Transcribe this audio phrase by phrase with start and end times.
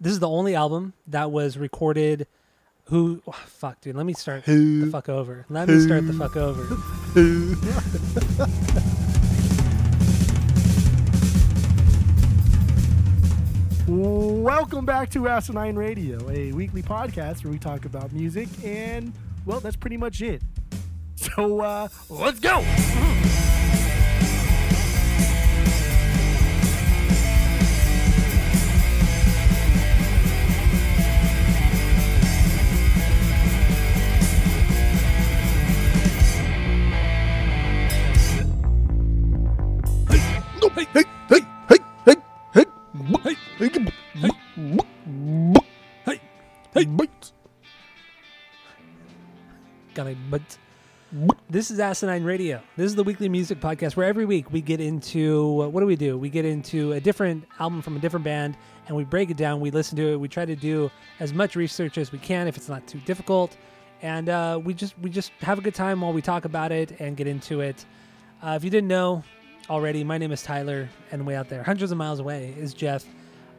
[0.00, 2.26] this is the only album that was recorded.
[2.84, 3.22] Who?
[3.26, 3.96] oh, fuck, dude.
[3.96, 4.84] Let me start Who?
[4.84, 5.46] the fuck over.
[5.48, 6.66] Let me start the fuck over.
[13.88, 19.12] Welcome back to Asinine Radio, a weekly podcast where we talk about music, and
[19.44, 20.42] well, that's pretty much it.
[21.14, 22.64] So uh, let's go.
[50.36, 50.58] But
[51.48, 52.60] this is Asinine Radio.
[52.76, 55.86] This is the weekly music podcast where every week we get into uh, what do
[55.86, 56.18] we do?
[56.18, 58.54] We get into a different album from a different band
[58.86, 59.60] and we break it down.
[59.60, 60.20] We listen to it.
[60.20, 63.56] We try to do as much research as we can if it's not too difficult,
[64.02, 67.00] and uh, we just we just have a good time while we talk about it
[67.00, 67.86] and get into it.
[68.42, 69.24] Uh, if you didn't know
[69.70, 73.06] already, my name is Tyler, and way out there, hundreds of miles away, is Jeff.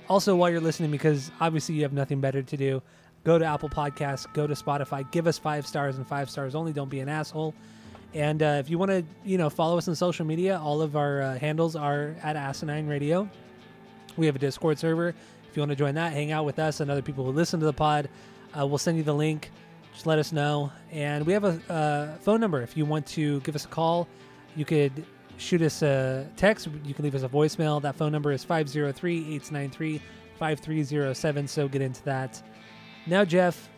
[0.09, 2.83] Also, while you're listening, because obviously you have nothing better to do,
[3.23, 6.73] go to Apple Podcasts, go to Spotify, give us five stars and five stars only.
[6.73, 7.53] Don't be an asshole.
[8.13, 10.95] And uh, if you want to, you know, follow us on social media, all of
[10.95, 13.29] our uh, handles are at Asinine Radio.
[14.15, 15.09] We have a Discord server.
[15.09, 17.59] If you want to join that, hang out with us and other people who listen
[17.59, 18.09] to the pod.
[18.57, 19.51] Uh, we'll send you the link.
[19.93, 20.71] Just let us know.
[20.91, 22.61] And we have a uh, phone number.
[22.61, 24.07] If you want to give us a call,
[24.55, 25.05] you could
[25.37, 26.67] shoot us a text.
[26.85, 27.81] You can leave us a voicemail.
[27.81, 30.01] That phone number is 503 893
[30.37, 31.47] 5307.
[31.47, 32.41] So get into that.
[33.09, 33.69] Now, Jeff,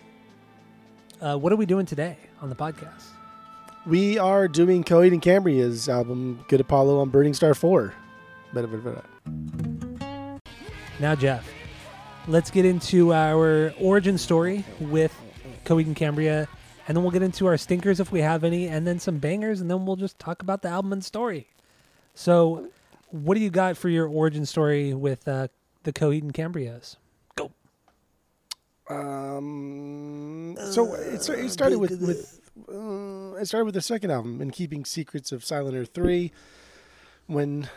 [1.21, 3.03] uh, what are we doing today on the podcast?
[3.85, 7.93] We are doing Coheed and Cambria's album "Good Apollo" on Burning Star Four.
[10.99, 11.47] Now, Jeff,
[12.27, 15.15] let's get into our origin story with
[15.63, 16.47] Coheed and Cambria,
[16.87, 19.61] and then we'll get into our stinkers if we have any, and then some bangers,
[19.61, 21.47] and then we'll just talk about the album and story.
[22.15, 22.69] So,
[23.11, 25.49] what do you got for your origin story with uh,
[25.83, 26.97] the Coheed and Cambrias?
[28.89, 34.51] Um, so it, it started with with uh, it started with the second album, "In
[34.51, 36.31] Keeping Secrets of Silent Earth 3,
[37.27, 37.69] when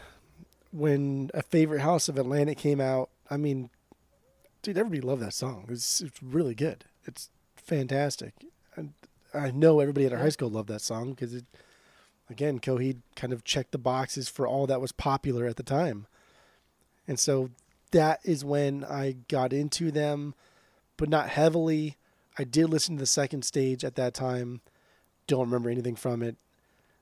[0.72, 3.10] when a favorite house of Atlantic came out.
[3.30, 3.70] I mean,
[4.62, 5.66] dude, everybody loved that song.
[5.68, 6.84] It's it's really good.
[7.04, 8.34] It's fantastic.
[8.74, 8.94] And
[9.34, 11.44] I know everybody at our high school loved that song because it
[12.30, 16.06] again, Coheed kind of checked the boxes for all that was popular at the time.
[17.06, 17.50] And so
[17.90, 20.34] that is when I got into them,
[21.02, 21.96] but not heavily.
[22.38, 24.60] I did listen to the second stage at that time.
[25.26, 26.36] Don't remember anything from it.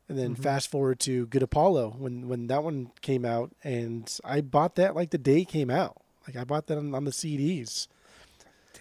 [0.09, 0.43] And then Mhm.
[0.43, 4.97] fast forward to Good Apollo when when that one came out, and I bought that
[4.97, 6.01] like the day it came out.
[6.27, 7.89] Like I bought that on, on the CDs,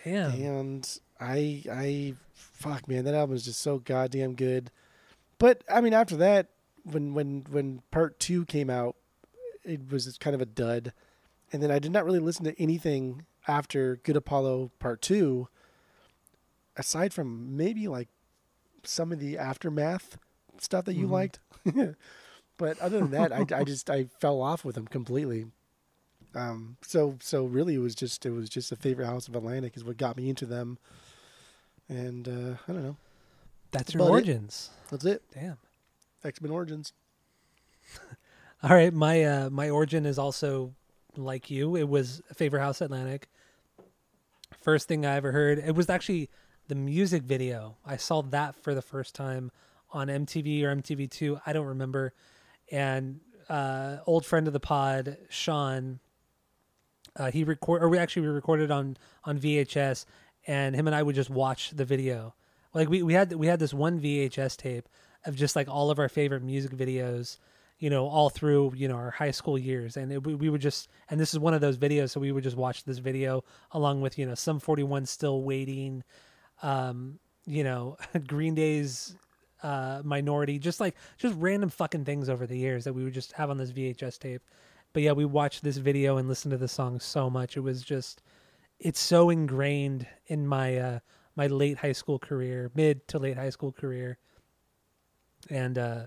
[0.06, 0.32] Damn.
[0.42, 4.72] and I I fuck man, that album is just so goddamn good.
[5.38, 6.48] But I mean, after that,
[6.84, 8.96] when when when part two came out,
[9.66, 10.94] it was kind of a dud,
[11.52, 15.48] and then I did not really listen to anything after Good Apollo Part Two,
[16.78, 18.10] aside from maybe like
[18.84, 20.18] some of the aftermath
[20.60, 21.12] stuff that you Mhm.
[21.12, 21.40] liked.
[22.58, 25.48] but other than that, I, I just I fell off with them completely.
[26.36, 29.76] Um, so so really, it was just it was just a favorite house of Atlantic
[29.76, 30.78] is what got me into them,
[31.88, 32.98] and uh, I don't know.
[33.72, 34.12] That's That's your about it.
[34.12, 34.70] origins.
[34.92, 35.24] That's it.
[35.34, 35.58] Damn.
[36.24, 36.94] X Men Origins.
[38.64, 40.74] All right, my uh, my origin is also
[41.24, 41.76] like you.
[41.76, 43.30] It was Favorite House Atlantic.
[44.62, 45.60] First thing I ever heard.
[45.60, 46.30] It was actually
[46.68, 47.78] the music video.
[47.86, 49.52] I saw that for the first time
[49.92, 51.42] on MTV or MTV2.
[51.46, 52.14] I don't remember.
[52.72, 53.20] And
[53.50, 56.00] uh, old friend of the pod, Sean,
[57.16, 60.06] uh, he record or we actually we recorded on on VHS,
[60.48, 62.36] and him and I would just watch the video.
[62.74, 64.88] Like we, we had we had this one VHS tape
[65.26, 67.40] of just like all of our favorite music videos
[67.80, 69.96] you know, all through, you know, our high school years.
[69.96, 72.12] And it, we, we would just, and this is one of those videos.
[72.12, 76.04] So we would just watch this video along with, you know, Sum 41 still waiting,
[76.62, 77.98] um, you know,
[78.28, 79.16] Green Day's,
[79.64, 83.32] uh, minority, just like, just random fucking things over the years that we would just
[83.34, 84.42] have on this VHS tape.
[84.92, 87.56] But yeah, we watched this video and listened to the song so much.
[87.56, 88.22] It was just,
[88.80, 91.00] it's so ingrained in my, uh,
[91.36, 94.18] my late high school career, mid to late high school career.
[95.50, 96.04] And, uh,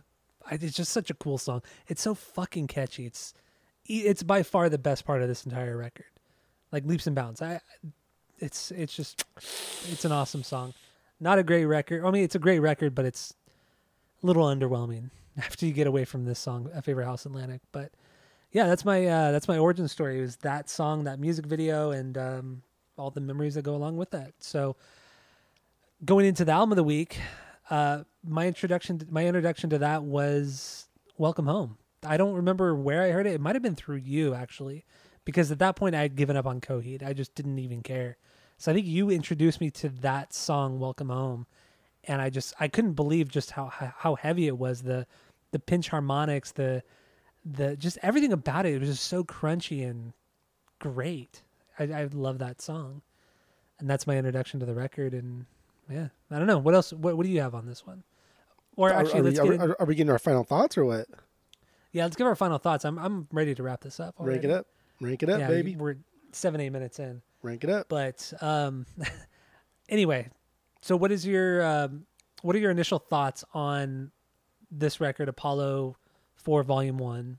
[0.60, 1.62] it's just such a cool song.
[1.88, 3.06] It's so fucking catchy.
[3.06, 3.34] It's
[3.86, 6.06] it's by far the best part of this entire record.
[6.70, 7.42] Like leaps and bounds.
[7.42, 7.60] I
[8.38, 9.24] it's it's just
[9.90, 10.74] it's an awesome song.
[11.20, 12.04] Not a great record.
[12.04, 13.34] I mean, it's a great record, but it's
[14.22, 17.92] a little underwhelming after you get away from this song, "A Favorite House Atlantic." But
[18.50, 20.18] yeah, that's my uh, that's my origin story.
[20.18, 22.62] It was that song, that music video, and um,
[22.98, 24.32] all the memories that go along with that.
[24.40, 24.76] So
[26.04, 27.18] going into the album of the week,
[27.70, 30.86] uh, my introduction to, my introduction to that was
[31.18, 31.78] Welcome Home.
[32.04, 33.34] I don't remember where I heard it.
[33.34, 34.84] It might have been through you actually,
[35.24, 37.02] because at that point I had given up on Coheed.
[37.02, 38.16] I just didn't even care.
[38.58, 41.46] So I think you introduced me to that song Welcome Home,
[42.04, 44.82] and I just I couldn't believe just how how heavy it was.
[44.82, 45.06] The
[45.50, 46.82] the pinch harmonics, the
[47.44, 48.74] the just everything about it.
[48.74, 50.12] It was just so crunchy and
[50.78, 51.42] great.
[51.78, 53.02] I, I love that song,
[53.78, 55.14] and that's my introduction to the record.
[55.14, 55.46] And
[55.90, 56.92] yeah, I don't know what else.
[56.92, 58.02] What what do you have on this one?
[58.76, 60.84] Or Are- actually, are, let's we, get are, are, we getting our final thoughts or
[60.84, 61.06] what?
[61.92, 62.84] yeah, let's give our final thoughts.
[62.84, 64.14] I'm I'm ready to wrap this up.
[64.18, 64.66] Rank it up.
[65.00, 65.76] Rank it up, yeah, baby.
[65.76, 65.96] We're
[66.32, 67.22] seven eight minutes in.
[67.42, 67.88] Rank it up.
[67.88, 68.86] But um,
[69.88, 70.28] anyway,
[70.80, 72.06] so what is your um,
[72.42, 74.10] what are your initial thoughts on
[74.70, 75.96] this record, Apollo
[76.34, 77.38] Four Volume One,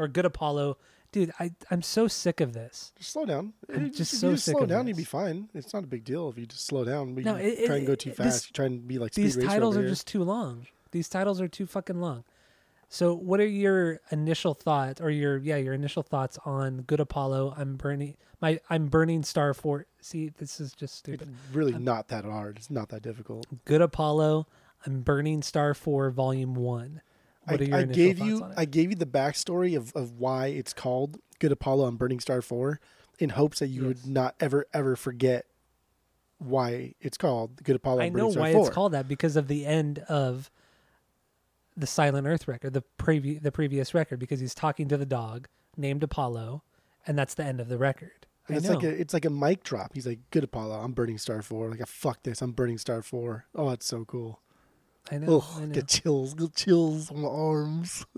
[0.00, 0.78] or Good Apollo?
[1.14, 2.92] Dude, I I'm so sick of this.
[2.98, 3.52] Just slow down.
[3.72, 4.88] I'm If just you so just sick slow of down, this.
[4.88, 5.48] you'd be fine.
[5.54, 7.14] It's not a big deal if you just slow down.
[7.14, 8.26] But No, you it- try and go too it- fast.
[8.26, 9.88] this- you try and be like speed These titles are here.
[9.90, 10.66] just too long.
[10.90, 12.24] These titles are too fucking long.
[12.88, 17.54] So, what are your initial thoughts, or your yeah, your initial thoughts on Good Apollo?
[17.56, 19.86] I'm burning my I'm burning Star Four.
[20.00, 21.28] See, this is just stupid.
[21.28, 22.56] It's really not that hard.
[22.56, 23.46] It's not that difficult.
[23.64, 24.48] Good Apollo.
[24.84, 27.02] I'm burning Star Four Volume One.
[27.46, 28.46] What are I, I gave you?
[28.56, 32.40] I gave you the backstory of, of why it's called Good Apollo on Burning Star
[32.42, 32.80] Four
[33.18, 34.02] in hopes that you Yes.
[34.04, 35.46] would not ever ever forget
[36.38, 38.66] why it's called Good Apollo I on know Burning Star why 4.
[38.66, 40.50] it's called that because of the end of
[41.76, 45.48] the Silent Earth record, the previ- the previous record, because he's talking to the dog
[45.76, 46.62] named Apollo,
[47.06, 48.26] and that's the end of the record.
[48.46, 48.74] And I it's know.
[48.74, 49.92] like a it's like a mic drop.
[49.94, 51.70] He's like, Good Apollo, I'm burning Star Four.
[51.70, 53.46] Like a fuck this, I'm burning Star Four.
[53.54, 54.40] Oh, that's so cool.
[55.10, 55.42] I know.
[55.42, 55.74] Oh, I know.
[55.74, 58.06] get chills, get chills on my arms.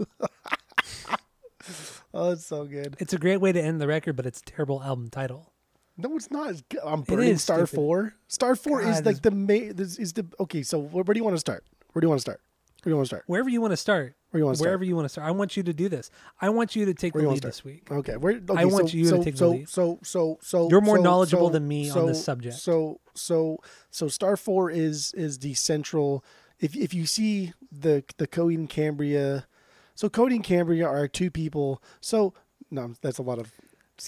[2.14, 2.96] oh, it's so good.
[2.98, 5.52] It's a great way to end the record, but it's a terrible album title.
[5.98, 6.50] No, it's not.
[6.50, 6.62] It's.
[6.84, 7.74] I'm burning is Star stupid.
[7.74, 8.14] Four.
[8.28, 9.74] Star Four is like the main.
[9.74, 10.62] This is the okay.
[10.62, 11.64] So where, where do you want to start?
[11.92, 12.40] Where do you want to start?
[12.82, 13.24] Where do you want to start?
[13.26, 14.68] Wherever you want to start, Where you want to start?
[14.68, 16.10] wherever you want to start, I want you to do this.
[16.40, 17.90] I want you to take Where the lead this week.
[17.90, 18.34] Okay, where?
[18.34, 19.68] Okay, I want so, you to so, take the so, lead.
[19.68, 22.56] So, so, so, You're more so- knowledgeable than me on this subject.
[22.56, 23.58] So, so,
[23.90, 26.24] so, Star Four is is the central.
[26.60, 29.46] If if you see the the Coheed and Cambria,
[29.94, 31.82] so Coheed and Cambria are two people.
[32.00, 32.34] So
[32.70, 33.52] no, that's a lot of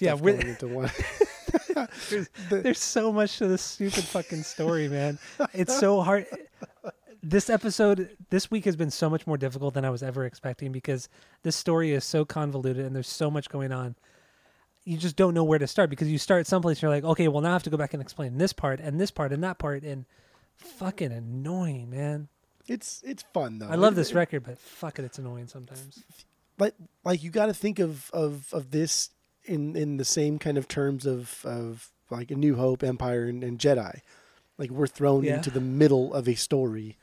[0.00, 0.90] Yeah, going into one.
[2.10, 5.18] There's, The- there's so much to this stupid fucking story, man.
[5.54, 6.26] It's so hard.
[7.22, 10.72] This episode, this week has been so much more difficult than I was ever expecting
[10.72, 11.08] because
[11.42, 13.96] this story is so convoluted and there's so much going on.
[14.84, 17.28] You just don't know where to start because you start someplace and you're like, okay,
[17.28, 19.42] well now I have to go back and explain this part and this part and
[19.44, 20.04] that part and
[20.56, 22.28] fucking annoying, man.
[22.68, 23.68] It's it's fun though.
[23.68, 26.02] I love It- this it- record, but fuck it, it's annoying sometimes.
[26.56, 26.74] but
[27.04, 29.10] like you got to think of of of this
[29.44, 33.42] in in the same kind of terms of of like a New Hope, Empire, and,
[33.44, 34.00] and Jedi.
[34.58, 35.36] Like we're thrown Yeah.
[35.36, 36.96] into the middle of a story,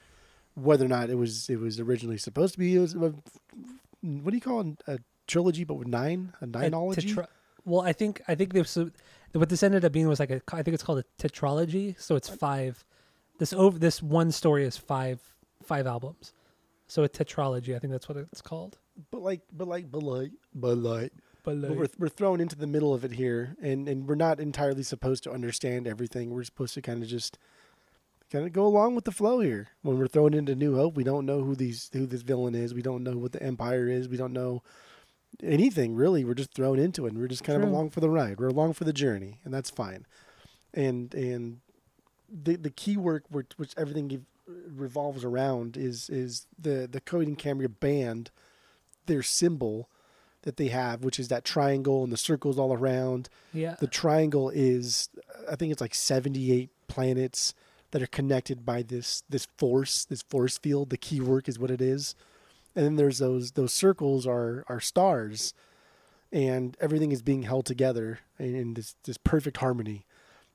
[0.56, 2.76] whether or not it was it was originally supposed to be.
[2.76, 3.14] It was a,
[4.02, 4.84] what do you call it?
[4.88, 7.14] A trilogy, but with nine, a A nineology.
[7.14, 7.28] tetra-
[7.66, 8.78] well, I think I think this
[9.34, 12.00] what this ended up being was like a I think it's called a tetralogy.
[12.00, 12.84] So it's five.
[13.40, 15.20] This over this one story is five
[15.66, 16.34] five albums.
[16.88, 18.78] So a tetralogy, I think that's what it's called.
[19.12, 21.12] but like, but like, but like, but like.
[21.44, 24.40] But But we're, we're thrown into the middle of it here, and, and we're not
[24.40, 26.32] entirely supposed to understand everything.
[26.32, 27.38] We're supposed to kind of just
[28.32, 29.68] kind of go along with the flow here.
[29.84, 32.74] When we're thrown into New Hope, we don't know who these who this villain is.
[32.74, 34.10] We don't know what the Empire is.
[34.10, 34.64] We don't know
[35.44, 36.24] anything really.
[36.26, 37.12] We're just thrown into it.
[37.12, 38.40] and We're just kind of along for the ride.
[38.40, 40.08] We're along for the journey, and that's fine.
[40.74, 41.60] And and
[42.28, 47.38] the the Keywork which, which everything ev- revolves around is is the the Coheed and
[47.38, 48.32] Cambria band,
[49.06, 49.90] their symbol
[50.44, 53.30] that they have, which is that triangle and the circles all around.
[53.52, 55.10] yeah, The triangle is,
[55.50, 57.56] I think it's like seventy eight planets
[57.92, 60.90] that are connected by this this force, this force field.
[60.92, 62.14] The Keywork is what it is,
[62.76, 65.54] and then there's those those circles are are stars,
[66.32, 70.06] and everything is being held together in, in this this perfect harmony.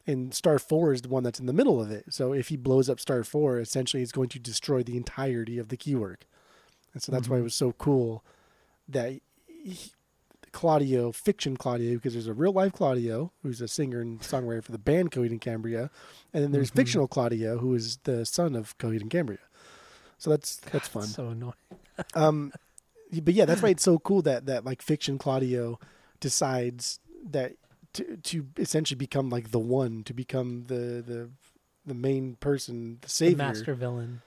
[0.07, 2.07] And Star Four is the one that's in the middle of it.
[2.11, 5.69] So if he blows up Star Four, essentially, it's going to destroy the entirety of
[5.69, 6.23] the Keywork.
[6.95, 7.45] And so that's why it Mhm.
[7.45, 8.25] was so cool
[8.89, 9.79] that he,
[10.53, 14.73] Claudio, fiction Claudio, because there's a real life Claudio who's a singer and songwriter for
[14.73, 15.91] the band Coheed and Cambria,
[16.33, 16.77] and then there's Mhm.
[16.77, 19.39] fictional Claudio who is the son of Coheed and Cambria.
[20.19, 21.07] So that's that's fun.
[21.07, 21.55] so annoying.
[22.15, 22.53] Um,
[23.23, 25.79] but yeah, that's why it's so cool that that like fiction Claudio
[26.19, 26.99] decides
[27.31, 27.53] that
[27.95, 31.31] to to essentially become like the one, to become the the
[31.87, 33.37] the main person, the The savior.
[33.37, 34.23] master villain.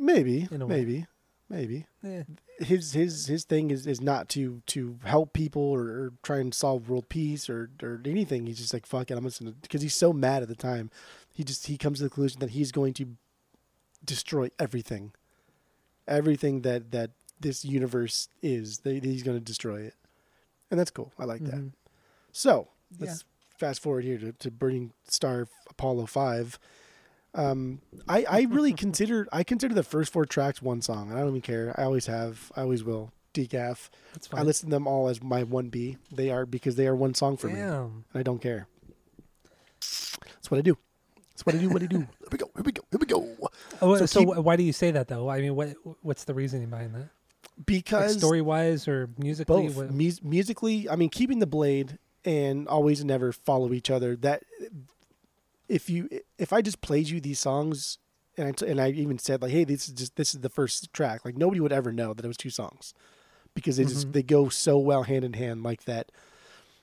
[0.00, 0.76] Maybe, in a way.
[0.76, 1.06] maybe.
[1.48, 2.22] maybe Eh,
[2.60, 6.54] his his his thing is, is not to to help people or, or try and
[6.54, 8.46] solve world peace or or anything.
[8.46, 10.90] He's just like fuck it, I'm just gonna because he's so mad at the time.
[11.32, 13.16] He just he comes to the conclusion that he's going to
[14.04, 15.12] destroy everything,
[16.06, 18.78] everything that that this universe is.
[18.80, 19.94] That he's going to destroy it,
[20.70, 21.12] and that's cool.
[21.18, 21.72] I like that.
[22.32, 22.68] So
[22.98, 23.24] let's
[23.56, 26.58] fast forward here to, to Burning Star Apollo Five.
[27.34, 31.12] Um, I I really consider I consider the first four tracks one song.
[31.12, 31.74] I don't even care.
[31.78, 32.50] I always have.
[32.56, 33.12] I always will.
[33.34, 33.90] Decaf.
[34.14, 34.40] That's fine.
[34.40, 35.96] I listen to them all as my one B.
[36.10, 38.66] They are because they are one song for me, and I don't care.
[39.80, 40.76] That's what I do.
[41.30, 41.68] That's what I do.
[41.68, 41.98] What I do.
[42.20, 42.50] Here we go.
[42.54, 42.82] Here we go.
[42.90, 43.36] Here we go.
[43.80, 45.28] Oh, So so, keep- why do you say that though?
[45.28, 46.98] I mean, what what's the reasoning behind that?
[46.98, 49.68] Like Because story wise or musically?
[49.68, 54.42] both musically i mean keeping the blade and always and never follow each other that
[55.68, 56.08] if you
[56.38, 57.98] if i just played you these songs
[58.36, 60.48] and I, t- and I even said like hey this is just this is the
[60.48, 62.94] first track like nobody would ever know that it was two songs
[63.54, 64.12] because they just Mhm.
[64.12, 66.12] they go so well hand in hand like that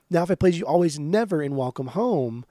[0.10, 2.44] now if i played you always and never in welcome home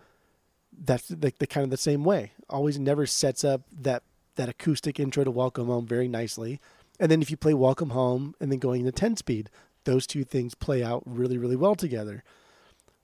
[0.77, 4.03] that's like the kind of the same way always and never sets up that
[4.37, 6.61] that acoustic intro to welcome home very nicely
[7.01, 9.51] and then if you play Welcome Home and then going into 10 speed,
[9.83, 12.23] those two things play out really, really well together.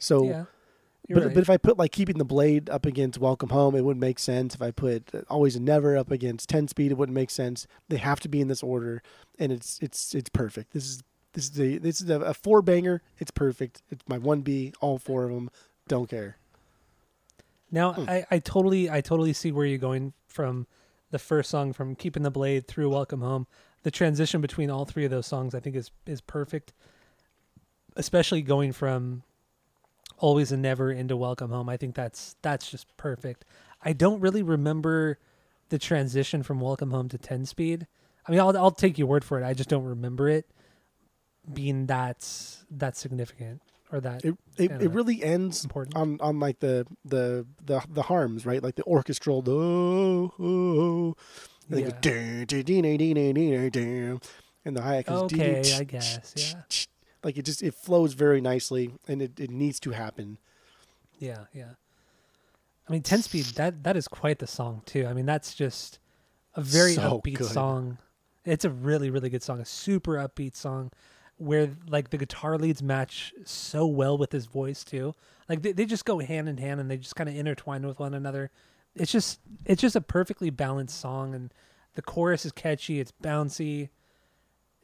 [0.00, 0.44] So, yeah.
[1.08, 1.34] But, right.
[1.34, 4.20] but if I put like keeping the blade up against Welcome Home, it wouldn't make
[4.20, 4.54] sense.
[4.54, 7.66] If I put uh, Always and Never up against 10 speed, it wouldn't make sense.
[7.88, 9.02] They have to be in this order,
[9.38, 10.72] and it's it's it's perfect.
[10.72, 11.02] This is
[11.32, 13.02] this is a this is a, a four banger.
[13.18, 13.82] It's perfect.
[13.90, 14.72] It's my one B.
[14.80, 15.50] All four of them.
[15.88, 16.36] Don't care.
[17.72, 18.08] Now Hmm.
[18.08, 20.68] I, I totally I totally see where you're going from
[21.10, 23.48] the first song from Keeping the Blade through Welcome Home.
[23.82, 26.72] The transition between all three of those songs I think is is perfect.
[27.96, 29.24] Especially going from
[30.20, 31.68] Always and Never into Welcome Home.
[31.68, 33.44] I think that's that's just perfect.
[33.82, 35.18] I don't really remember
[35.70, 37.86] the transition from Welcome Home to 10 speed.
[38.26, 39.44] I mean I'll I'll take your word for it.
[39.44, 40.46] I just don't remember it
[41.52, 42.26] being that
[42.70, 45.96] that significant or that It it, it really ends important.
[45.96, 48.62] on on like the the the the harms, right?
[48.62, 51.16] Like the orchestral oh, oh,
[51.70, 51.90] and Yeah.
[52.00, 52.46] dun,
[54.64, 56.62] and the hi-hat goes Okay, I guess, yeah.
[57.22, 60.38] Like it just it flows very nicely and it, it needs to happen.
[61.18, 61.72] Yeah, yeah.
[62.88, 65.06] I mean, Ten Speed that that is quite the song too.
[65.06, 65.98] I mean, that's just
[66.54, 67.46] a very So upbeat good.
[67.48, 67.98] song.
[68.44, 70.90] It's a really really good song, a super upbeat song,
[71.36, 75.14] where like the guitar leads match so well with his voice too.
[75.48, 77.98] Like they they just go hand in hand and they just kind of intertwine with
[78.00, 78.50] one another.
[78.96, 81.52] It's just it's just a perfectly balanced song, and
[81.94, 82.98] the chorus is catchy.
[82.98, 83.90] It's bouncy.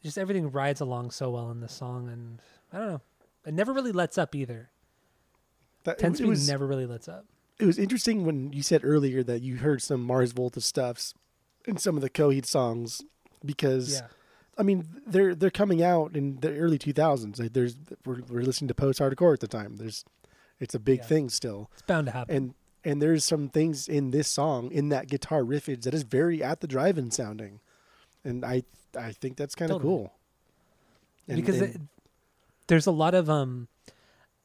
[0.07, 2.41] Just everything rides along so well in the song, and
[2.73, 3.01] I don't know.
[3.45, 4.71] It never really lets up either.
[5.85, 7.27] That, Ten it, Speed was never really lets up.
[7.59, 11.15] it was interesting when you said earlier that you heard some Mars Volta stuffs
[11.67, 13.03] in some of the Coheed songs
[13.45, 14.07] because Yeah.
[14.59, 17.39] I mean they're they're coming out in the early 2000s.
[17.41, 19.77] Like there's we're, we're listening to post hardcore at the time.
[19.77, 20.05] There's
[20.59, 21.05] it's a big Yeah.
[21.07, 21.71] thing still.
[21.75, 22.35] It's bound to happen.
[22.37, 26.43] and and there's some things in this song in that guitar riffage that is very
[26.43, 27.59] at the drive-in sounding
[28.25, 28.63] and i
[28.99, 29.95] i think that's kind of Totally.
[29.97, 30.13] cool
[31.29, 31.81] And- because and it,
[32.69, 33.69] there's a lot of um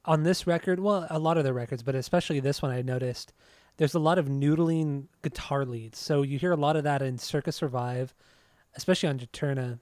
[0.05, 3.33] on this record well a lot of the records but especially this one i noticed
[3.77, 7.17] there's a lot of noodling guitar leads so you hear a lot of that in
[7.17, 8.13] Circa Survive
[8.75, 9.79] especially on Juturna.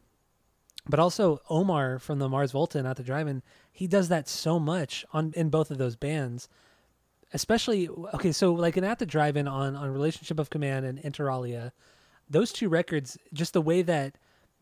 [0.87, 4.59] but also omar from the mars volta and at the drive-in he does that so
[4.59, 6.49] much on in both of those bands
[7.33, 11.71] especially okay so like in at the drive-in on on relationship of command and Interalia,
[12.29, 14.15] those two records just the way that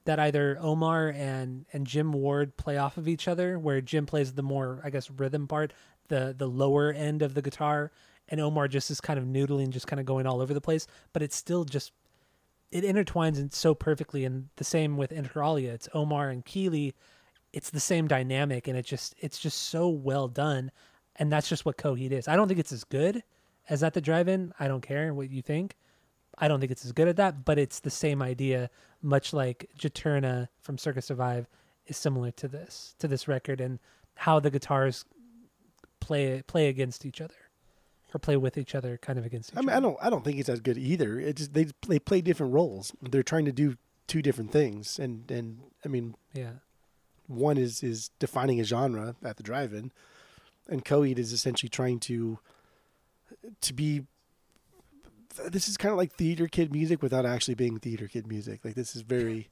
[0.08, 4.34] that either Omar and and Jim Ward play off of each other, where Jim plays
[4.34, 5.74] the more I guess rhythm part,
[6.08, 7.92] the the lower end of the guitar,
[8.30, 10.88] and Omar just is kind of noodling, just kind of going all over the place.
[11.12, 11.92] But it's still just
[12.72, 15.74] it intertwines in so perfectly, and the same with Inter Alia.
[15.74, 16.96] It's Omar and Keeley.
[17.52, 20.72] It's the same dynamic, and it just it's just so well done,
[21.18, 22.30] and that's just what Coheed is.
[22.30, 23.24] I don't think it's as good
[23.68, 24.54] as at the drive-in.
[24.58, 25.76] I don't care what you think.
[26.38, 28.70] I don't think it's as good at that, but it's the same idea,
[29.02, 31.48] much like Juturna from Circa Survive
[31.88, 33.80] is similar to this to this record and
[34.16, 35.06] how the guitars
[36.00, 37.34] play play against each other
[38.14, 39.72] or play with each other, kind of against each other.
[39.72, 41.20] i mean i don't i don't think it's as good either.
[41.20, 42.94] It just they they play different roles.
[43.02, 43.78] They're trying to do
[44.08, 46.52] two different things and and i mean Yeah,
[47.28, 49.92] one is is defining a genre at the drive-in
[50.70, 52.40] and Coheed is essentially trying to
[53.60, 54.04] to be
[55.46, 58.76] this is kind of like theater kid music without actually being theater kid music like
[58.76, 59.50] this is very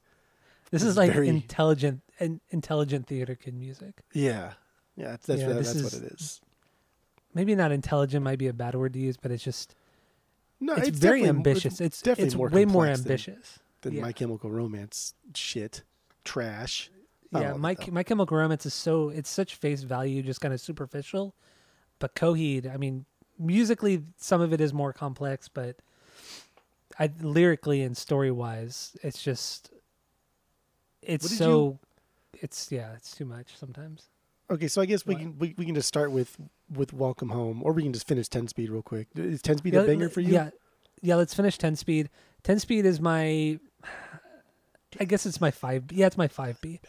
[0.70, 4.02] this This is is like very- intelligent and intelligent theater kid music.
[4.12, 4.52] yeah
[4.96, 6.40] yeah that's that's, Yeah, what, that's what is- it is
[7.34, 9.74] Maybe not intelligent might be a bad word to use, but it's just
[10.58, 11.82] no it's, very ambitious.
[11.82, 13.58] It's definitely it's more way more complex than- ambitious.
[13.82, 14.00] than Yeah.
[14.02, 15.82] My Chemical Romance shit,
[16.24, 16.90] trash.
[17.34, 20.60] I yeah, my my Chemical Romance is so it's such face value, just kind of
[20.62, 21.34] superficial.
[21.98, 23.04] But Coheed, I mean,
[23.38, 25.76] musically, some of it is more complex, but
[26.98, 29.70] I lyrically and story wise, it's just
[31.02, 31.78] it's so
[32.40, 34.08] it's yeah, it's too much sometimes.
[34.50, 35.20] Okay, so I guess we What?
[35.20, 36.36] can we, we can just start with
[36.72, 39.08] with Welcome Home, or we can just finish Ten Speed real quick.
[39.16, 40.32] Is Ten Speed Yeah, a banger for you?
[40.34, 40.50] Yeah,
[41.02, 41.16] yeah.
[41.16, 42.10] Let's finish ten speed.
[42.42, 43.58] Ten speed is my.
[45.00, 45.84] I guess it's my five.
[45.90, 46.80] Yeah, it's my five B.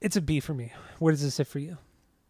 [0.00, 0.72] It's a B for me.
[0.98, 1.78] Where does this sit for you?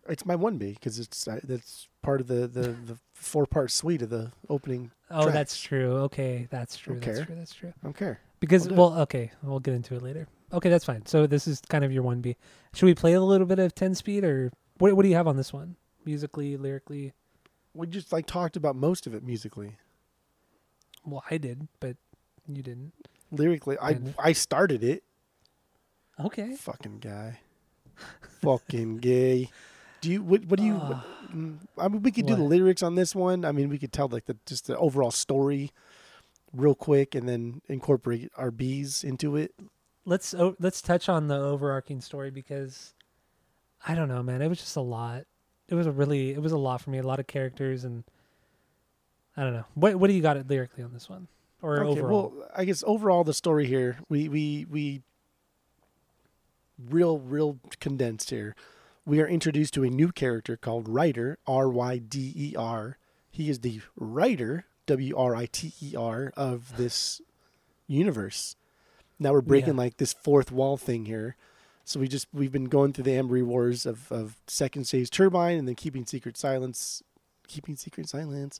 [0.08, 3.70] It's my one B because it's uh, that's part of the the, the four part
[3.70, 4.90] suite of the opening.
[5.10, 5.96] Oh, that's true.
[6.02, 6.94] Okay, that's true.
[6.94, 7.26] Don't That's care.
[7.26, 7.34] true.
[7.36, 7.68] That's true.
[7.68, 8.20] I don't care.
[8.40, 8.72] Because it.
[8.72, 10.28] well, okay, we'll get into it later.
[10.52, 11.06] Okay, that's fine.
[11.06, 12.36] So this is kind of your one B.
[12.74, 14.94] Should we play a little bit of ten speed, or what?
[14.94, 15.76] What do you have on this one?
[16.04, 17.12] Musically, lyrically.
[17.72, 19.76] We just like talked about most of it musically.
[21.04, 21.96] Well, I did, but
[22.46, 22.92] you didn't.
[23.30, 25.02] Lyrically, I I started it.
[26.20, 26.54] Okay.
[26.54, 27.40] Fucking guy.
[28.42, 29.50] Fucking gay.
[30.04, 32.94] Do you what what do you mm, I mean we could do the lyrics on
[32.94, 33.44] this one.
[33.44, 35.72] I mean we could tell like the just the overall story
[36.52, 39.54] real quick and then incorporate our bees into it.
[40.04, 42.92] let's oh, let's touch on the overarching story because
[43.86, 44.42] I don't know, man.
[44.42, 45.24] It was just a lot.
[45.68, 46.98] It was a really it was a lot for me.
[46.98, 48.04] A lot of characters and
[49.36, 49.64] I don't know.
[49.74, 51.28] What what do you got it lyrically on this one
[51.62, 52.32] or okay, overall?
[52.36, 55.02] well, I guess overall the story here, we we we
[56.90, 58.54] real real condensed here.
[59.06, 62.96] We are introduced to a new character called Ryder, R Y D E R.
[63.30, 67.20] He is the writer, W R I T E R, of this
[67.86, 68.56] universe.
[69.18, 69.78] Now we're breaking Yeah.
[69.80, 71.36] like this fourth wall thing here.
[71.84, 75.58] So we just we've been going through the Amory Wars of, of Second Stage Turbine
[75.58, 77.02] and then keeping secret silence
[77.46, 78.58] keeping secret silence.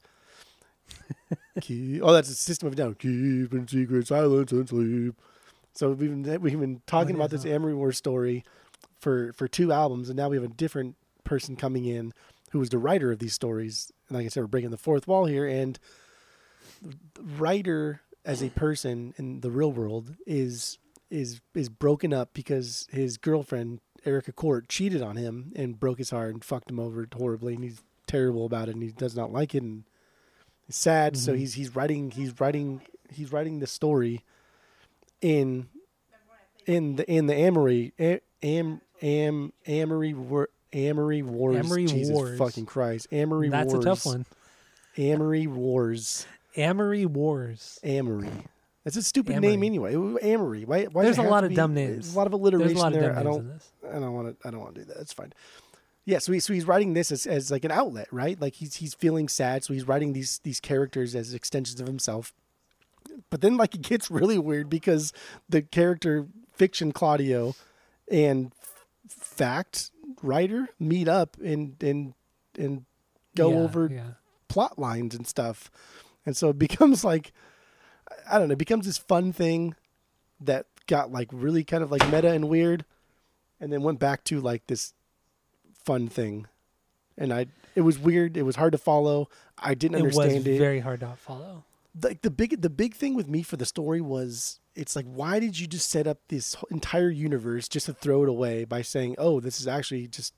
[1.63, 2.95] Keep, oh, that's a system of down.
[2.97, 5.15] Keeping secret silence and sleep.
[5.73, 7.47] So we've been we've been talking What about this?
[7.47, 8.45] Amory War story
[9.05, 12.13] for for two albums, and now we have a different person coming in
[12.51, 13.93] who was the writer of these stories.
[14.09, 15.47] And like I said, we're breaking the fourth wall here.
[15.47, 15.79] And
[16.83, 20.79] the writer as a person in the real world is
[21.11, 26.11] is is broken up because his girlfriend Erica Court cheated on him and broke his
[26.11, 29.33] heart and fucked him over horribly, and he's terrible about it, and he does not
[29.33, 29.85] like it, and
[30.67, 31.17] he's sad.
[31.17, 31.39] So Mhm.
[31.39, 34.25] he's he's writing he's writing he's writing the story
[35.21, 35.69] in
[36.67, 37.93] in the in the Amory
[38.43, 41.57] Am Am Amory War Amory Wars.
[41.65, 42.39] Amory Jesus Wars.
[42.39, 43.85] fucking Christ, Amory That's Wars.
[43.85, 44.27] That's a tough one.
[44.99, 46.27] Amory Wars.
[46.57, 47.79] Amory Wars.
[47.85, 48.29] Amory.
[48.83, 49.49] That's a stupid Amory.
[49.57, 49.95] name anyway.
[49.95, 50.65] Amory.
[50.65, 50.85] Why?
[50.85, 52.15] why There's a lot of be- dumb names.
[52.15, 53.13] A lot of There's alliteration a lot of there.
[53.13, 53.45] dumb I names don't.
[53.47, 53.73] in this.
[53.91, 54.49] I don't want to.
[54.49, 55.01] I don't want to do that.
[55.01, 55.33] It's fine.
[56.07, 58.39] Yeah, so, he, so he's writing this as, as like an outlet, right?
[58.39, 62.35] Like he's he's feeling sad, so he's writing these these characters as extensions of himself.
[63.31, 65.13] But then like it gets really weird because
[65.49, 67.55] the character fiction Claudio
[68.11, 68.53] and
[69.09, 69.91] fact
[70.23, 72.15] writer meet up and and
[72.59, 72.85] and
[73.37, 74.11] go Yeah, over Yeah.
[74.49, 75.71] plot lines and stuff.
[76.27, 77.33] And so it becomes like
[78.31, 79.75] I don't know, it becomes this fun thing
[80.41, 82.85] that got like really kind of like meta and weird
[83.61, 84.93] and then went back to like this
[85.85, 86.47] fun thing.
[87.17, 89.29] And I it was weird, it was hard to follow.
[89.59, 90.59] I didn't It was understand it.
[90.59, 91.65] very hard to follow.
[92.01, 95.39] Like the big the big thing with me for the story was it's like why
[95.39, 99.15] did you just set up this entire universe just to throw it away by saying,
[99.19, 100.35] "Oh, this is actually just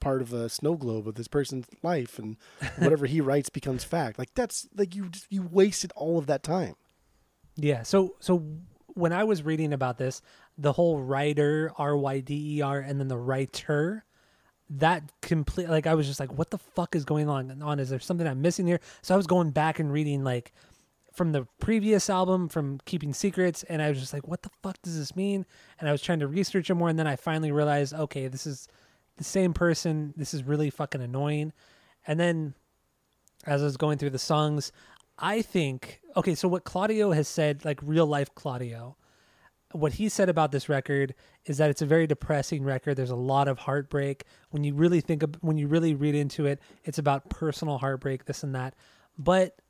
[0.00, 2.36] part of a snow globe of this person's life and
[2.78, 6.42] whatever he writes becomes fact." Like that's like you just, you wasted all of that
[6.42, 6.74] time.
[7.56, 7.82] Yeah.
[7.82, 8.44] So so
[8.94, 10.22] when I was reading about this,
[10.58, 14.04] the whole writer R Y D E R and then the writer,
[14.70, 17.62] that complete like I was just like, what the fuck is going on?
[17.62, 18.80] On is there something I'm missing here?
[19.02, 20.52] So I was going back and reading like
[21.12, 24.80] from the previous album from Keeping Secrets, and I was just like, what the fuck
[24.82, 25.46] does this mean?
[25.78, 28.46] And I was trying to research it more, and then I finally realized, okay, this
[28.46, 28.68] is
[29.16, 30.14] the same person.
[30.16, 31.52] This is really fucking annoying.
[32.06, 32.54] And then
[33.46, 34.72] as I was going through the songs,
[35.18, 38.96] I think okay, so what Claudio has said, like real life Claudio,
[39.72, 41.14] what he said about this record
[41.46, 42.96] is that it's a very depressing record.
[42.96, 44.24] There's a lot of heartbreak.
[44.50, 48.24] When you really think of when you really read into it, it's about personal heartbreak,
[48.24, 48.74] this and that.
[49.18, 49.60] But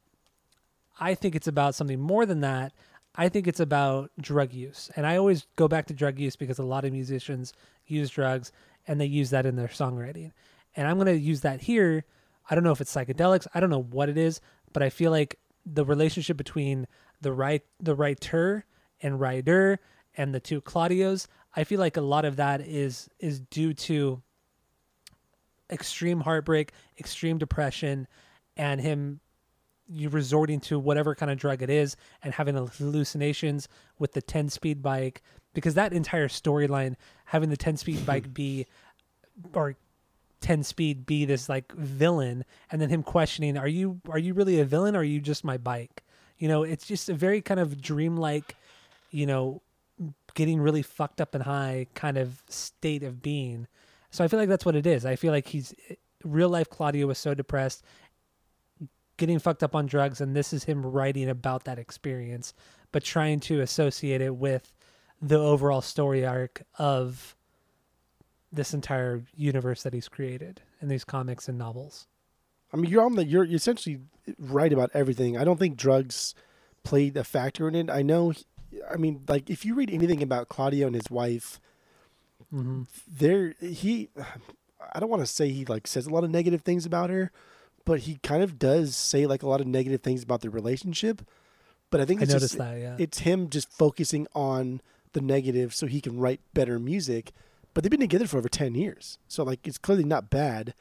[1.02, 2.72] I think it's about something more than that.
[3.16, 4.88] I think it's about drug use.
[4.94, 7.52] And I always go back to drug use because a lot of musicians
[7.88, 8.52] use drugs
[8.86, 10.30] and they use that in their songwriting.
[10.76, 12.04] And I'm going to use that here.
[12.48, 14.40] I don't know if it's psychedelics, I don't know what it is,
[14.72, 16.86] but I feel like the relationship between
[17.20, 18.64] the right the writer
[19.00, 19.80] and writer
[20.16, 24.22] and the two Claudios, I feel like a lot of that is is due to
[25.68, 28.06] extreme heartbreak, extreme depression,
[28.56, 29.20] and him
[29.94, 34.48] you resorting to whatever kind of drug it is and having hallucinations with the 10
[34.48, 35.22] speed bike
[35.54, 36.94] because that entire storyline
[37.26, 38.66] having the 10 speed bike be
[39.54, 39.76] or
[40.40, 44.60] 10 speed be this like villain and then him questioning are you are you really
[44.60, 46.02] a villain or are you just my bike?
[46.38, 48.56] You know it's just a very kind of dreamlike
[49.10, 49.62] you know
[50.34, 53.68] getting really fucked up and high kind of state of being.
[54.10, 55.06] So i feel like that's what it is.
[55.06, 57.82] I feel like he's eh, real life claudio was so depressed
[59.22, 62.52] getting fucked up on drugs and this is him writing about that experience
[62.90, 64.72] but trying to associate it with
[65.22, 67.36] the overall story arc of
[68.52, 72.08] this entire universe that he's created in these comics and novels.
[72.72, 74.00] I mean, you're on the you're essentially
[74.38, 75.38] right about everything.
[75.38, 76.34] I don't think drugs
[76.82, 77.88] played a factor in it.
[77.88, 78.32] I know.
[78.92, 81.60] I mean, like if you read anything about Claudio and his wife,
[82.52, 82.82] mm-hmm.
[83.08, 84.10] there he.
[84.92, 87.30] I don't want to say he like says a lot of negative things about her,
[87.84, 91.22] but he kind of does say like a lot of negative things about their relationship.
[91.90, 92.78] But I think I it's noticed just, that.
[92.78, 94.80] Yeah, it's him just focusing on
[95.12, 97.32] the negative so he can write better music.
[97.74, 100.74] But they've been together for over ten years, so like it's clearly not bad.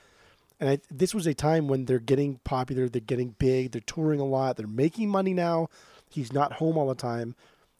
[0.59, 4.19] And I, this was a time when they're getting popular, they're getting big, they're touring
[4.19, 5.69] a lot, they're making money now.
[6.07, 7.35] He's not home all the time,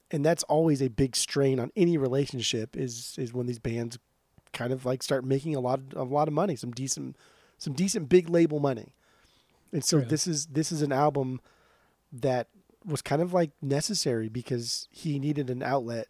[0.10, 2.76] and that's always a big strain on any relationship.
[2.76, 4.00] Is is when these bands
[4.54, 7.16] kind of like start making a lot of, a lot of money, some decent
[7.58, 8.94] some decent big label money.
[9.74, 11.40] And so this is this is an album
[12.12, 12.48] that
[12.86, 16.08] was kind of like necessary because he needed an outlet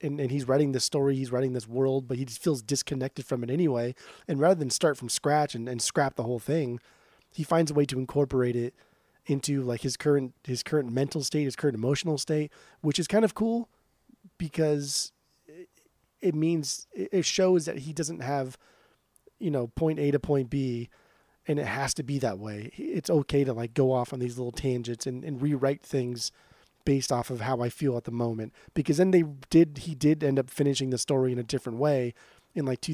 [0.00, 3.24] and, and he's writing this story, he's writing this world, but he just feels disconnected
[3.24, 3.94] from it anyway.
[4.26, 6.80] And rather than start from scratch and, and scrap the whole thing,
[7.30, 8.74] he finds a way to incorporate it
[9.26, 13.24] into like his current his current mental state, his current emotional state, which is kind
[13.24, 13.68] of cool
[14.38, 15.12] because
[15.46, 15.68] it,
[16.20, 18.58] it means it shows that he doesn't have
[19.38, 20.90] you know point A to point B
[21.46, 22.70] and it has to be that way.
[22.76, 26.30] It's okay to like go off on these little tangents and, and rewrite things
[26.84, 28.52] based off of how I feel at the moment.
[28.74, 32.14] Because then they did he did end up finishing the story in a different way
[32.54, 32.92] in like mm-hmm.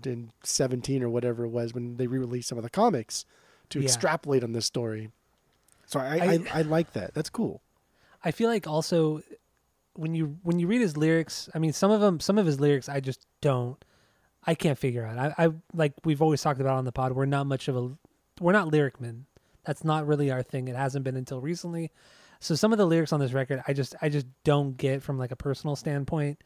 [0.00, 3.24] 2017 or whatever it was when they re-released some of the comics
[3.70, 3.84] to Yeah.
[3.84, 5.10] extrapolate on this story.
[5.86, 7.14] So I, I, I- I like that.
[7.14, 7.60] That's cool.
[8.24, 9.22] I feel like also
[9.94, 12.58] when you when you read his lyrics, I mean some of them some of his
[12.58, 13.82] lyrics I just don't
[14.46, 15.18] I can't figure out.
[15.18, 17.90] I, I like we've always talked about on the pod, we're not much of a
[18.40, 19.26] we're not lyric men.
[19.64, 20.68] That's not really our thing.
[20.68, 21.90] It hasn't been until recently.
[22.40, 25.18] So some of the lyrics on this record I just I just don't get from
[25.18, 26.42] like a personal standpoint.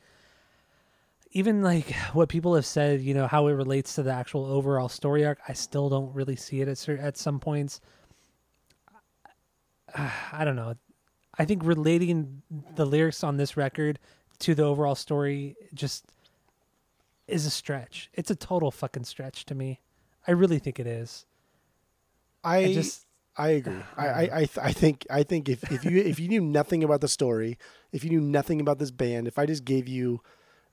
[1.33, 4.89] Even like what people have said, you know, how it relates to the actual overall
[4.89, 7.81] story arc, I still don't really see it at at some points.
[9.97, 10.75] I don't know.
[11.39, 12.43] I think relating
[12.75, 13.99] the lyrics on this record
[14.41, 16.07] to the overall story just
[17.29, 18.11] is a stretch.
[18.15, 19.81] It's a total fucking stretch to me.
[20.27, 21.27] I really think it is.
[22.45, 23.81] I, I just I agree.
[23.97, 26.83] I I I, th- I think I think if, if you if you knew nothing
[26.85, 27.59] about the story,
[27.93, 30.21] if you knew nothing about this band, if I just gave you,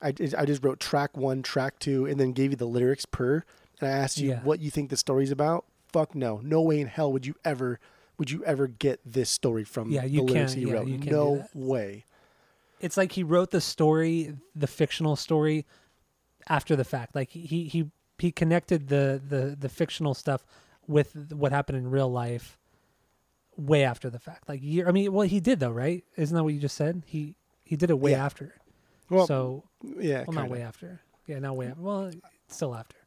[0.02, 3.06] I just- I just wrote track one, track two, and then gave you the lyrics
[3.06, 3.44] per,
[3.80, 4.42] and I asked you Yeah.
[4.44, 5.66] what you think the story's about.
[5.92, 7.80] Fuck no, no way in hell would you ever
[8.18, 10.88] would you ever get this story from Yeah, you the lyrics he yeah, wrote?
[10.88, 12.06] no way.
[12.82, 15.66] it's like he wrote the story, the fictional story,
[16.48, 17.16] after the fact.
[17.16, 20.46] Like he he he connected the the the fictional stuff
[20.88, 22.58] with what happened in real life
[23.58, 24.48] way after the fact.
[24.50, 26.04] Like year, I mean, well, he did though, right?
[26.18, 27.04] Isn't that what you just said?
[27.06, 28.26] He he did it way Yeah.
[28.26, 28.56] after.
[29.10, 31.02] Well, so yeah, well, not way after.
[31.28, 31.82] Yeah, not way after.
[31.82, 32.12] Well,
[32.48, 32.98] still after.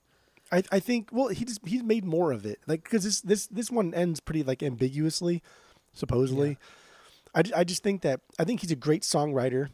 [0.50, 3.46] I, I think well he just he's made more of it like because this this
[3.48, 5.42] this one ends pretty like ambiguously
[5.92, 6.56] supposedly
[7.34, 9.68] I, I just think that I think he's a great songwriter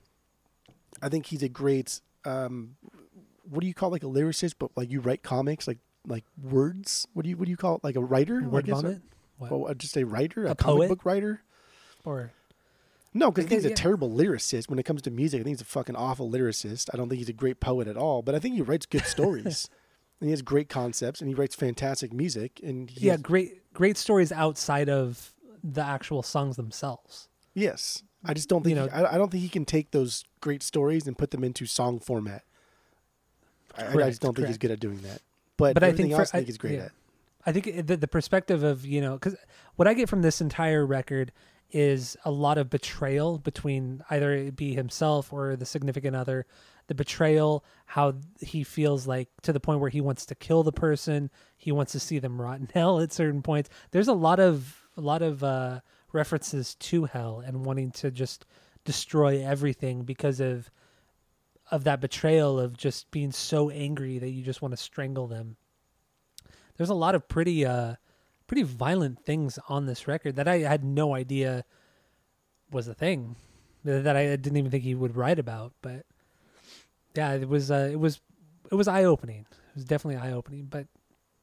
[1.00, 2.74] I think he's a great um
[3.48, 7.06] what do you call like a lyricist but like you write comics like like words
[7.14, 9.00] what do you what do you call it like a writer Word vomit.
[9.38, 9.52] What?
[9.52, 10.88] oh, uh, just a writer a, A comic poet?
[10.88, 11.42] book writer
[12.04, 12.30] or
[13.12, 13.74] no because I think he's a yeah.
[13.74, 16.96] terrible lyricist when it comes to music I think he's a fucking awful lyricist I
[16.96, 19.68] don't think he's a great poet at all but I think he writes good stories
[20.20, 23.72] and he has great concepts and he writes fantastic music and he yeah, has- great
[23.72, 27.28] great stories outside of the actual songs themselves.
[27.54, 29.90] yes I just don't think You he- know- I, I don't think he can take
[29.90, 32.42] those great stories and put them into song format
[33.76, 35.20] I, I just don't think he's good at doing that
[35.56, 36.84] but, But I think for- else I think he's great yeah.
[36.84, 36.92] at
[37.46, 39.36] I think the, the perspective of you know because
[39.76, 41.32] what I get from this entire record
[41.70, 46.46] is a lot of betrayal between either it be himself or the significant other.
[46.86, 50.72] The betrayal, how he feels like to the point where he wants to kill the
[50.72, 53.70] person, he wants to see them rot in hell at certain points.
[53.90, 55.80] There's a lot of a lot of uh,
[56.12, 58.46] references to hell and wanting to just
[58.84, 60.70] destroy everything because of
[61.70, 65.56] of that betrayal of just being so angry that you just want to strangle them
[66.76, 67.94] there's a lot of pretty uh
[68.46, 71.64] pretty violent things on this record that I had no idea
[72.70, 73.36] was a thing
[73.84, 75.72] that I didn't even think he would write about.
[75.82, 76.04] But
[77.14, 78.20] yeah, it was uh, it was
[78.70, 79.46] it was eye opening.
[79.50, 80.66] It was definitely eye opening.
[80.66, 80.86] But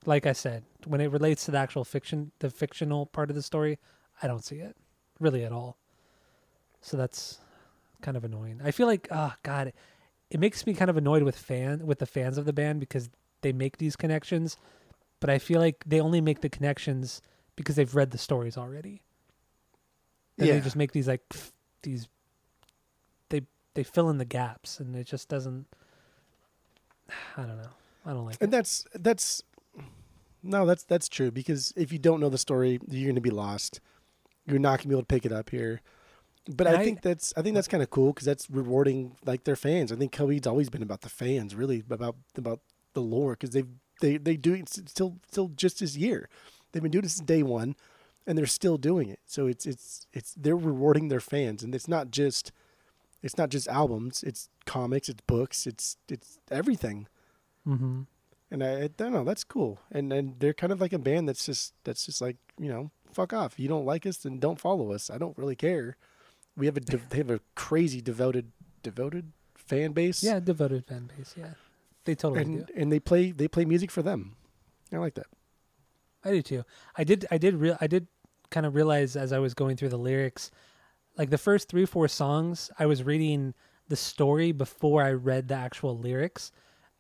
[0.06, 3.44] like I said, when it relates to the actual fiction, the fictional part of the
[3.44, 3.80] story,
[4.22, 4.76] I don't see it
[5.20, 5.78] really at all.
[6.82, 7.40] So that's
[8.02, 8.60] kind of annoying.
[8.64, 9.74] I feel like, oh god,
[10.32, 13.10] it makes me kind of annoyed with fan with the fans of the band because
[13.42, 14.58] they make these connections,
[15.20, 17.22] but I feel like they only make the connections
[17.56, 19.04] because they've read the stories already.
[20.40, 20.56] And Yeah.
[20.56, 21.52] they just make these like pff,
[21.84, 22.08] these
[23.30, 23.42] they
[23.74, 25.68] they fill in the gaps and it just doesn't
[27.38, 27.70] I don't know.
[28.06, 28.42] I don't like it.
[28.42, 29.44] And that's that's
[30.44, 33.30] no, that's that's true because if you don't know the story, you're going to be
[33.30, 33.80] lost.
[34.48, 35.82] You're not going to be able to pick it up here.
[36.50, 39.44] But I, I- think that's I think that's kind of cool because that's rewarding like
[39.44, 39.92] their fans.
[39.92, 42.62] I think Coheed's always been about the fans, really about about
[42.94, 43.68] the lore because they've
[44.02, 46.30] they they do it still still just this year.
[46.72, 47.76] They've been doing this since day one,
[48.26, 49.20] and they're still doing it.
[49.26, 52.52] So it's it's it's they're rewarding their fans, and it's not just
[53.22, 54.24] it's not just albums.
[54.24, 55.10] It's comics.
[55.10, 55.68] It's books.
[55.68, 57.08] It's it's everything.
[57.68, 58.08] Mhm.
[58.50, 59.80] And I, I don't know, that's cool.
[59.92, 62.90] And and they're kind of like a band that's just that's just like you know,
[63.14, 63.60] fuck off.
[63.60, 65.10] You don't like us, then don't follow us.
[65.12, 65.98] I don't really care.
[66.58, 68.52] We have a de- they have a crazy devoted
[68.84, 70.24] devoted fan base.
[70.24, 71.54] Yeah, devoted fan base, yeah.
[72.06, 72.52] They totally do.
[72.52, 74.36] and and they play they play music for them.
[74.92, 75.28] I like that.
[76.24, 76.64] I do too.
[76.98, 77.26] I did.
[77.32, 77.56] I did.
[77.56, 77.78] Real.
[77.82, 78.08] I did
[78.50, 80.52] kind of realize as I was going through the lyrics,
[81.18, 83.54] like the first three, four songs, I was reading
[83.88, 86.52] the story before I read the actual lyrics,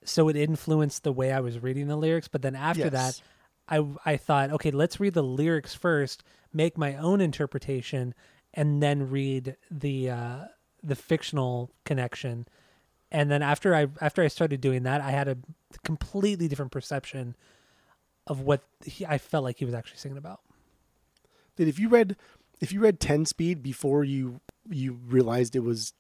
[0.06, 2.28] so it influenced the way I was reading the lyrics.
[2.30, 2.92] But then after Yes.
[2.92, 3.22] that,
[3.68, 8.14] I I thought, okay, let's read the lyrics first, make my own interpretation,
[8.54, 10.40] and then read the uh,
[10.84, 12.48] the fictional connection.
[13.12, 15.38] And then after I after I started doing that, I had a
[15.84, 17.36] completely different perception
[18.28, 20.42] of what he, I felt like he was actually singing about.
[21.56, 22.16] Dude, if you read
[22.60, 25.94] if you read ten speed before you you realized it was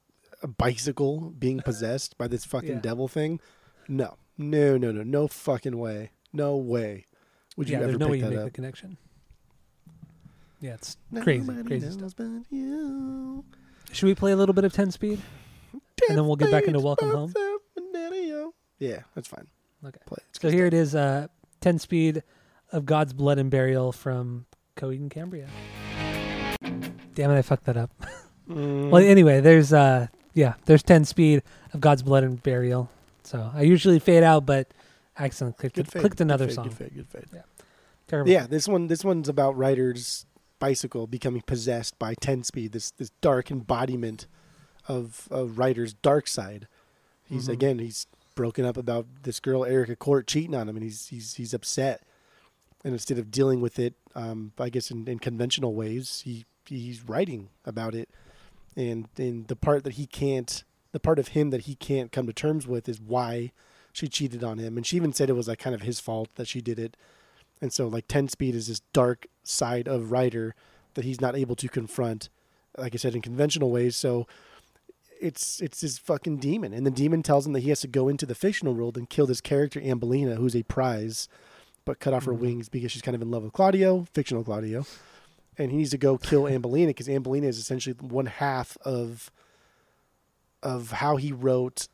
[0.43, 2.79] a bicycle being possessed by this fucking Yeah.
[2.79, 3.39] devil thing,
[3.87, 4.17] no.
[4.37, 6.11] No, no, no, no fucking way.
[6.33, 7.05] No way.
[7.57, 8.45] Would you yeah, ever there's no way you that make up?
[8.45, 8.97] the connection.
[10.62, 12.13] Yeah, it's crazy, Nobody crazy knows stuff.
[12.15, 13.43] but you.
[13.91, 15.19] Should we play a little bit of Ten Speed?
[16.08, 17.34] And then we'll get back into Welcome Home.
[18.80, 19.47] Yeah, that's fine.
[19.86, 20.00] Okay.
[20.06, 20.17] Play.
[20.39, 21.28] So here it is, uh,
[21.60, 22.24] Ten Speed
[22.71, 24.45] of God's Blood and Burial from
[24.76, 25.47] Coheed and Cambria.
[26.62, 27.91] Damn it, I fucked that up.
[28.50, 31.43] Mm, Well, anyway, there's uh, yeah, there's Ten Speed
[31.74, 32.89] of God's Blood and Burial.
[33.24, 34.67] So I usually fade out, but
[35.17, 36.67] I accidentally clicked, good clicked good another fade, song.
[36.69, 37.26] Good fade, good fade.
[37.34, 37.41] Yeah.
[38.08, 38.32] Terrible.
[38.32, 40.26] Yeah, this one this one's about Ryder's
[40.62, 44.28] bicycle becoming possessed by Ten Speed, this this dark embodiment
[44.88, 46.67] of of Ryder's dark side.
[47.28, 47.54] He's Mhm.
[47.54, 51.34] again he's broken up about this girl Erica Court cheating on him, and he's he's
[51.34, 52.04] he's upset.
[52.84, 57.04] And instead of dealing with it, um, I guess in, in conventional ways, he he's
[57.04, 58.10] writing about it,
[58.76, 62.28] and and the part that he can't, the part of him that he can't come
[62.28, 63.52] to terms with is why
[63.93, 66.30] she cheated on him, and she even said it was like kind of his fault
[66.36, 66.95] that she did it,
[67.62, 70.56] and so like ten speed is this dark side of Ryder
[70.95, 72.30] that he's not able to confront,
[72.78, 73.95] like I said in conventional ways.
[73.95, 74.28] So
[75.19, 78.08] it's it's his fucking demon, and the demon tells him that he has to go
[78.10, 81.28] into the fictional world and kill this character Ambelina, who's a prize,
[81.86, 82.39] but cut off her Mhm.
[82.39, 84.86] wings because she's kind of in love with Claudio, fictional Claudio,
[85.58, 89.32] and he needs to go kill Ambelina because Ambelina is essentially one half of
[90.63, 91.88] of how he wrote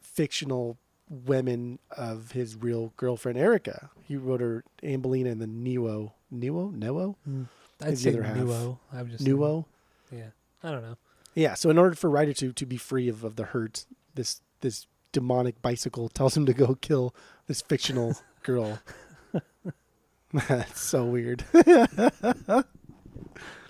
[0.00, 0.76] fictional
[1.08, 3.90] women of his real girlfriend Erica.
[4.02, 7.48] He wrote her Ambelina and then Neo, Neo, Neo, Mm,
[7.82, 8.12] I'd say.
[8.12, 8.78] Nuo.
[8.92, 9.64] I would just Nuo.
[10.10, 10.28] Yeah,
[10.62, 10.96] I don't know.
[11.34, 11.54] Yeah.
[11.54, 14.86] So in order for Ryder to to be free of, of the hurt, this this
[15.12, 17.14] demonic bicycle tells him to go kill
[17.46, 18.80] this fictional girl.
[20.48, 21.44] That's so weird.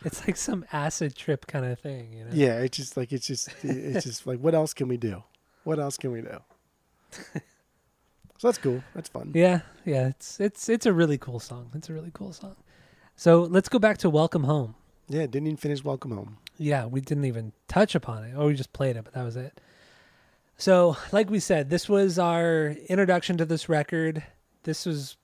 [0.07, 2.31] It's like some acid trip kind of thing, you know?
[2.33, 5.23] Yeah, it's just like it's just it's just like what else can we do?
[5.65, 6.41] What else can we do?
[8.39, 8.83] So that's cool.
[8.95, 9.31] That's fun.
[9.35, 10.09] Yeah, yeah.
[10.09, 11.71] It's it's it's a really cool song.
[11.75, 12.57] It's a really cool song.
[13.17, 14.75] So let's go back to Welcome Home.
[15.09, 16.37] Yeah, didn't even finish Welcome Home.
[16.59, 18.35] Yeah, we didn't even touch upon it.
[18.37, 19.61] Or we just played it, but that was it.
[20.59, 24.23] So, like we said, this was our introduction to this record.
[24.65, 25.17] This was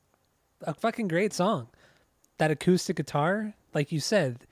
[0.63, 1.69] a fucking great song.
[2.39, 4.47] That acoustic guitar, like you said,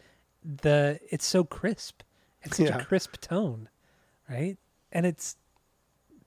[0.44, 2.02] the it's so crisp.
[2.42, 2.78] It's such Yeah.
[2.78, 3.68] a crisp tone,
[4.28, 4.56] right?
[4.92, 5.36] And it's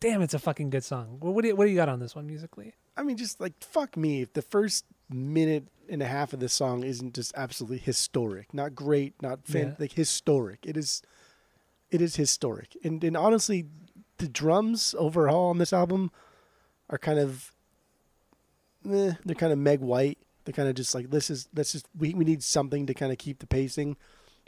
[0.02, 1.18] damn, it's a fucking good song.
[1.22, 2.74] Well, what do you, what do you got on this one musically?
[2.98, 6.54] I mean, just like fuck me if the first minute and a half of this
[6.54, 8.54] song isn't just absolutely historic.
[8.54, 9.76] Not great, not fan, Yeah.
[9.80, 10.60] like historic.
[10.66, 11.02] It is,
[11.90, 12.76] it is historic.
[12.84, 13.66] And and honestly,
[14.18, 16.12] the drums overall on this album
[16.90, 17.54] are kind of,
[18.90, 21.88] eh, they're kind of Meg White They're kind of just like this is let's just
[21.98, 23.96] we, we need something to kind of keep the pacing.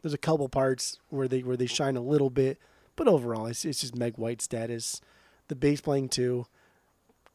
[0.01, 2.57] There's a couple parts where they where they shine a little bit,
[2.95, 4.99] but overall it's it's just Meg White status.
[5.53, 6.47] The bass playing too,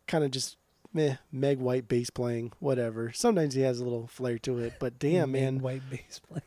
[0.08, 0.56] kind of just
[0.92, 1.16] meh.
[1.30, 3.12] Meg White bass playing, whatever.
[3.12, 6.40] Sometimes he has a little flair to it, but damn Main man, white bass play.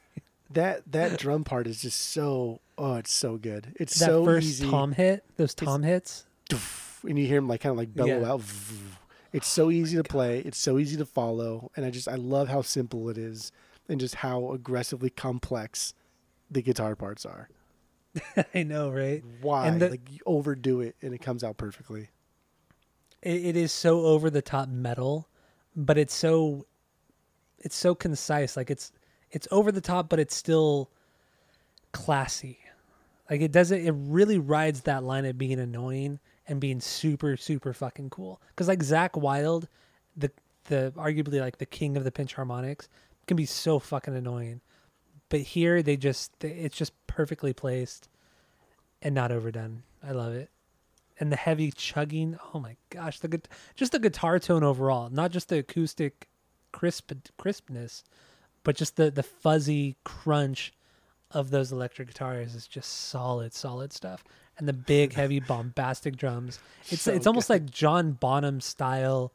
[0.50, 3.74] that that drum part is just so oh it's so good.
[3.80, 4.70] It's That so first easy.
[4.70, 6.26] tom hit, those tom hits.
[7.08, 8.32] and you hear him like kind of like bellow Yeah.
[8.34, 8.42] out.
[9.32, 10.40] It's so oh easy to play.
[10.40, 13.54] It's so easy to follow, and I just I love how simple it is,
[13.88, 15.94] and just how aggressively complex
[16.50, 17.48] the guitar parts are.
[18.56, 19.24] I know, right?
[19.41, 22.10] Why And the- like you overdo it and it comes out perfectly.
[23.21, 25.28] it, it is so over the top metal,
[25.76, 26.65] but it's so
[27.60, 28.58] it's so concise.
[28.58, 28.91] Like it's
[29.32, 30.89] it's over the top, but it's still
[31.91, 32.60] classy.
[33.30, 33.80] Like it doesn't.
[33.86, 38.41] It really rides that line of being annoying and being super super fucking cool.
[38.50, 39.67] Because like Zakk Wylde,
[40.17, 40.32] the
[40.65, 42.89] the arguably like the king of the pinch harmonics,
[43.28, 44.60] can be so fucking annoying.
[45.32, 48.08] But here they just it's just perfectly placed
[49.02, 49.82] and not overdone.
[50.08, 50.52] I love it
[51.22, 52.38] and the heavy chugging.
[52.54, 56.28] Oh my gosh, the good, just the guitar tone overall, not just the acoustic
[56.74, 58.04] crisp crispness,
[58.63, 60.74] but just the the fuzzy crunch
[61.30, 64.24] of those electric guitars is just solid, solid stuff.
[64.58, 66.60] And the big, heavy, bombastic drums.
[66.89, 69.32] It's So it's almost like John Bonham style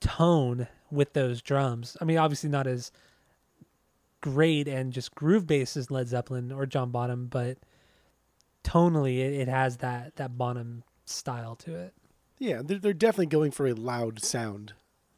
[0.00, 1.96] tone with those drums.
[2.00, 2.92] I mean, obviously not as
[4.20, 7.58] great and just groove bass as Led Zeppelin or John Bonham, but
[8.64, 11.94] tonally it, it has that that Bonham style to it.
[12.38, 14.74] Yeah, they're, they're definitely going for a loud sound.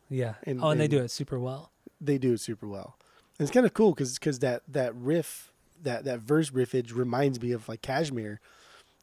[0.08, 0.34] Yeah.
[0.44, 1.70] And- oh, and they do it super well.
[2.00, 2.96] They do it super well.
[3.38, 7.40] And it's kind of cool because because that that riff that that verse riffage reminds
[7.40, 8.40] me of like Kashmir,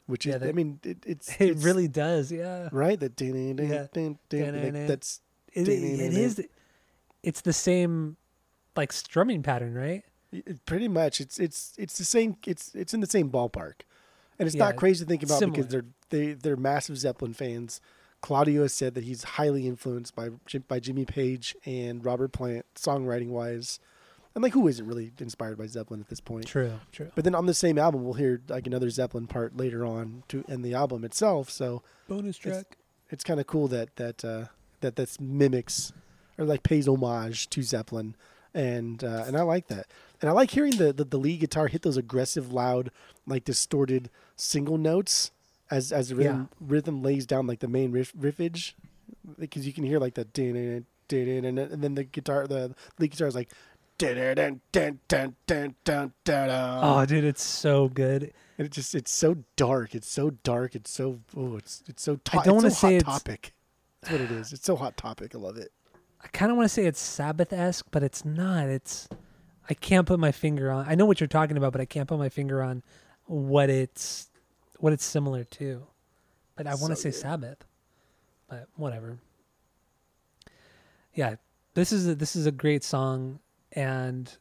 [0.05, 2.31] which is Yeah, that- I mean it, it's It it's- really does.
[2.31, 2.69] Yeah.
[2.71, 3.15] right that
[4.75, 4.87] Yeah.
[4.87, 5.21] that's
[5.53, 6.41] It, it, it is.
[7.23, 8.15] It's the same,
[8.77, 10.03] like strumming pattern, right?
[10.31, 11.19] It- pretty much.
[11.21, 13.81] It's it's it's the same it's it's in the same ballpark.
[14.39, 17.81] And it's Yeah, not crazy to think about because they're they they're massive zeppelin fans.
[18.21, 20.29] Claudio has said that he's highly influenced by
[20.67, 23.79] by jimmy page and robert plant songwriting wise.
[24.35, 26.45] And like who isn't really inspired by zeppelin at this point?
[26.45, 26.73] True.
[26.91, 27.11] True.
[27.15, 30.43] but then on the same album we'll hear like another zeppelin part later on to
[30.47, 31.49] end the album itself.
[31.49, 32.65] So Bonus It's-
[33.09, 34.45] it's kind of cool that that uh,
[34.81, 35.91] that this mimics
[36.37, 38.15] or like pays homage to Zeppelin,
[38.57, 39.85] and uh, and I like that,
[40.21, 42.89] and I like hearing the, the the lead guitar hit those aggressive, loud,
[43.25, 45.31] like distorted single notes
[45.69, 48.73] as as the rhythm rhythm lays down like the main riff, riffage,
[49.37, 53.11] because you can hear like the din din and and then the guitar the lead
[53.11, 53.49] guitar is like.
[56.83, 58.31] Oh, dude, it's so good.
[58.59, 59.95] and it just it's so dark.
[59.95, 60.75] It's so dark.
[60.75, 62.17] It's so oh, it's it's so.
[62.17, 63.53] To- I don't wanna so say hot it's- topic.
[64.01, 64.53] That's what it is.
[64.53, 65.33] It's so hot topic.
[65.33, 65.71] I love it.
[66.23, 68.67] I kind of want to say it's Sabbath esque, but it's not.
[68.67, 69.07] It's.
[69.69, 70.85] I can't put my finger on.
[70.87, 72.83] I know what you're talking about, but I can't put my finger on
[73.25, 74.29] what it's
[74.79, 75.85] what it's similar to.
[76.55, 77.19] But I want to So say good.
[77.19, 77.65] Sabbath,
[78.49, 79.19] but whatever.
[81.13, 81.35] Yeah,
[81.73, 83.39] this is a, this is a great song,
[83.73, 84.35] and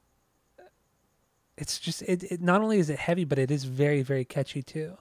[1.56, 2.40] it's just it, it.
[2.40, 4.96] Not only is it heavy, but it is very very catchy too,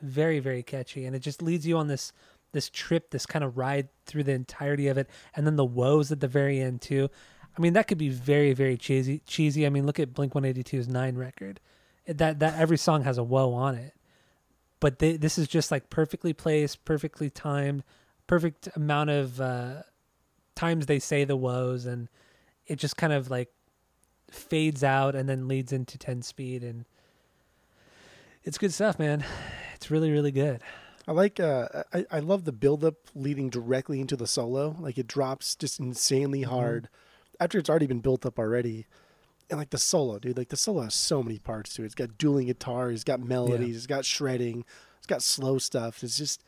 [0.00, 2.12] very very catchy, and it just leads you on this
[2.58, 6.10] this trip, this kind of ride through the entirety of it, and then the woes
[6.10, 7.08] at the very end too.
[7.56, 9.22] I mean, that could be very, very cheesy.
[9.26, 9.64] Cheesy.
[9.64, 11.60] I mean, look at Blink One Eighty Two's Nine record.
[12.06, 13.94] That that every song has a woe on it,
[14.80, 17.84] but they, this is just like perfectly placed, perfectly timed,
[18.26, 19.82] perfect amount of uh,
[20.56, 22.08] times they say the woes, and
[22.66, 23.52] it just kind of like
[24.32, 26.86] fades out and then leads into ten speed, and
[28.42, 29.24] it's good stuff, man.
[29.74, 30.60] It's really, really good.
[31.08, 31.40] I like.
[31.40, 34.76] Uh, I I love the build up leading directly into the solo.
[34.78, 36.50] Like it drops just insanely Mm-hmm.
[36.50, 36.88] hard
[37.40, 38.86] after it's already been built up already.
[39.50, 40.36] And like the solo, dude.
[40.36, 41.86] Like the solo has so many parts to it.
[41.86, 43.76] It's got dueling guitars, It's got melodies.
[43.76, 44.64] It's got shredding.
[44.98, 46.04] It's got slow stuff.
[46.04, 46.44] It's just.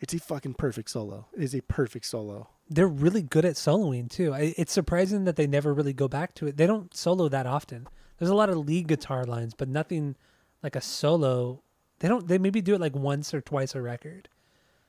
[0.00, 1.28] It's a fucking perfect solo.
[1.34, 2.50] It is a perfect solo.
[2.68, 4.34] they're really good at soloing too.
[4.34, 6.56] I, it's surprising that they never really go back to it.
[6.56, 7.86] They don't solo that often.
[8.18, 10.16] There's a lot of lead guitar lines, but nothing
[10.62, 11.62] like a solo.
[12.04, 12.28] They don't.
[12.28, 14.28] They maybe do it like once or twice a record,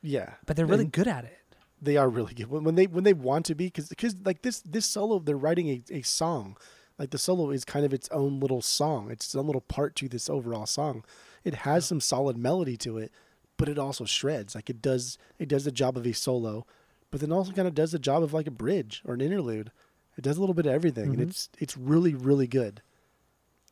[0.02, 1.38] Yeah, but they're really And- good at it.
[1.82, 2.48] They are really good.
[2.48, 5.70] When, they when they want to be because because like this this solo they're writing
[5.70, 6.58] a, a song.
[7.00, 9.12] Like the solo is kind of its own little song.
[9.12, 11.06] It's its own little part to this overall song.
[11.46, 13.14] It has some solid melody to it
[13.56, 14.54] but it also shreds.
[14.54, 16.66] Like it does it does the job of a solo
[17.12, 19.72] but then also kind of does the job of like a bridge or an interlude.
[20.18, 21.14] It does a little bit of everything Mhm.
[21.14, 22.82] and it's it's really really good.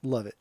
[0.01, 0.35] Love it.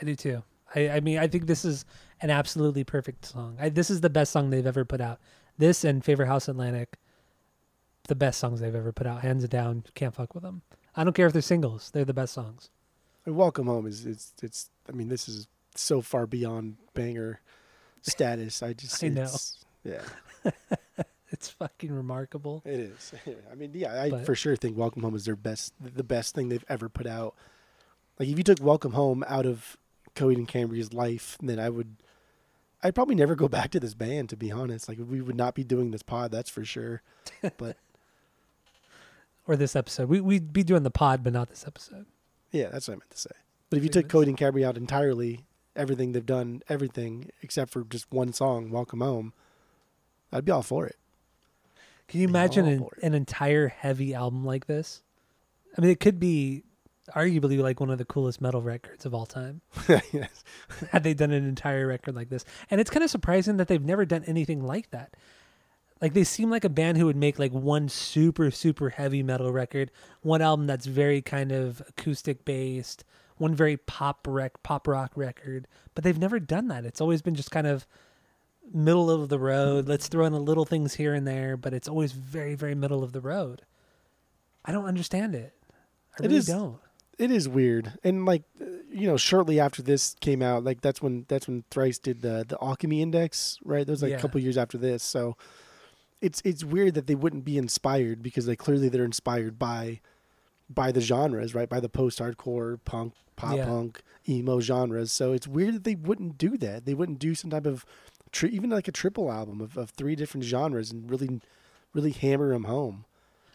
[0.00, 0.42] I do too.
[0.74, 1.84] I, I mean, I think this is
[2.22, 3.56] an absolutely perfect song.
[3.60, 5.20] I, this is the best song they've ever put out.
[5.58, 6.96] This and Favorite House Atlantic
[8.08, 9.84] the best songs they've ever put out, hands down.
[9.94, 10.62] Can't fuck with them.
[10.96, 12.68] I don't care if they're singles; they're the best songs.
[13.24, 14.70] And Welcome Home is it's it's.
[14.88, 15.46] I mean, this is
[15.76, 17.40] so far beyond banger
[18.02, 18.62] status.
[18.62, 19.30] I just I know.
[19.84, 20.02] Yeah,
[21.30, 22.62] It's fucking remarkable.
[22.64, 23.12] it is.
[23.52, 26.34] I mean, yeah, I But- for sure think Welcome Home is their best, the best
[26.34, 27.34] thing they've ever put out.
[28.18, 29.76] Like if you took Welcome Home out of
[30.14, 31.96] Coheed and Cambria's life, then I would.
[32.82, 34.88] I'd probably never go back to this band, to be honest.
[34.88, 37.02] Like we would not be doing this pod, that's for sure.
[37.56, 37.76] But
[39.46, 42.06] Or this episode, we we'd be doing the pod, but not this episode.
[42.50, 43.30] Yeah, that's what I meant to say.
[43.70, 44.08] But if you took.
[44.08, 45.40] Coheed and Cambria out entirely,
[45.74, 49.32] everything they've done, everything except for just one song, "Welcome Home,"
[50.32, 50.96] I'd be all for it.
[52.08, 55.02] Can you imagine an, an entire heavy album like this?
[55.76, 56.64] I mean, it could be
[57.14, 59.60] arguably like one of the coolest metal records of all time.
[60.12, 60.44] yes.
[60.92, 62.44] had they done an entire record like this.
[62.70, 65.14] And it's kind of surprising that they've never done anything like that.
[66.00, 69.52] Like they seem like a band who would make like one super super heavy metal
[69.52, 69.90] record,
[70.22, 73.04] one album that's very kind of acoustic based,
[73.36, 76.84] one very pop rec pop rock record, but they've never done that.
[76.84, 77.86] It's always been just kind of
[78.74, 79.86] middle of the road.
[79.86, 83.04] Let's throw in a little things here and there, but it's always very very middle
[83.04, 83.62] of the road.
[84.64, 85.54] I don't understand it.
[86.18, 86.78] I It really is- don't.
[87.18, 91.00] It is weird, and like uh, you know, shortly after this came out, like that's
[91.02, 93.86] when that's when Thrice did the the Alchemy Index, right?
[93.86, 94.16] That was like Yeah.
[94.16, 95.02] a couple years after this.
[95.02, 95.36] So
[96.20, 100.00] it's it's weird that they wouldn't be inspired because they clearly they're inspired by
[100.70, 101.68] by the genres, right?
[101.68, 103.66] By the post hardcore, punk, pop Yeah.
[103.66, 105.12] punk, emo genres.
[105.12, 106.86] So it's weird that they wouldn't do that.
[106.86, 107.84] They wouldn't do some type of
[108.30, 111.40] tri- even like a triple album of, of three different genres and really
[111.92, 113.04] really hammer them home.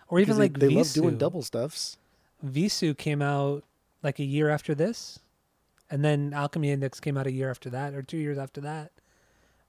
[0.10, 1.98] Or even like they, they love doing double stuffs.
[2.46, 3.64] Vheissu came out
[4.04, 5.20] like a year after this,
[5.90, 8.92] and then Alchemy Index came out a year after that, or two years after that.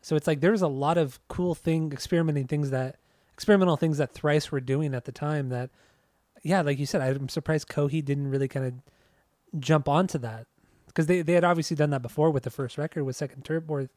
[0.00, 2.96] So it's like there was a lot of cool thing, experimenting things that,
[3.32, 5.48] experimental things that Thrice were doing at the time.
[5.48, 5.70] That,
[6.42, 10.46] yeah, like you said, I'm surprised Coheed didn't really kind of jump onto that
[10.86, 13.70] because they they had obviously done that before with the first record with Second Turb
[13.70, 13.88] or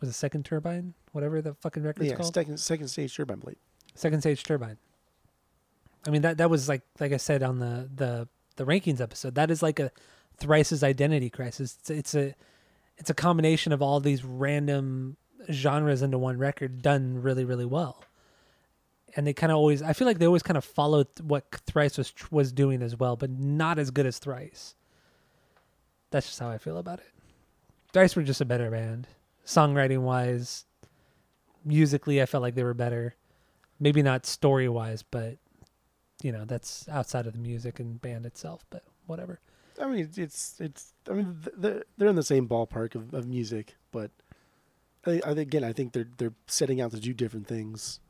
[0.00, 2.32] was it Second Turbine, whatever the fucking record's Yeah, called.
[2.32, 3.56] second second stage turbine blade.
[3.94, 4.78] Second stage turbine.
[6.06, 9.34] I mean that that was like like I said on the the the rankings episode.
[9.34, 9.90] That is like a
[10.36, 11.76] thrice's identity crisis.
[11.80, 12.34] It's, it's a
[12.98, 15.16] it's a combination of all these random
[15.50, 18.04] genres into one record done really really well.
[19.16, 21.98] And they kind of always I feel like they always kind of followed what Thrice
[21.98, 24.74] was was doing as well, but not as good as Thrice.
[26.10, 27.10] That's just how I feel about it.
[27.92, 29.06] Thrice were just a better band,
[29.46, 30.64] songwriting wise.
[31.64, 33.14] Musically, I felt like they were better
[33.80, 35.38] maybe not story wise, but
[36.22, 38.64] you know that's outside of the music and band itself.
[38.70, 39.40] But whatever.
[39.80, 43.76] I mean, it's it's, I mean, they're they're in the same ballpark of, of music,
[43.92, 44.10] but
[45.06, 48.00] I, I again, I think they're they're setting out to do different things.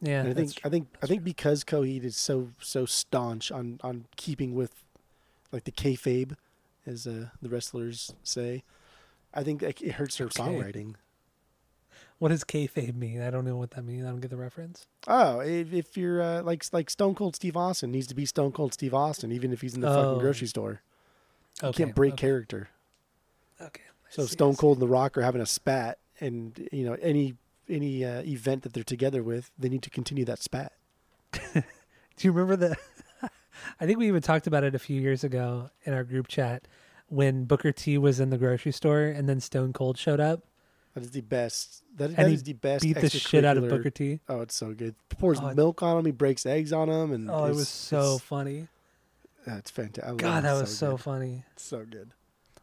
[0.00, 3.52] Yeah, and I that's think I think I think because Coheed is so so staunch
[3.52, 4.72] on on keeping with
[5.52, 6.36] like the kayfabe,
[6.86, 8.64] as uh, the wrestlers say,
[9.34, 10.42] I think it hurts their Okay.
[10.42, 10.94] songwriting.
[12.22, 13.20] What does kayfabe mean?
[13.20, 14.06] I don't know what that means.
[14.06, 14.86] I don't get the reference.
[15.08, 18.52] Oh, if, if you're uh, like like Stone Cold Steve Austin needs to be Stone
[18.52, 19.94] Cold Steve Austin, even if he's in the Oh.
[20.04, 20.82] fucking grocery store.
[21.60, 22.68] You Okay, can't break okay, character.
[23.60, 23.82] Okay.
[24.06, 24.54] I So see, Stone.
[24.54, 27.34] Cold and The Rock are having a spat, and you know any
[27.68, 30.74] any uh, event that they're together with, they need to continue that spat.
[31.54, 31.62] Do
[32.20, 32.76] you remember the?
[33.80, 36.68] I think we even talked about it a few years ago in our group chat
[37.08, 40.44] when Booker T was in the grocery store and then Stone Cold showed up
[40.94, 41.82] That is the best.
[41.96, 42.82] That, And that he is the best.
[42.82, 44.20] beat the shit out of Booker T.
[44.28, 44.94] Oh, it's so good.
[45.08, 46.04] Pours Oh, milk on him.
[46.04, 48.68] He breaks eggs on him, and Oh, it was so funny.
[49.46, 50.18] that's fantastic.
[50.18, 51.00] God, that was so good.
[51.00, 51.44] funny.
[51.56, 52.10] So good.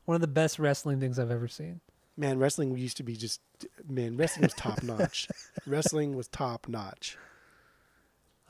[0.05, 1.81] One of the best wrestling things I've ever seen.
[2.17, 3.39] Man, wrestling used to be just
[3.87, 4.17] man.
[4.17, 5.27] Wrestling was top notch.
[5.65, 7.17] wrestling was top notch.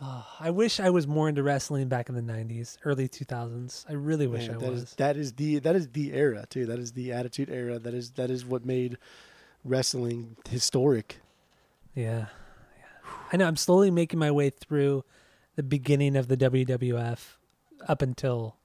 [0.01, 3.85] Oh, I wish I was more into wrestling back in the '90s, early 2000s.
[3.89, 4.83] I really wish Man, I that was.
[4.83, 6.65] is- that is the that is the era too.
[6.65, 7.79] That is the attitude era.
[7.79, 8.97] That is that is what made
[9.63, 11.19] wrestling historic.
[11.95, 12.27] Yeah.
[12.77, 13.11] yeah.
[13.31, 13.47] I know.
[13.47, 15.03] I'm slowly making my way through
[15.55, 17.35] the beginning of the WWF
[17.87, 18.55] up until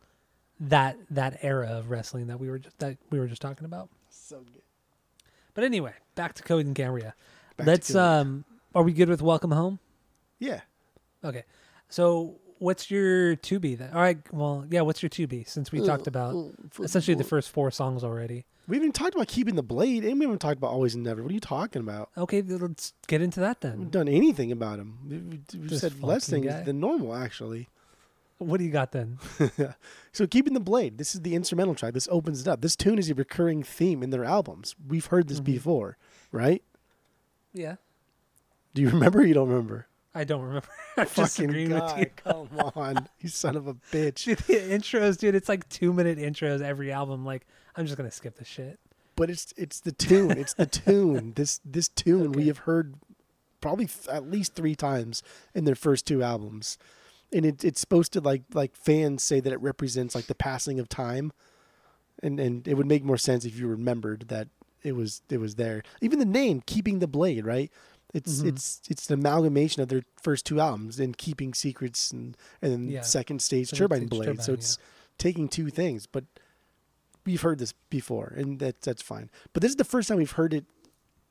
[0.61, 3.89] that that era of wrestling that we were just that we were just talking about.
[4.09, 4.63] So good.
[5.55, 7.15] But anyway, back to Coheed and Cambria.
[7.57, 9.79] Back Let's um are we good with Welcome Home?
[10.39, 10.61] Yeah.
[11.25, 11.45] Okay.
[11.89, 13.91] So what's your 2B then?
[13.93, 16.35] All right, well, yeah, what's your 2B since we talked about
[16.83, 18.47] essentially the first four songs already.
[18.67, 21.05] We haven't even talked about keeping the blade, and we haven't talked about always and
[21.05, 21.23] never.
[21.23, 22.09] What are you talking about?
[22.17, 23.73] Okay, let's get into that then.
[23.73, 24.07] We haven't then.
[24.07, 24.99] done anything about him.
[25.07, 26.63] We- we- We've said less things guy.
[26.63, 27.69] than normal, actually.
[28.39, 29.19] What do you got then?
[30.13, 30.97] So, keeping the blade.
[30.97, 31.93] This is the instrumental track.
[31.93, 32.61] This opens it up.
[32.63, 34.75] This tune is a recurring theme in their albums.
[34.89, 35.45] We've heard this Mhm.
[35.45, 35.99] before,
[36.33, 36.63] right?
[37.53, 37.77] Yeah.
[38.75, 39.21] Do you remember?
[39.21, 39.87] Or you don't remember?
[40.15, 40.69] I don't remember.
[40.97, 42.07] I'm just agreeing with God, you.
[42.17, 44.25] come on, you son of a bitch.
[44.25, 47.25] Dude, the intros, dude, it's like two minute intros every album.
[47.25, 47.47] Like,
[47.77, 48.79] I'm just gonna skip the shit.
[49.17, 50.33] But it's it's the tune.
[50.33, 51.33] It's the tune.
[51.35, 52.95] This this tune we have heard
[53.61, 55.23] probably at least three times
[55.55, 56.79] in their first two albums,
[57.33, 60.79] and it, it's supposed to like like fans say that it represents like the passing
[60.79, 61.33] of time,
[62.23, 64.49] and and it would make more sense if you remembered that
[64.85, 65.83] it was it was there.
[66.01, 67.73] Even the name, keeping the blade, right?
[68.15, 68.47] It's Mhm.
[68.49, 72.89] it's it's an amalgamation of their first two albums and keeping secrets and and then
[72.89, 73.03] Yeah.
[73.03, 74.27] second stage Second turbine blade.
[74.41, 74.79] so Turbine, it's
[75.19, 76.25] taking two things, but
[77.27, 79.31] we've heard this before, and that that's fine.
[79.53, 80.65] But this is the first time we've heard it.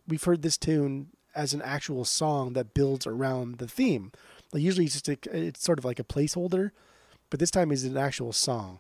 [0.08, 4.12] We've heard this tune as an actual song that builds around the theme.
[4.52, 5.18] Like usually it's just a,
[5.48, 6.72] it's sort of like a placeholder,
[7.30, 8.80] but this time it's an actual song,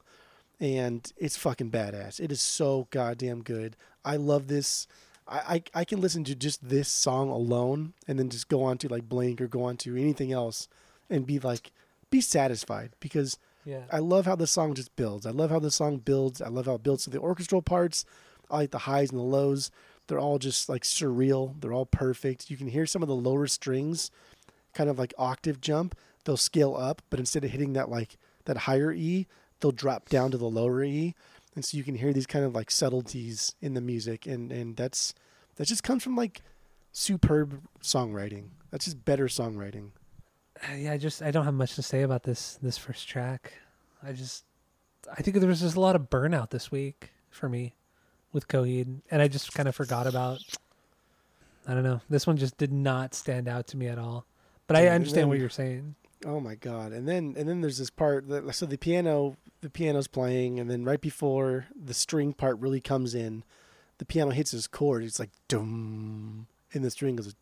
[0.59, 2.19] and it's fucking badass.
[2.19, 3.75] It is so goddamn good.
[4.05, 4.87] I love this.
[5.27, 5.37] I,
[5.73, 8.89] I I can listen to just this song alone, and then just go on to
[8.89, 10.67] like Blink or go on to anything else,
[11.09, 11.71] and be like
[12.09, 13.83] be satisfied because Yeah.
[13.91, 15.25] I love how the song just builds.
[15.25, 16.41] I love how the song builds.
[16.41, 18.05] I love how it builds to the orchestral parts.
[18.51, 19.71] I like the highs and the lows.
[20.07, 21.59] They're all just like surreal.
[21.61, 22.51] They're all perfect.
[22.51, 24.11] You can hear some of the lower strings,
[24.73, 25.95] kind of like octave jump.
[26.25, 29.25] They'll scale up, but instead of hitting that like that higher E,
[29.61, 31.15] they'll drop down to the lower E,
[31.55, 34.75] and so you can hear these kind of like subtleties in the music, and and
[34.75, 35.13] that's
[35.55, 36.41] that just comes from like
[36.91, 38.49] superb songwriting.
[38.71, 39.89] That's just better songwriting.
[40.61, 43.53] Uh, yeah, I just I don't have much to say about this this first track.
[44.01, 44.45] I just
[45.11, 47.75] I think there was just a lot of burnout this week for me
[48.31, 50.39] with Coheed, and I just kind of forgot about.
[51.65, 52.01] I don't know.
[52.09, 54.25] This one just did not stand out to me at all.
[54.67, 55.95] But I and understand what you're saying.
[56.25, 56.91] Oh my god!
[56.91, 60.69] And then and then there's this part that so the piano the piano's playing, and
[60.69, 63.43] then right before the string part really comes in,
[63.97, 65.03] the piano hits his chord.
[65.03, 67.33] It's like dum, and the string goes.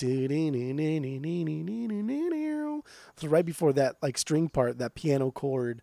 [3.17, 5.81] So right before that like string part, that piano chord,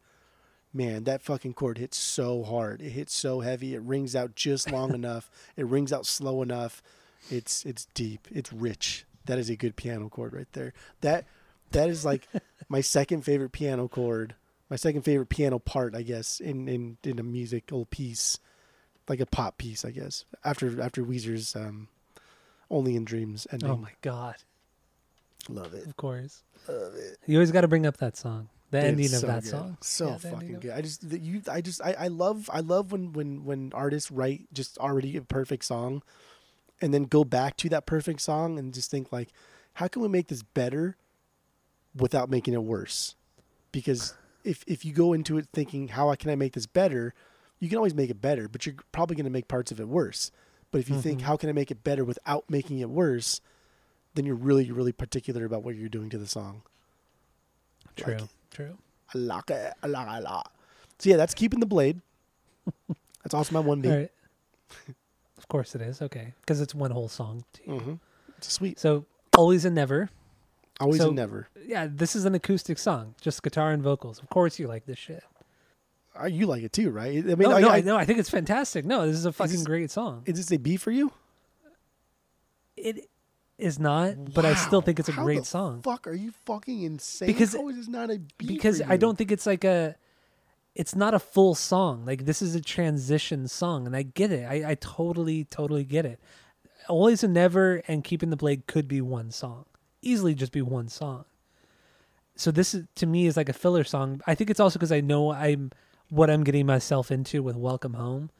[0.72, 2.80] man, that fucking chord hits so hard.
[2.80, 3.74] It hits so heavy.
[3.74, 5.30] It rings out just long enough.
[5.56, 6.82] It rings out slow enough.
[7.30, 8.28] It's it's deep.
[8.30, 9.04] It's rich.
[9.26, 10.72] That is a good piano chord right there.
[11.00, 11.26] That
[11.72, 12.28] that is like
[12.68, 14.34] my second favorite piano chord,
[14.70, 18.38] my second favorite piano part, I guess, in in in a musical piece,
[19.08, 20.24] like a pop piece, I guess.
[20.44, 21.88] After after Weezer's um,
[22.70, 23.70] "Only in Dreams" ending.
[23.70, 24.36] Oh my god!
[25.48, 27.16] love it, Of course, love it.
[27.26, 29.50] you always got to bring up that song, the ending It's of that good.
[29.50, 29.78] song.
[29.80, 30.72] so Yeah, the fucking of- good.
[30.72, 34.10] I just that you, I just, I, I love, I love when when when artists
[34.10, 36.02] write just already a perfect song,
[36.82, 39.30] and then go back to that perfect song and just think like,
[39.74, 40.96] how can we make this better,
[41.96, 43.14] without making it worse?
[43.72, 44.14] Because
[44.48, 47.14] if if you go into it thinking how can I make this better,
[47.60, 49.88] you can always make it better, but you're probably going to make parts of it
[49.88, 50.30] worse.
[50.70, 51.22] But if you think Mhm.
[51.24, 53.40] how can I make it better without making it worse,
[54.14, 56.62] then you're really really particular about what you're doing to the song.
[57.96, 58.78] True, Like true.
[59.14, 59.74] I like it.
[59.82, 60.52] I like it a lot.
[60.98, 62.00] So yeah, that's keeping the blade.
[63.24, 63.90] That's also my one beat.
[63.90, 64.10] Right.
[65.36, 66.00] of course it is.
[66.02, 67.44] Okay, because it's one whole song.
[67.66, 67.94] Mm-hmm.
[68.38, 68.78] It's sweet.
[68.78, 69.04] So
[69.36, 70.10] always and never.
[70.80, 71.48] Always So- and never.
[71.66, 74.20] Yeah, this is an acoustic song, just guitar and vocals.
[74.20, 75.22] Of course you like this shit.
[76.20, 77.18] Uh, you like it too, right?
[77.18, 78.84] I mean, no, I, no, I, no, I think it's fantastic.
[78.84, 80.22] No, this is a fucking this- great song.
[80.26, 81.12] is this a B for you?
[82.76, 83.08] It
[83.58, 86.32] is not, but I still think it's a How great the song Fuck, are you
[86.46, 87.26] fucking insane?
[87.26, 88.46] Because- How is this not a B?
[88.46, 89.96] because I don't think it's like a.
[90.74, 92.04] It's not a full song.
[92.04, 94.44] Like this is a transition song, and I get it.
[94.48, 96.20] I, I totally, totally get it.
[96.88, 99.64] Always and never and keeping the blade could be one song,
[100.02, 101.24] easily just be one song.
[102.36, 104.20] So this is to me is like a filler song.
[104.26, 105.70] I think it's also because I know I'm
[106.10, 108.30] what I'm getting myself into with Welcome Home.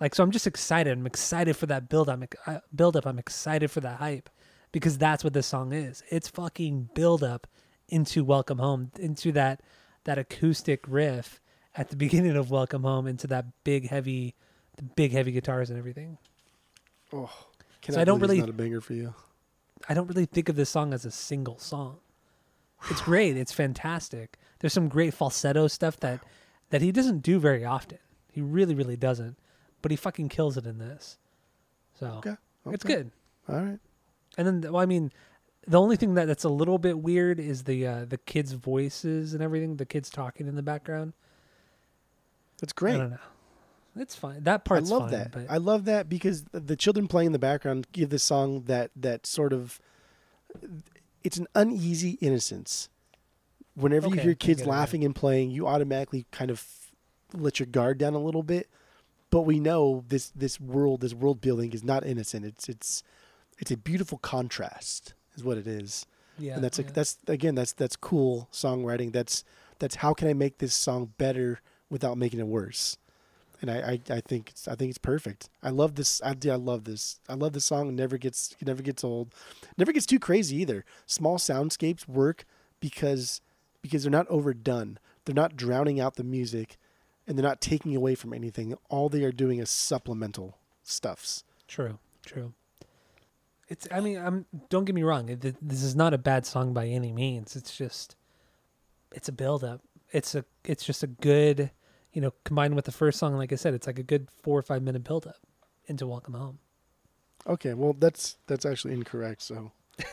[0.00, 0.92] Like so, I'm just excited.
[0.96, 2.08] I'm excited for that build.
[2.08, 3.06] I'm uh, build up.
[3.06, 4.28] I'm excited for that hype
[4.72, 6.02] because that's what this song is.
[6.10, 7.46] It's fucking build up
[7.88, 9.60] into Welcome Home, into that
[10.04, 11.40] that acoustic riff
[11.76, 14.34] at the beginning of Welcome Home, into that big heavy,
[14.78, 16.18] the big heavy guitars and everything.
[17.12, 17.30] Oh,
[17.88, 19.14] So I don't believe really- It's not a banger for you.
[19.88, 21.98] I don't really think of this song as a single song.
[22.90, 23.36] It's great.
[23.36, 24.38] It's fantastic.
[24.60, 26.20] There's some great falsetto stuff that
[26.70, 27.98] that he doesn't do very often.
[28.32, 29.36] He really, really doesn't.
[29.82, 31.18] But he fucking kills it in this.
[31.98, 32.36] So Okay.
[32.66, 33.10] it's good.
[33.48, 33.78] All right.
[34.38, 35.12] And then, well, I mean,
[35.66, 39.34] the only thing that that's a little bit weird is the uh, the kids' voices
[39.34, 39.76] and everything.
[39.76, 41.12] The kids talking in the background.
[42.60, 42.96] That's I great.
[42.96, 43.18] don't know.
[43.96, 44.42] It's fine.
[44.44, 45.18] That part's I love fine.
[45.18, 45.32] that.
[45.32, 48.90] But I love that because the- children playing in the background give the song that
[48.96, 49.80] that sort of
[51.22, 52.88] it's an uneasy innocence.
[53.74, 56.64] Whenever you hear kids get it, laughing and playing, you automatically kind of
[57.32, 58.68] let your guard down a little bit.
[59.30, 62.44] But we know this this world, this world building is not innocent.
[62.44, 63.02] It's it's
[63.58, 66.06] it's a beautiful contrast, is what it is.
[66.38, 66.90] Yeah, and that's yeah.
[66.92, 69.12] that's again that's that's cool songwriting.
[69.12, 69.44] That's
[69.78, 72.96] that's how can I make this song better without making it worse.
[73.66, 75.48] And I, I, I think it's I think it's perfect.
[75.62, 76.20] I love this.
[76.22, 77.18] I, I love this.
[77.30, 77.96] I love this song.
[77.96, 79.32] Never gets never gets old.
[79.78, 80.84] Never gets too crazy either.
[81.06, 82.44] Small soundscapes work
[82.78, 83.40] because
[83.80, 84.98] because they're not overdone.
[85.24, 86.76] They're not drowning out the music,
[87.26, 88.76] and they're not taking away from anything.
[88.90, 91.44] All they are doing is supplemental stuffs.
[91.66, 92.52] True, true.
[93.68, 93.88] It's.
[93.90, 94.44] I mean, I'm.
[94.68, 95.26] Don't get me wrong.
[95.62, 97.56] This is not a bad song by any means.
[97.56, 98.14] It's just,
[99.10, 99.80] it's a build up.
[100.12, 100.44] It's a.
[100.66, 101.70] It's just a good,
[102.14, 103.36] you know, combined with the first song.
[103.36, 105.36] Like I said, it's like a good four or five minute build up
[105.86, 106.58] into Welcome Home.
[107.46, 109.42] Okay, well that's that's actually incorrect.
[109.42, 109.72] So.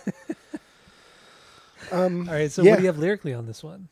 [1.92, 2.52] um, All right.
[2.52, 2.72] So Yeah.
[2.72, 3.90] what do you have lyrically on this one?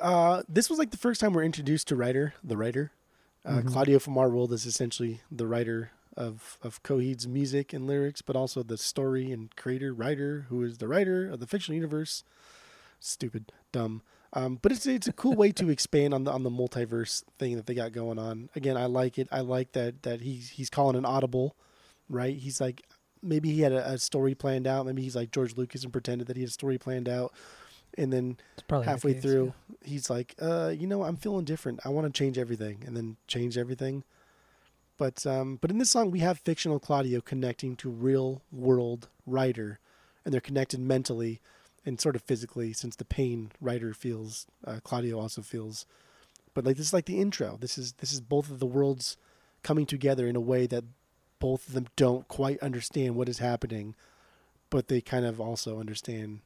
[0.00, 2.92] Uh, this was like the first time we're introduced to writer, the writer.
[3.44, 3.68] Uh, Mhm.
[3.68, 8.78] Claudio world is essentially the writer of of Coheed's music and lyrics, but also the
[8.78, 12.24] story and creator writer who is the writer of the fictional universe.
[13.00, 14.02] Stupid, dumb.
[14.34, 17.54] Um, but it's it's a cool way to expand on the on the multiverse thing
[17.56, 18.50] that they got going on.
[18.56, 19.28] Again, I like it.
[19.30, 21.54] I like that that he's he's calling an audible,
[22.08, 22.36] right?
[22.36, 22.82] He's like
[23.22, 24.86] maybe he had a, a story planned out.
[24.86, 27.32] Maybe he's like George Lucas and pretended that he had a story planned out,
[27.96, 29.88] and then probably the halfway case, through, yeah.
[29.88, 31.78] he's like, uh, you know, I'm feeling different.
[31.84, 34.02] I want to change everything, and then change everything.
[34.98, 39.78] But um, but in this song, we have fictional Claudio connecting to real world writer,
[40.24, 41.40] and they're connected mentally
[41.86, 45.86] and sort of physically, since the pain writer feels, uh, Claudio also feels.
[46.54, 47.56] But like this is like the intro.
[47.60, 49.16] This is this is both of the worlds
[49.62, 50.84] coming together in a way that
[51.40, 53.94] both of them don't quite understand what is happening,
[54.70, 56.40] but they kind of also understand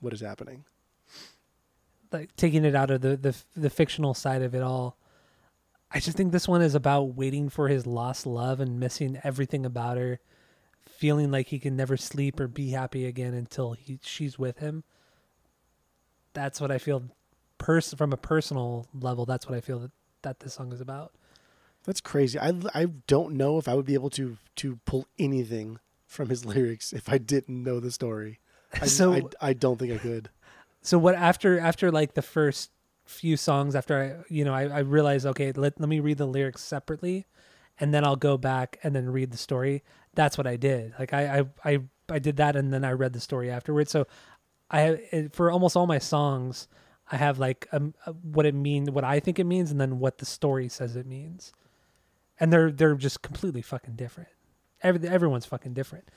[0.00, 0.64] what is happening.
[2.12, 4.96] like taking it out of the, the the fictional side of it all.
[5.94, 9.66] I just think this one is about waiting for his lost love and missing everything
[9.66, 10.20] about her,
[10.86, 14.84] feeling like he can never sleep or be happy again until he she's with him.
[16.32, 17.04] That's what I feel
[17.58, 19.90] pers- from a personal level, that's what I feel that,
[20.22, 21.12] that this song is about.
[21.84, 22.38] That's crazy.
[22.38, 26.44] I, I don't know if I would be able to to pull anything from his
[26.44, 28.38] lyrics if I didn't know the story.
[28.80, 30.30] I, So- I, I don't think I could.
[30.82, 32.70] So what after after like the first
[33.04, 36.26] few songs after I you know I, I realized okay let let me read the
[36.26, 37.26] lyrics separately
[37.80, 39.82] and then I'll go back and then read the story.
[40.14, 40.94] That's what I did.
[40.98, 43.90] Like I I I, I did that and then I read the story afterwards.
[43.90, 44.06] So
[44.70, 46.68] I for almost all my songs
[47.10, 49.98] I have like um uh, what it means what I think it means and then
[49.98, 51.52] what the story says it means.
[52.40, 54.30] And they're they're just completely fucking different.
[54.82, 56.08] Every, everyone's fucking different.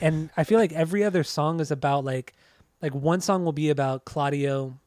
[0.00, 2.34] And I feel like every other song is about like
[2.80, 4.78] like one song will be about Claudio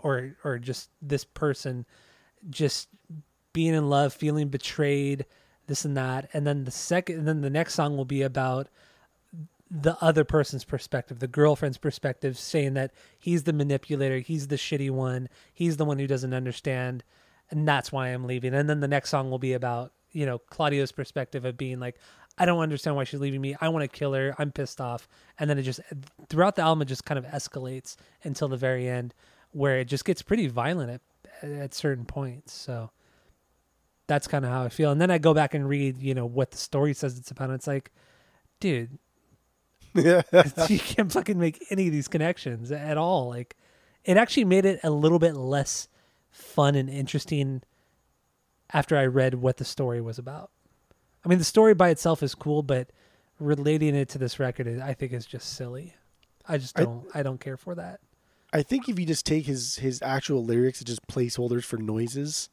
[0.00, 1.86] or or just this person
[2.48, 2.88] just
[3.52, 5.26] being in love, feeling betrayed,
[5.70, 6.28] this and that.
[6.34, 8.68] And then the second and then the next song will be about
[9.70, 14.90] the other person's perspective, the girlfriend's perspective, saying that he's the manipulator, he's the shitty
[14.90, 17.04] one, he's the one who doesn't understand,
[17.50, 18.52] and that's why I'm leaving.
[18.52, 21.96] And then the next song will be about, you know, Claudio's perspective of being like,
[22.36, 23.54] I don't understand why she's leaving me.
[23.60, 24.34] I want to kill her.
[24.38, 25.06] I'm pissed off.
[25.38, 25.80] And then it just
[26.28, 29.14] throughout the album it just kind of escalates until the very end
[29.52, 31.00] where it just gets pretty violent at
[31.42, 32.52] at certain points.
[32.52, 32.90] So
[34.10, 34.90] that's kind of how I feel.
[34.90, 37.50] And then I go back and read, you know, what the story says it's about.
[37.50, 37.92] And it's like,
[38.58, 38.98] dude,
[39.94, 40.22] Yeah.
[40.68, 43.28] you can't fucking make any of these connections at all.
[43.28, 43.56] Like,
[44.04, 45.86] it actually made it a little bit less
[46.32, 47.62] fun and interesting
[48.72, 50.50] after I read what the story was about.
[51.24, 52.90] I mean, the story by itself is cool, but
[53.38, 55.94] relating it to this record, is, I think, is just silly.
[56.48, 57.06] I just don't.
[57.14, 58.00] I, don't care for that.
[58.52, 62.48] I think if you just take his his actual lyrics as just placeholders for noises,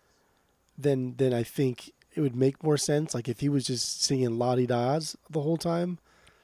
[0.78, 3.14] then then I think it would make more sense.
[3.14, 6.00] Like if he was just singing la di das the whole time,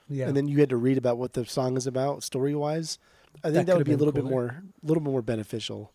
[0.09, 0.27] Yeah.
[0.27, 2.99] and then you had to read about what the song is about story wise.
[3.43, 4.45] I think That that, would be a been little bit more,
[4.83, 5.91] a little bit more beneficial.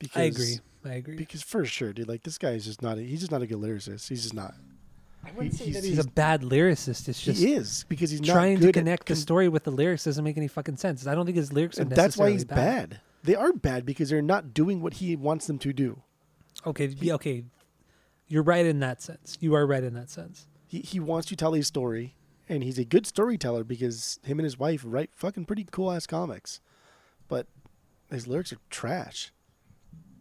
[0.00, 0.60] Because, I agree.
[0.84, 1.16] I agree.
[1.16, 2.98] Because for sure, dude, like this guy is just not.
[2.98, 4.08] A, he's just not a good lyricist.
[4.08, 4.54] He's just not.
[5.24, 7.06] I wouldn't say he's- that he's, a bad lyricist.
[7.08, 9.64] It's just he is because he's not trying good to at connect the story with
[9.64, 11.06] the lyrics doesn't make any fucking sense.
[11.06, 13.00] I don't think his lyrics are and that's why he's bad.
[13.22, 16.00] They are bad because they're not doing what he wants them to do.
[16.66, 17.44] Okay, yeah, okay.
[18.30, 19.36] You're right in that sense.
[19.40, 20.46] You are right in that sense.
[20.66, 22.14] He he wants to tell a story,
[22.48, 26.06] and he's a good storyteller because him and his wife write fucking pretty cool ass
[26.06, 26.60] comics,
[27.26, 27.48] but
[28.08, 29.32] his lyrics are trash.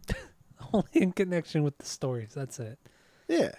[0.73, 2.31] Only in connection with the stories.
[2.33, 2.79] That's it.
[3.27, 3.51] Yeah,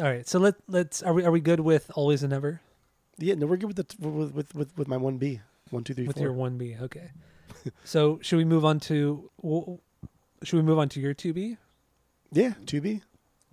[0.00, 0.26] All right.
[0.28, 2.60] So let let's are we are we good with always and ever?
[3.18, 3.34] yeah.
[3.34, 5.40] No, we're good with the with with with, with my one B,
[5.70, 6.24] one two three with four.
[6.24, 6.76] your one B?
[6.80, 7.10] Okay.
[7.84, 9.30] so should we move on to
[10.42, 11.56] should we move on to your two B?
[12.32, 13.02] Yeah, two B.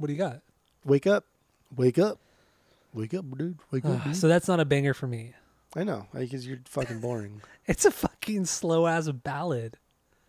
[0.02, 0.42] What do you got?
[0.84, 1.26] Wake up,
[1.76, 2.18] wake up,
[2.94, 3.58] wake up, dude.
[3.70, 4.16] Wake up, Ah, dude.
[4.16, 5.34] so that's not a banger for me.
[5.76, 9.78] I know because you're fucking boring, It's a fucking slow ass ballad.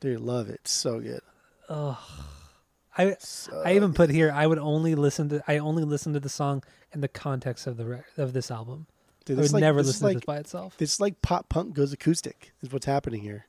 [0.01, 0.21] dude.
[0.21, 0.69] Love it.
[0.69, 1.21] So good.
[1.69, 6.21] I So I even put here I would only listen to I only listen to
[6.21, 6.63] the song
[6.93, 8.87] in the context of the re- of this album.
[9.25, 10.77] Dude, I this would is like, never this is listen to like this by itself.
[10.79, 12.53] It's like pop punk goes acoustic.
[12.63, 13.47] Is what's happening here.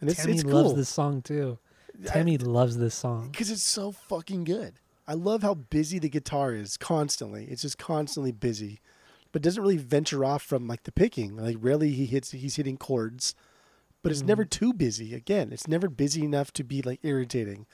[0.00, 1.58] And it's Tammy it's loves cool this song too.
[2.06, 3.28] Tammy loves this song.
[3.30, 4.74] because it's so fucking good.
[5.06, 7.44] I love how busy the guitar is constantly.
[7.44, 8.80] It's just constantly busy,
[9.32, 11.36] but doesn't really venture off from like the picking.
[11.36, 13.34] Like rarely he hits he's hitting chords,
[14.02, 14.66] but it's never mm-hmm.
[14.66, 15.14] too busy.
[15.14, 17.66] Again, it's never busy enough to be like irritating,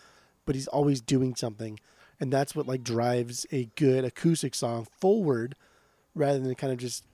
[0.44, 1.78] but he's always doing something,
[2.18, 5.54] and that's what like drives a good acoustic song forward,
[6.14, 7.04] rather than kind of just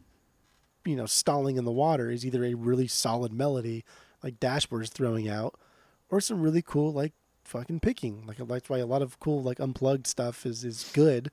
[0.84, 2.10] you know stalling in the water.
[2.10, 3.84] Is either a really solid melody
[4.22, 5.58] like Dashboard is throwing out,
[6.08, 7.12] or some really cool like
[7.46, 8.26] fucking picking.
[8.26, 11.30] Like that's why a lot of cool like unplugged stuff is is good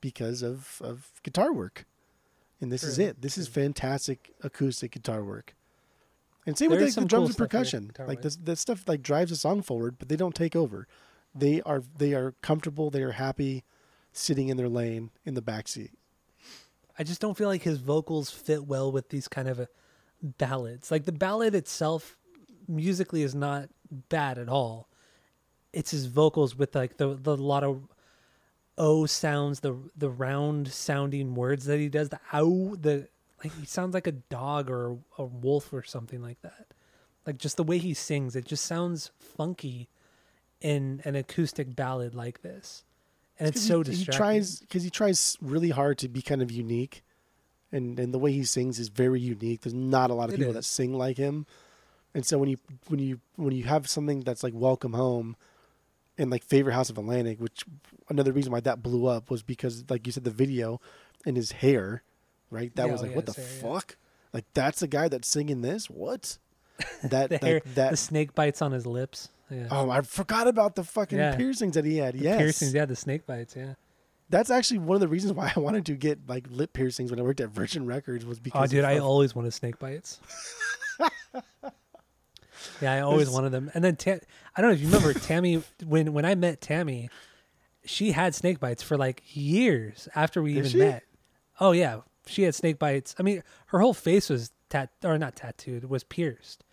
[0.00, 1.86] because of of guitar work.
[2.60, 3.20] And this is it.
[3.20, 5.54] This is fantastic acoustic guitar work.
[6.46, 7.92] And same with like, the drums cool and percussion.
[7.98, 10.86] Like this that stuff like drives the song forward, but they don't take over.
[11.34, 13.64] They are they are comfortable, they are happy
[14.12, 15.90] sitting in their lane in the back seat.
[16.98, 19.66] I just don't feel like his vocals fit well with these kind of uh,
[20.22, 20.90] ballads.
[20.90, 22.16] Like the ballad itself,
[22.66, 23.68] musically, is not
[24.08, 24.88] bad at all.
[25.78, 27.74] It's his vocals with like the the lot of
[28.78, 32.08] o sounds, the the round sounding words that he does.
[32.08, 33.08] The ow, the
[33.44, 36.68] like he sounds like a dog or a, wolf or something like that.
[37.26, 39.88] Like just the way he sings, it just sounds funky
[40.62, 42.84] in an acoustic ballad like this,
[43.38, 44.16] and it's 'Cause so he, he distracting.
[44.16, 47.04] tries because he tries really hard to be kind of unique,
[47.70, 49.60] and and the way he sings is very unique.
[49.60, 50.56] There's not a lot of It people is.
[50.56, 51.44] that sing like him,
[52.14, 52.56] and so when you
[52.88, 55.36] when you when you have something that's like Welcome Home,
[56.18, 57.64] and like Favorite House of Atlantic, which
[58.08, 60.80] another reason why that blew up was because like you said the video,
[61.24, 62.02] and his hair,
[62.50, 62.74] right?
[62.76, 63.62] That Yeah, was oh like yeah, what the hair, yeah.
[63.72, 63.96] fuck?
[64.32, 65.88] Like that's the guy that's singing this?
[65.90, 66.38] What?
[67.04, 69.30] That the like, hair, that the snake bites on his lips.
[69.50, 69.68] Yeah.
[69.70, 71.36] Oh, I forgot about the fucking Yeah.
[71.36, 72.14] piercings that he had.
[72.14, 73.74] The yes, piercings, yeah, the snake bites, yeah.
[74.28, 77.18] That's actually one of the reasons why I wanted to get like lip piercings when
[77.20, 80.20] I worked at Virgin Records was oh, because Oh, dude, I always wanted snake bites.
[82.80, 83.70] yeah, I always wanted them.
[83.74, 83.96] And then
[84.56, 87.08] I don't know if you remember Tammy when when I met Tammy,
[87.84, 90.78] she had snake bites for like years after we Did even she?
[90.78, 91.02] met.
[91.60, 93.14] Oh yeah, she had snake bites.
[93.18, 96.64] I mean, her whole face was tat or not tattooed, was pierced.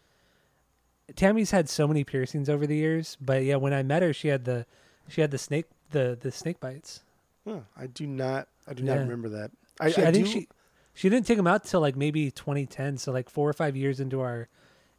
[1.16, 4.30] Tammy's had so many piercings over the years, but yeah, when I met her, she
[4.30, 4.66] had the
[5.08, 7.02] she had the snake the the snake bites.
[7.46, 8.48] Huh, I do not.
[8.68, 8.96] I do Yeah.
[8.96, 9.52] not remember that.
[9.80, 10.48] I, she, I, I, think do- she
[10.94, 14.00] she didn't take them out till like maybe 2010 so like four or five years
[14.00, 14.48] into our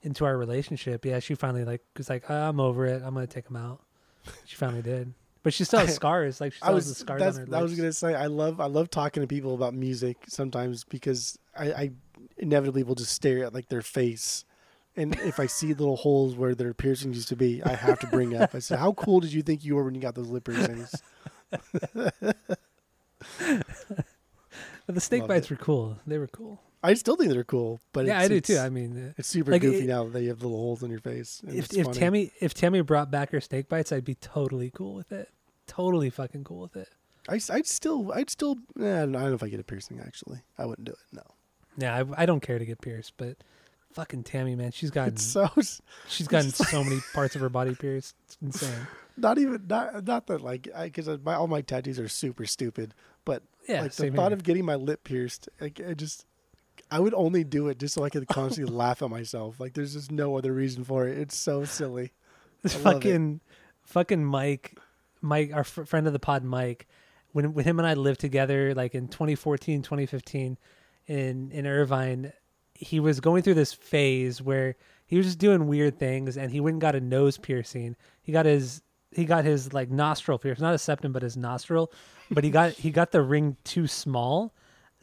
[0.04, 3.26] into our relationship yeah she finally like was like "Ah, i'm over it i'm gonna
[3.26, 3.80] take him out
[4.44, 6.84] she finally did but she still has scars like she I still was.
[6.86, 8.14] has the scars on her I was gonna say.
[8.14, 8.60] I love.
[8.62, 11.90] I love talking to people about music sometimes because I, I
[12.38, 14.46] inevitably will just stare at like their face.
[14.96, 18.06] And if I see little holes where their piercings used to be, I have to
[18.06, 18.54] bring up.
[18.54, 20.94] I said, "How cool did you think you were when you got those lip piercings?"
[24.86, 25.50] the snake Loved bites it.
[25.50, 28.40] were cool they were cool I still think they're cool, but yeah it's, i do
[28.40, 30.82] too i mean uh, It's super Like, goofy it- now that you have little holes
[30.82, 31.42] in your face.
[31.46, 35.10] if, if tammy if tammy brought back her snake bites i'd be totally cool with
[35.10, 35.30] it
[35.66, 36.88] totally fucking cool with it
[37.26, 39.98] I, I'd still, I'd still, eh, I don't know if I get a piercing.
[39.98, 40.98] Actually, I wouldn't do it.
[41.10, 41.22] No,
[41.78, 43.38] yeah I, I don't care to get pierced but
[43.94, 45.48] fucking tammy man she's gotten it's so
[46.08, 50.26] she's gotten so many parts of her body pierced it's insane not even not not
[50.26, 52.92] that like because my all my tattoos are super stupid,
[53.24, 54.32] but yeah like the thought here.
[54.34, 56.26] of getting my lip pierced, like I just,
[56.94, 59.58] I would only do it just so I could constantly laugh at myself.
[59.58, 61.18] Like there's just no other reason for it.
[61.18, 62.12] It's so silly.
[62.62, 62.78] This it.
[62.78, 63.40] fucking
[63.82, 64.78] fucking Mike,
[65.20, 66.86] Mike, our fr- friend of the pod, Mike,
[67.32, 70.56] when when him and I lived together, like in 2014, 2015,
[71.06, 72.32] in in Irvine,
[72.74, 76.60] he was going through this phase where he was just doing weird things, and he
[76.60, 77.96] went and got a nose piercing.
[78.22, 78.80] He got his
[79.12, 81.92] he got his like nostril pierced, not a septum, but his nostril.
[82.30, 84.54] But he got he got the ring too small,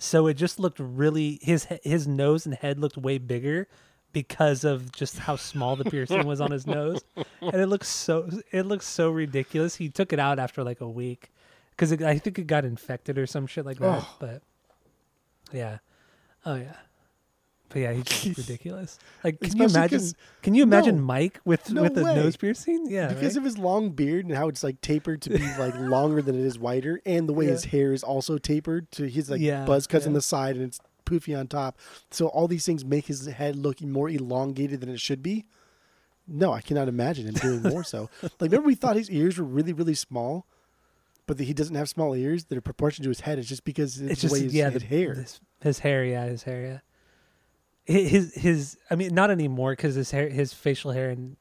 [0.01, 3.67] so it just looked really his his nose and head looked way bigger
[4.11, 7.01] because of just how small the piercing was on his nose,
[7.39, 9.75] and it looks so it looks so ridiculous.
[9.75, 11.31] He took it out after like a week
[11.69, 14.01] because I think it got infected or some shit like that.
[14.01, 14.15] Oh.
[14.19, 14.41] But
[15.53, 15.77] yeah,
[16.47, 16.77] oh yeah.
[17.71, 18.99] But yeah, he's just ridiculous.
[19.23, 19.99] Like, can you Especially imagine?
[19.99, 21.01] 'cause- Can you imagine no.
[21.03, 22.15] Mike with No with a way.
[22.15, 22.87] nose piercing?
[22.89, 26.21] Yeah, because of his long beard and how it's like tapered to be like longer
[26.21, 29.41] than it is wider, and the way his hair is also tapered to his like
[29.41, 30.17] Yeah, buzz cuts on yeah.
[30.17, 31.77] the side and it's poofy on top.
[32.09, 35.45] So all these things make his head look more elongated than it should be.
[36.27, 38.09] No, I cannot imagine him doing more so.
[38.23, 40.45] Like remember we thought his ears were really really small,
[41.27, 43.39] but that he doesn't have small ears that are proportioned to his head.
[43.39, 45.13] It's just because it's, it's the just way his, yeah, his the, hair.
[45.15, 46.79] His, his hair, yeah, his hair, yeah.
[47.87, 51.37] Hi- his his I mean not anymore because his hair his facial hair and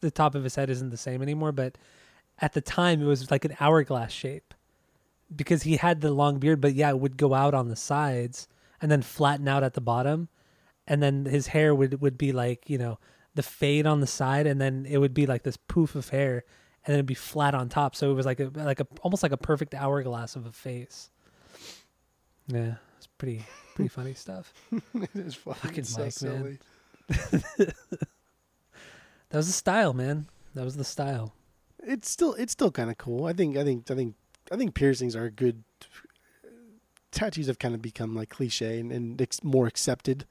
[0.00, 1.52] the top of his head isn't the same anymore.
[1.52, 1.78] But
[2.40, 4.52] at the time, it was like an hourglass shape
[5.34, 6.60] because he had the long beard.
[6.60, 8.48] But yeah, it would go out on the sides
[8.80, 10.28] and then flatten out at the bottom,
[10.86, 12.98] and then his hair would would be like you know
[13.34, 16.44] the fade on the side, and then it would be like this poof of hair,
[16.84, 17.96] and then it'd be flat on top.
[17.96, 21.10] So it was like a like a almost like a perfect hourglass of a face.
[22.48, 23.44] Yeah, it's pretty
[23.74, 24.52] pretty funny stuff.
[24.94, 26.58] it is fucking, Fucking so Mike, man.
[29.30, 30.26] That was the style, man.
[30.54, 31.32] That was the style.
[31.82, 33.24] It's still it's still kind of cool.
[33.24, 34.14] I think I think I think
[34.52, 35.64] I think piercings are good.
[37.10, 40.26] Tattoos have kind of become like cliche and, and ex- more accepted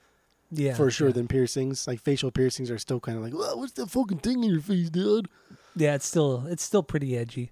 [0.51, 1.13] Yeah, for sure yeah.
[1.13, 1.87] than piercings.
[1.87, 4.61] Like facial piercings are still kind of like, "Whoa, what's that fucking thing in your
[4.61, 5.27] face, dude?
[5.75, 7.51] Yeah, it's still it's still pretty edgy.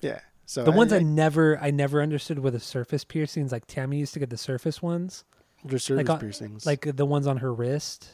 [0.00, 0.20] Yeah.
[0.46, 3.50] So The ones I, I, never I never understood were the surface piercings.
[3.52, 5.24] Like Tammy used to get the surface ones,
[5.68, 6.66] surface on- uh, piercings.
[6.66, 8.08] like the ones on her wrist,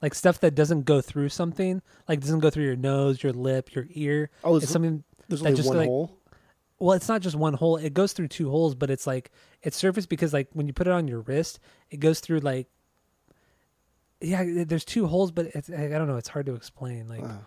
[0.00, 3.74] like stuff that doesn't go through something, like doesn't go through your nose, your lip,
[3.74, 4.30] your ear.
[4.44, 5.04] oh, It's something.
[5.28, 6.18] there's that only just, one like- hole.
[6.80, 7.76] Well, it's not just one hole.
[7.76, 9.30] It goes through two holes, but it's like
[9.62, 11.60] it's surface because like when you put it on your wrist,
[11.90, 12.66] it goes through like.
[14.20, 16.16] Yeah, there's two holes, but it's I don't know.
[16.16, 17.08] It's hard to explain.
[17.08, 17.38] Like, Oh.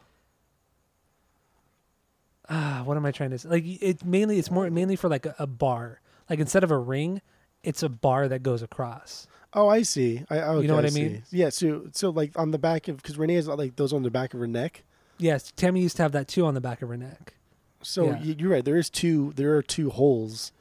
[2.50, 3.50] Ah, what am I trying to say?
[3.50, 6.02] Like, it mainly it's more mainly for like a, a bar.
[6.30, 7.22] Like instead of a ring,
[7.64, 9.28] it's a bar that goes across.
[9.54, 10.24] Oh, I see.
[10.30, 11.02] I, okay, know what I see.
[11.04, 11.24] mean?
[11.32, 11.50] Yeah.
[11.50, 14.34] So, so like on the back of because Renee has like those on the back
[14.34, 14.84] of her neck.
[15.18, 17.34] Yes, Tammy used to have that too on the back of her neck,
[17.82, 18.20] So Yeah.
[18.22, 18.64] you're right.
[18.64, 19.34] There is two.
[19.36, 20.52] There are two holes,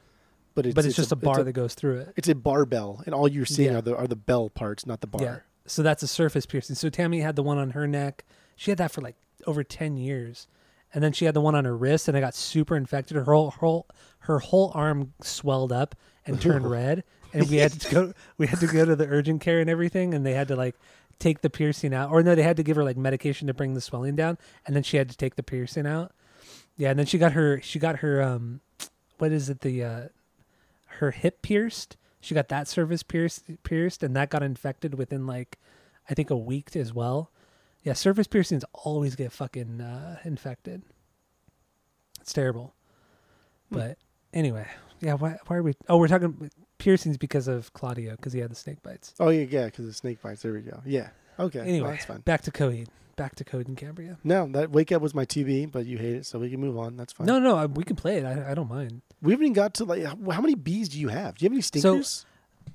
[0.55, 2.13] but it's but it's, just a, bar a, that goes through it.
[2.15, 3.79] it's a barbell, and all you're seeing Yeah.
[3.79, 5.21] are the are the bell parts, not the bar.
[5.21, 5.37] Yeah.
[5.67, 6.75] So that's a surface piercing.
[6.77, 8.23] So Tammy had the one on her neck.
[8.55, 9.15] She had that for like
[9.45, 10.47] over 10 years.
[10.93, 13.17] And then she had the one on her wrist and it got super infected.
[13.17, 13.87] Her whole, whole
[14.19, 17.03] her whole arm swelled up and turned red.
[17.33, 20.13] And we had to go we had to go to the urgent care and everything
[20.13, 20.75] and they had to like
[21.19, 22.11] take the piercing out.
[22.11, 24.75] Or no, they had to give her like medication to bring the swelling down and
[24.75, 26.13] then she had to take the piercing out.
[26.77, 28.61] Yeah, and then she got her she got her um
[29.17, 30.01] what is it the uh
[30.85, 31.97] her hip pierced.
[32.21, 35.57] She got that service pierced pierced and that got infected within like
[36.09, 37.29] I think a week as well.
[37.87, 40.81] Yeah, surface piercings always get fucking uh, infected.
[42.19, 42.75] It's terrible.
[43.69, 43.77] Hmm.
[43.77, 43.97] But
[44.33, 44.67] anyway,
[44.99, 45.13] yeah.
[45.13, 45.73] Why, why are we?
[45.87, 49.13] Oh, we're talking piercings because of Claudio because he had the snake bites.
[49.21, 50.41] Oh yeah, yeah, because of snake bites.
[50.41, 50.81] There we go.
[50.85, 51.11] Yeah.
[51.39, 51.61] Okay.
[51.61, 52.19] Anyway, that's fine.
[52.19, 52.87] back to Coheed.
[53.15, 54.17] Back to Coheed and Cambria.
[54.21, 56.77] No, that wake up was my TB, but you hate it, so we can move
[56.77, 56.97] on.
[56.97, 57.25] That's fine.
[57.25, 58.25] No, no, I- we can play it.
[58.25, 59.01] I, I don't mind.
[59.21, 61.37] we haven't even got to like how, many bees do you have?
[61.37, 62.25] Do you have any stinkers?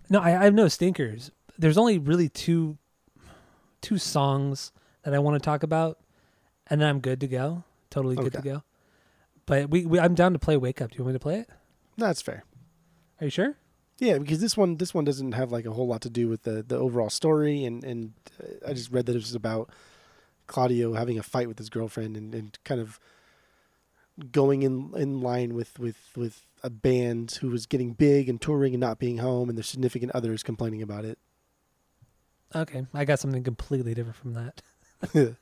[0.08, 1.30] No, I, I have no stinkers.
[1.58, 2.78] There's only really two,
[3.82, 4.72] two songs
[5.04, 5.98] that I want to talk about,
[6.68, 7.64] and then I'm good to go.
[7.90, 8.48] Totally good to Okay.
[8.50, 8.62] go.
[9.46, 10.90] But we, we, I'm down to play Wake Up.
[10.92, 11.50] Do you want me to play it?
[11.96, 12.44] That's fair.
[13.20, 13.56] Are you sure?
[13.98, 16.42] Yeah, because this one this one doesn't have like a whole lot to do with
[16.42, 19.70] the the overall story, and and uh, I just read that it was about
[20.46, 22.98] Claudio having a fight with his girlfriend and, and kind of
[24.30, 28.74] going in in line with with with a band who was getting big and touring
[28.74, 31.18] and not being home, and their significant others complaining about it.
[32.54, 34.62] Okay, I got something completely different from that.
[35.14, 35.34] we'll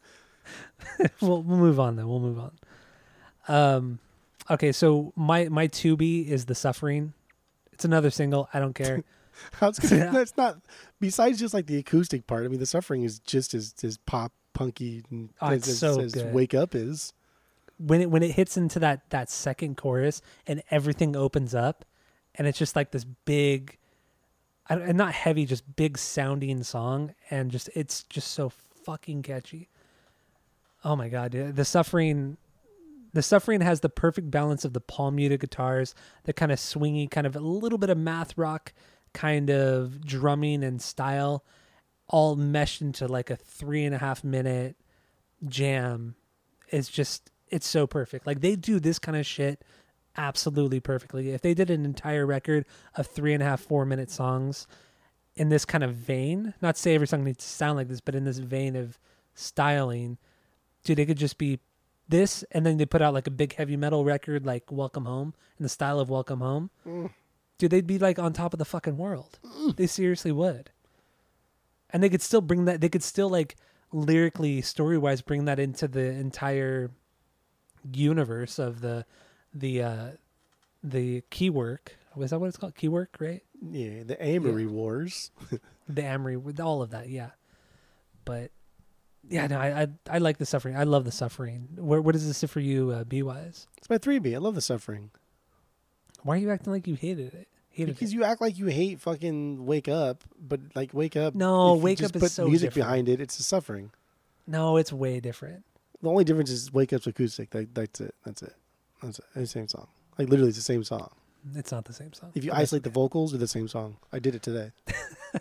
[1.20, 2.08] we'll move on then.
[2.08, 2.52] We'll move on.
[3.48, 3.98] Um,
[4.50, 7.12] okay, so my my Tubi is the suffering.
[7.72, 8.48] It's another single.
[8.52, 9.02] I don't care.
[9.60, 10.60] I was gonna, that's not
[11.00, 12.44] besides just like the acoustic part.
[12.44, 16.00] I mean, the suffering is just as as pop punky and Oh, as, as, so
[16.00, 16.34] as good.
[16.34, 17.12] wake up is.
[17.78, 21.84] when it when it hits into that that second chorus and everything opens up,
[22.34, 23.78] and it's just like this big,
[24.68, 28.52] I and not heavy, just big sounding song, and just it's just so
[28.84, 29.68] fucking catchy.
[30.84, 31.56] Oh my god, dude.
[31.56, 32.36] the suffering.
[33.12, 37.10] The suffering has the perfect balance of the palm muted guitars, the kind of swingy,
[37.10, 38.72] kind of a little bit of math rock
[39.12, 41.44] kind of drumming and style,
[42.08, 44.76] all meshed into like a three and a half minute
[45.48, 46.14] jam.
[46.68, 48.26] It's just it's so perfect.
[48.26, 49.64] Like they do this kind of shit
[50.16, 51.30] absolutely perfectly.
[51.30, 52.64] If they did an entire record
[52.94, 54.66] of three and a half, four minute songs
[55.36, 58.14] in this kind of vein, not say every song needs to sound like this, but
[58.14, 58.98] in this vein of
[59.34, 60.18] styling,
[60.84, 61.60] dude, it could just be
[62.08, 65.32] this and then they put out like a big heavy metal record like Welcome Home
[65.58, 66.70] in the style of Welcome Home.
[67.58, 69.38] Dude, they'd be like on top of the fucking world.
[69.76, 70.70] They seriously would.
[71.90, 73.56] And they could still bring that they could still like
[73.92, 76.90] lyrically, story wise, bring that into the entire
[77.92, 79.04] universe of the
[79.54, 80.08] the uh
[80.82, 81.88] the Keywork.
[82.16, 82.74] Was that what it's called?
[82.74, 83.42] Keywork, right?
[83.62, 85.30] Yeah, the Amory Wars.
[85.88, 87.30] The Amory with all of that, yeah.
[88.24, 88.52] But
[89.28, 90.76] yeah, no, I I, I like the suffering.
[90.76, 91.68] I love the suffering.
[91.76, 93.66] Where what does this for you, uh, B wise?
[93.76, 94.36] It's my three B.
[94.36, 95.10] I love the suffering.
[96.22, 97.48] Why are you acting like you hated it?
[97.70, 98.14] Hated because it.
[98.14, 101.34] you act like you hate fucking wake up, but like wake up.
[101.34, 102.86] No, Wake Up is put so music different.
[102.88, 103.20] behind it.
[103.20, 103.90] It's a suffering.
[104.46, 105.64] No, it's way different.
[106.02, 107.50] The only difference is wake up's acoustic.
[107.50, 108.14] That, that's it.
[108.24, 108.54] That's it.
[109.02, 109.24] That's it.
[109.34, 109.88] It's the same song.
[110.18, 111.10] Like literally, it's the same song.
[111.54, 112.32] It's not the same song.
[112.34, 113.96] If you isolate the vocals, they're the same song.
[114.12, 114.72] I did it today.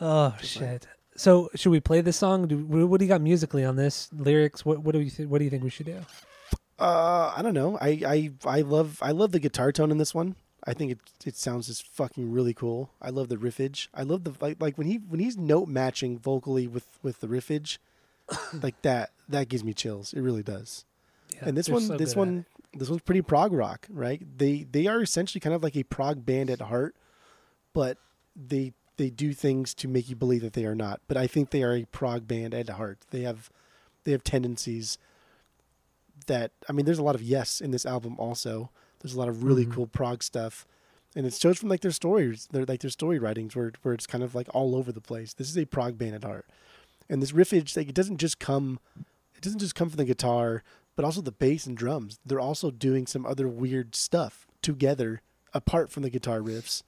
[0.00, 0.86] Oh shit.
[1.16, 2.48] So should we play this song?
[2.48, 4.08] Do, what what do you got musically on this?
[4.12, 4.64] Lyrics?
[4.64, 5.98] What what do you th- what do you think we should do?
[6.78, 7.76] Uh, I don't know.
[7.80, 10.36] I, I I love I love the guitar tone in this one.
[10.64, 12.90] I think it it sounds just fucking really cool.
[13.02, 13.88] I love the riffage.
[13.92, 17.26] I love the like like when he when he's note matching vocally with with the
[17.26, 17.76] riffage,
[18.62, 20.14] like that that gives me chills.
[20.14, 20.86] It really does.
[21.34, 24.22] Yeah, and this one so this one this one's pretty prog rock, right?
[24.38, 26.94] They they are essentially kind of like a prog band at heart,
[27.72, 27.98] but
[28.36, 31.00] they they do things to make you believe that they are not.
[31.08, 32.98] But I think they are a prog band at heart.
[33.10, 33.50] They have
[34.04, 34.98] they have tendencies
[36.26, 38.70] that I mean there's a lot of yes in this album also.
[39.00, 39.72] There's a lot of really Mhm.
[39.72, 40.66] cool prog stuff.
[41.16, 44.06] And it shows from like their stories, their like their story writings where where it's
[44.06, 45.32] kind of like all over the place.
[45.34, 46.46] This is a prog band at heart.
[47.08, 48.78] And this riffage, like it doesn't just come
[49.34, 50.62] it doesn't just come from the guitar,
[51.00, 52.18] but also the bass and drums.
[52.26, 55.22] They're also doing some other weird stuff together
[55.54, 56.82] apart from the guitar riffs,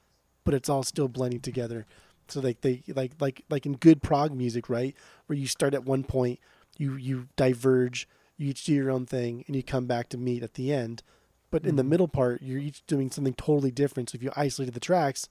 [0.45, 1.87] but it's all still blending together.
[2.29, 4.95] So like they like like like in good prog music, right?
[5.25, 6.41] Where you start at one point,
[6.77, 8.07] you you diverge,
[8.37, 11.03] you each do your own thing, and you come back to meet at the end.
[11.51, 11.89] But in the Mhm.
[11.89, 14.11] middle part, you're each doing something totally different.
[14.11, 15.27] So if you isolated the tracks,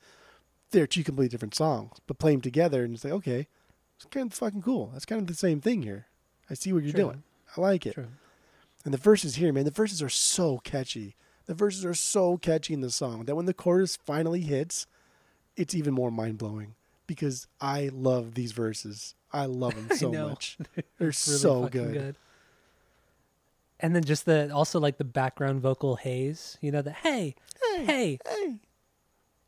[0.72, 3.48] they're two completely different songs, but play them together and it's like, okay,
[3.96, 4.90] it's kind of fucking cool.
[4.92, 6.08] That's kind of the same thing here.
[6.50, 7.04] I see what you're True.
[7.04, 7.24] doing.
[7.56, 7.94] I like it.
[7.94, 8.08] True.
[8.86, 11.16] And the verses here, man, the verses are so catchy.
[11.46, 14.88] The verses are so catchy in the song that when the chorus finally hits,
[15.58, 16.76] it's even more mind blowing
[17.08, 19.16] because I love these verses.
[19.34, 20.58] I love them so much.
[20.76, 22.16] They're really so fucking good.
[23.80, 27.36] And then just the also like the background vocal haze, you know, the hey,
[27.76, 28.56] Hey, hey, hey,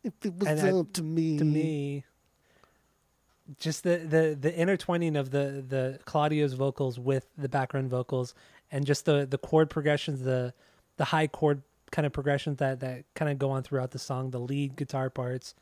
[0.04, 2.04] if it was And I- up to me, to me.
[3.60, 8.34] Just the, the the intertwining of the the Claudio's vocals with the background vocals
[8.74, 10.53] and just the the chord progressions, the
[10.97, 11.61] the high chord
[11.91, 15.09] kind of progressions that that kind of go on throughout the song, the lead guitar
[15.09, 15.53] parts,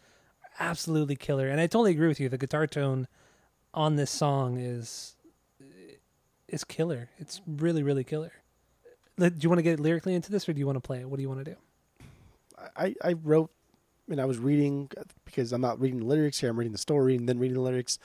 [0.59, 1.49] absolutely killer.
[1.49, 2.29] And I totally agree with you.
[2.29, 3.07] The guitar tone
[3.73, 5.17] on this song is
[6.47, 7.09] is killer.
[7.19, 8.31] It's really really killer.
[9.19, 11.09] Do you want to get lyrically into this, or do you want to play it?
[11.09, 11.57] What do you want to do?
[12.77, 13.51] I, I wrote
[14.09, 14.89] and I was reading
[15.25, 16.49] because I'm not reading the lyrics here.
[16.49, 17.99] I'm reading the story and then reading the lyrics.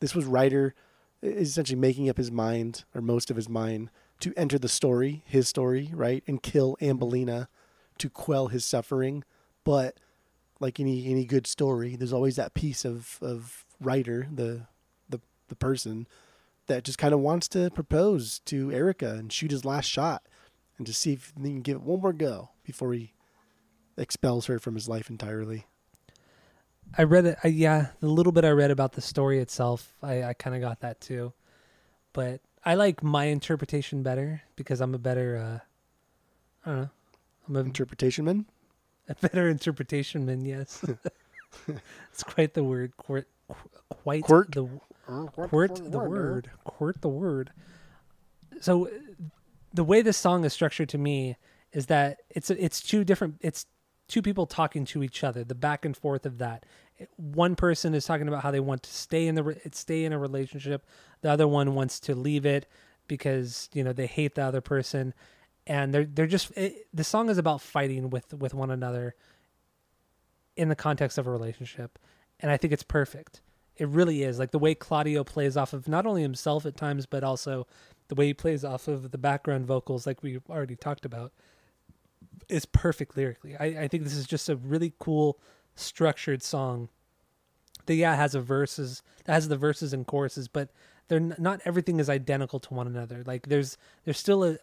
[0.00, 0.74] This was writer
[1.22, 3.90] is essentially making up his mind or most of his mind
[4.20, 6.98] to enter the story, his story, right, and kill mm-hmm.
[6.98, 7.48] Ambellina
[7.98, 9.24] to quell his suffering.
[9.64, 9.98] But
[10.60, 14.66] like any any good story, there's always that piece of of writer, the
[15.08, 16.06] the the person
[16.66, 20.22] that just kind of wants to propose to Erica and shoot his last shot
[20.78, 23.12] and to see if he can give it one more go before he
[23.96, 25.66] expels her from his life entirely.
[26.96, 27.38] I read it.
[27.42, 30.62] I, yeah, the little bit I read about the story itself, I, I kind of
[30.62, 31.32] got that too.
[32.12, 36.90] But I like my interpretation better because I'm a better, uh, I don't know,
[37.48, 38.46] I'm a, Interpretation man.
[39.08, 40.44] a better interpretation man.
[40.44, 40.82] Yes,
[42.12, 42.96] it's quite the word.
[42.96, 43.26] Quite,
[43.90, 44.68] quite the
[45.06, 46.50] Quirt the word.
[46.64, 47.50] Quirt the word.
[48.60, 48.88] So,
[49.72, 51.36] the way this song is structured to me
[51.72, 53.36] is that it's it's two different.
[53.40, 53.66] It's
[54.08, 55.44] two people talking to each other.
[55.44, 56.66] The back and forth of that.
[57.16, 60.18] One person is talking about how they want to stay in the stay in a
[60.18, 60.86] relationship.
[61.22, 62.66] The other one wants to leave it
[63.08, 65.14] because you know they hate the other person,
[65.66, 66.52] and they're they're just.
[66.56, 69.14] It, the song is about fighting with with one another
[70.56, 71.98] in the context of a relationship,
[72.40, 73.40] and I think it's perfect.
[73.76, 77.06] It really is like the way Claudio plays off of not only himself at times,
[77.06, 77.66] but also
[78.06, 81.32] the way he plays off of the background vocals, like we already talked about,
[82.48, 83.56] is perfect lyrically.
[83.56, 85.38] I, I think this is just a really cool,
[85.74, 86.88] structured song.
[87.86, 90.70] That yeah has a verses that has the verses and choruses, but
[91.08, 93.22] they're n- not everything is identical to one another.
[93.26, 94.56] Like there's there's still a,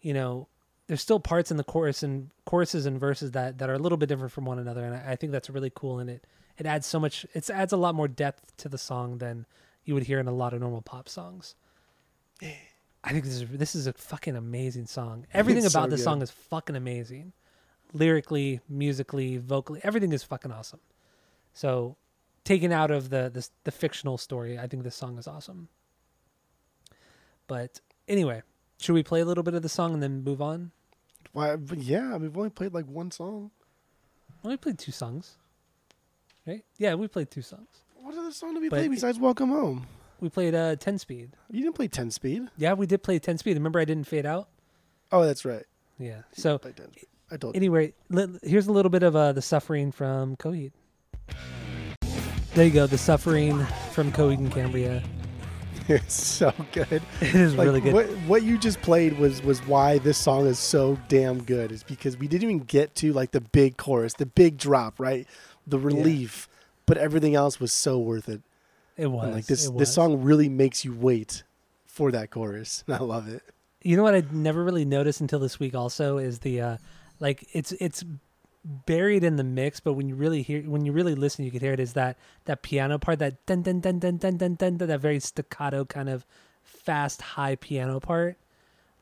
[0.00, 0.48] you know,
[0.86, 3.98] there's still parts in the chorus and choruses and verses that that are a little
[3.98, 6.00] bit different from one another, and I, I think that's really cool.
[6.00, 6.26] And it
[6.58, 7.24] it adds so much.
[7.34, 9.46] It adds a lot more depth to the song than
[9.84, 11.54] you would hear in a lot of normal pop songs.
[13.02, 15.26] I think this is this is a fucking amazing song.
[15.32, 16.04] Everything It's so about this good.
[16.04, 17.32] song is fucking amazing.
[17.92, 20.80] Lyrically, musically, vocally, everything is fucking awesome.
[21.54, 21.96] So,
[22.44, 25.68] taken out of the the, the fictional story, I think this song is awesome.
[27.46, 28.42] But anyway,
[28.78, 30.70] should we play a little bit of the song and then move on?
[31.32, 31.56] Why?
[31.56, 33.50] But yeah, we've only played like one song.
[34.42, 35.36] Well, we played two songs,
[36.46, 36.64] right?
[36.78, 37.68] Yeah, we played two songs.
[37.96, 39.86] What other song did we But play it- besides "Welcome Home"?
[40.20, 41.30] We played uh, ten speed.
[41.50, 42.48] You didn't play Ten Speed.
[42.56, 43.54] Yeah, we did play ten speed.
[43.54, 44.48] Remember, I didn't fade out.
[45.12, 45.64] Oh, that's right.
[45.98, 46.22] Yeah.
[46.32, 46.74] So 10.
[47.30, 50.72] I told Anyway, li- here's a little bit of uh, the suffering from Coheed.
[52.54, 55.02] There you go, the suffering from Coheed and Cambria.
[55.88, 57.02] It's so good.
[57.20, 57.92] It is Like really good.
[57.92, 61.72] what what you just played was was why this song is so damn good.
[61.72, 65.26] Is because we didn't even get to like the big chorus, the big drop, right?
[65.66, 66.48] The relief,
[66.86, 68.40] but everything else was so worth it.
[69.00, 69.24] It was.
[69.24, 71.42] And like this it this song really makes you wait
[71.86, 72.84] for that chorus.
[72.86, 73.42] And I love it.
[73.82, 76.76] You know what I never really noticed until this week also is the uh
[77.18, 78.04] like it's it's
[78.62, 81.60] buried in the mix, but when you really hear when you really listen you can
[81.60, 84.76] hear it is that that piano part that dun dun dun dun dun dun dun,
[84.76, 86.26] that very staccato kind of
[86.62, 88.36] fast high piano part.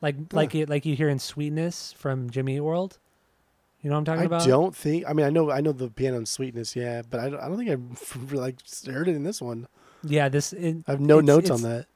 [0.01, 2.99] Like like it like you hear in Sweetness from Jimmy Eat World.
[3.81, 4.41] You know what I'm talking I about?
[4.43, 5.05] I don't think.
[5.07, 7.47] I mean, I know I know the piano and sweetness, yeah, but I don't, I
[7.49, 9.67] don't think I've like heard it in this one.
[10.03, 11.87] Yeah, this it, I have no notes on that.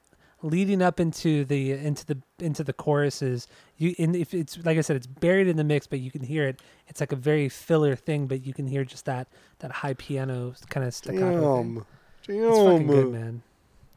[0.41, 3.47] leading up into the into the into the choruses.
[3.77, 6.21] You in if it's like i said it's buried in the mix but you can
[6.21, 6.61] hear it.
[6.87, 9.27] It's like a very filler thing but you can hear just that
[9.59, 11.85] that high piano kind of staccato thing.
[12.27, 13.41] Damn, it's fucking good man.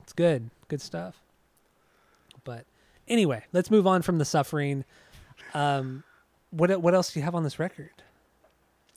[0.02, 0.50] It's good.
[0.68, 1.20] Good stuff.
[2.44, 2.64] But
[3.08, 4.84] anyway let's move on from the suffering.
[5.54, 6.04] Um
[6.50, 7.90] what what else do you have on this record?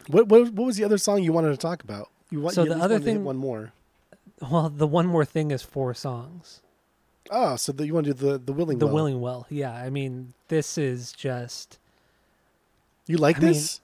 [0.07, 2.10] What, what what was the other song you wanted to talk about?
[2.30, 3.74] You want So the other thing- one more.
[4.50, 6.62] Well the one more thing is four songs
[7.32, 8.96] Oh, so the, you want to do the the willing the well.
[8.96, 11.78] willing well yeah i mean this is just
[13.08, 13.82] You like I mean, this?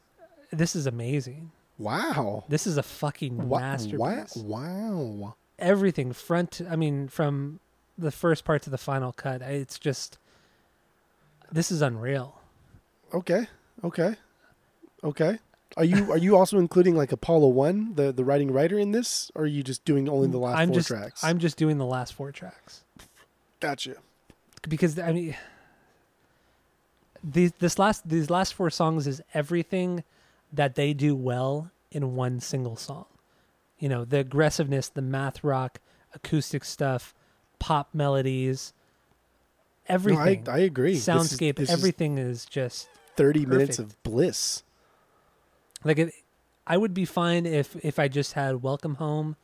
[0.51, 2.45] this is amazing wow.
[2.47, 4.38] This is a fucking Wa- masterpiece.
[4.38, 4.93] Wow.
[4.95, 5.36] Wow.
[5.60, 7.60] Everything front, I mean, from
[7.97, 10.18] the first part to the final cut, it's just
[11.51, 12.39] this is unreal.
[13.14, 13.47] Okay.
[13.84, 14.16] Okay.
[15.03, 15.38] Okay.
[15.78, 19.32] Are you are you also including like Apollo One, the the writing writer in this,
[19.36, 21.23] or are you just doing only the last I'm four just, tracks?
[21.23, 22.84] I'm just doing the last four tracks
[23.59, 23.95] gotcha.
[24.67, 25.36] because I mean,
[27.23, 30.03] these this last these last four songs is everything
[30.53, 33.05] that they do well in one single song.
[33.78, 35.80] You know, the aggressiveness, the math rock,
[36.13, 37.13] acoustic stuff,
[37.59, 38.71] pop melodies,
[39.88, 40.43] everything.
[40.45, 40.93] No, I, I agree.
[40.93, 44.63] This is- soundscape, is everything is just Thirty minutes of bliss.
[45.86, 46.13] Like it,
[46.67, 49.38] I would be fine if if I just had Welcome Home,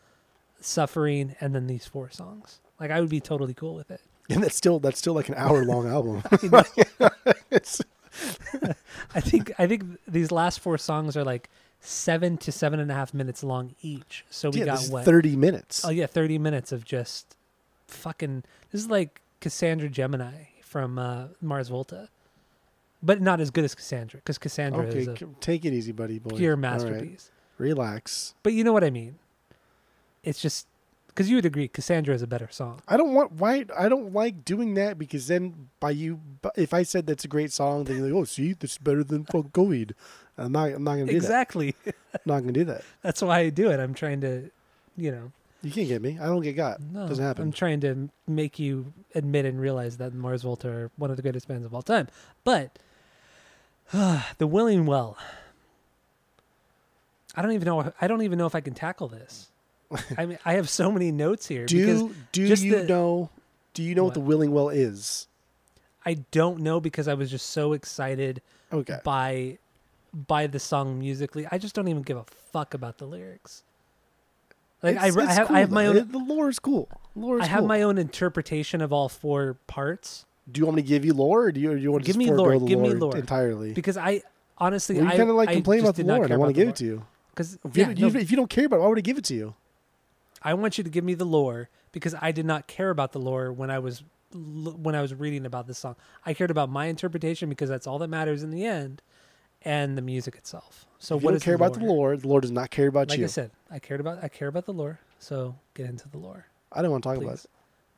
[0.60, 2.60] Suffering, and then these four songs.
[2.80, 4.02] Like I would be totally cool with it.
[4.30, 6.24] And that's still that's still like an hour long album.
[7.52, 7.82] It's-
[9.16, 12.94] I think I think these last four songs are like seven to seven and a
[12.94, 14.26] half minutes long each.
[14.30, 15.06] So we yeah, got what?
[15.06, 15.86] thirty minutes.
[15.86, 17.36] Oh yeah, thirty minutes of just
[17.88, 18.44] fucking.
[18.72, 22.10] This is like Cassandra Gemini from uh, Mars Volta,
[23.04, 25.92] but not as good as Cassandra because Cassandra okay, is a c- take it easy,
[25.92, 26.36] buddy boy.
[26.38, 27.32] pure All right, masterpiece.
[27.58, 28.34] Relax.
[28.44, 29.20] But you know what I mean.
[30.24, 30.68] It's just
[31.08, 32.82] because you would agree Cassandra is a better song.
[32.88, 36.20] I don't want why I don't like doing that because then by you
[36.56, 39.04] if I said that's a great song then you're like oh see this is better
[39.04, 39.92] than fuck Coheed.
[40.38, 41.76] I'm not I'm not gonna do Exactly.
[41.86, 41.96] that.
[42.14, 42.84] I'm not gonna do that.
[43.02, 43.80] That's why I do it.
[43.80, 44.50] I'm trying to,
[44.96, 45.32] you know,
[45.62, 46.18] You can't get me.
[46.20, 46.80] I don't get got.
[46.82, 47.44] no, Doesn't happen.
[47.44, 51.22] I'm trying to make you admit and realize that Mars Volta are one of the
[51.22, 52.08] greatest bands of all time.
[52.44, 52.80] But
[54.38, 55.18] the Willing Well.
[57.36, 57.94] I don't even know.
[58.02, 59.50] I don't even know if I can tackle this.
[60.18, 63.30] I mean, I have so many notes here do do you the- know
[63.74, 64.14] do you know what, What?
[64.16, 65.28] the Willing Well is?
[66.06, 68.42] I don't know because I was just so excited
[68.74, 69.00] Okay.
[69.04, 69.58] by
[70.14, 71.48] by the song musically.
[71.52, 73.64] I just don't even give a fuck about the lyrics.
[74.84, 75.90] Like I, It's- I have, cool, I have my though.
[75.92, 76.90] own, It- the lore is cool.
[77.16, 77.68] Lore is I have cool.
[77.68, 81.44] my own interpretation of all four parts Do you want me to give you lore,
[81.46, 82.90] or do you, or do you want to Give just me lore, the give me
[82.90, 83.18] lore, lore.
[83.18, 83.74] entirely?
[83.74, 84.22] because I
[84.58, 86.24] honestly well, you I kind of like I complain just about the did not lore,
[86.26, 87.06] and I want about to give the it to you.
[87.32, 89.18] because If you, yeah, no, if you don't care about it, why would I give
[89.18, 89.56] it to you?
[90.42, 93.20] I want you to give me the lore because I did not care about the
[93.20, 94.04] lore when I was
[94.34, 95.96] when I was reading about this song.
[96.26, 99.02] I cared about my interpretation because that's all that matters in the end,
[99.64, 100.86] and the music itself.
[101.00, 103.10] So if you what don't care about the lore, the lore does not care about
[103.10, 103.26] Like you.
[103.26, 105.00] I said, I cared about I care about the lore.
[105.20, 107.52] So get into the lore, I don't want to talk about please, it.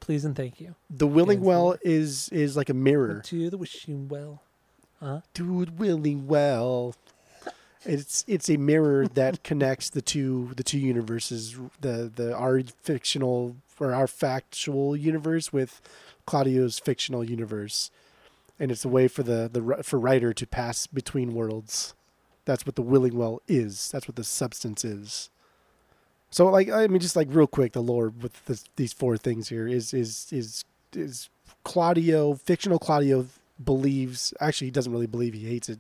[0.04, 0.76] Please and thank you.
[0.90, 3.22] The willing well is is like a mirror.
[3.24, 4.42] To the wishing well.
[5.02, 6.96] Uh, Dude, willing well.
[7.86, 13.56] It's it's a mirror that connects the two the two universes, the the our fictional
[13.80, 15.82] or our factual universe with
[16.26, 17.90] Claudio's fictional universe,
[18.60, 21.94] and it's a way for the the for writer to pass between worlds.
[22.44, 23.90] That's what the willing well is.
[23.90, 25.30] That's what the substance is.
[26.34, 29.50] So, like, I mean, just like real quick, the lore with this, these four things
[29.50, 31.30] here is is is is
[31.64, 33.28] Claudio, fictional Claudio
[33.64, 34.34] believes.
[34.40, 35.36] Actually, he doesn't really believe.
[35.36, 35.80] He hates it,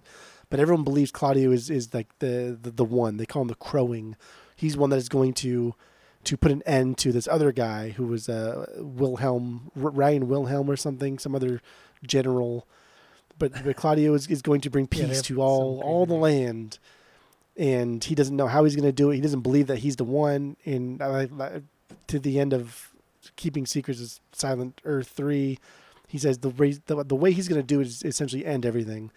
[0.52, 3.18] but everyone believes Claudio is is like the the, the one.
[3.18, 4.16] They call him the crowing.
[4.56, 5.74] He's one that is going to
[6.26, 10.76] to put an end to this other guy who was uh, Wilhelm Ryan Wilhelm or
[10.76, 11.62] something, some other
[12.06, 12.68] general
[13.40, 16.78] but, but Claudio is, is going to bring peace have to all all the land,
[17.56, 19.16] and he doesn't know how he's going to do it.
[19.16, 20.58] He doesn't believe that he's the one.
[20.66, 21.00] And
[22.08, 22.90] to the end of
[23.36, 25.60] keeping secrets is Silent Earth three,
[26.08, 28.66] he says the way the, the way he's going to do it is essentially end
[28.66, 29.12] everything.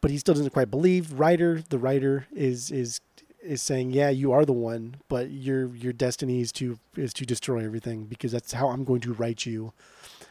[0.00, 1.18] But he still doesn't quite believe.
[1.18, 3.00] Writer, the writer is is
[3.42, 7.24] is saying, "Yeah, you are the one, but your your destiny is to is to
[7.24, 9.72] destroy everything because that's how I'm going to write you."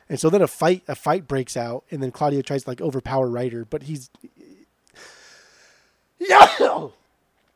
[0.09, 2.81] And so then a fight a fight breaks out, and then Claudio tries to like
[2.81, 4.09] overpower Writer, but he's
[6.27, 6.87] yeah,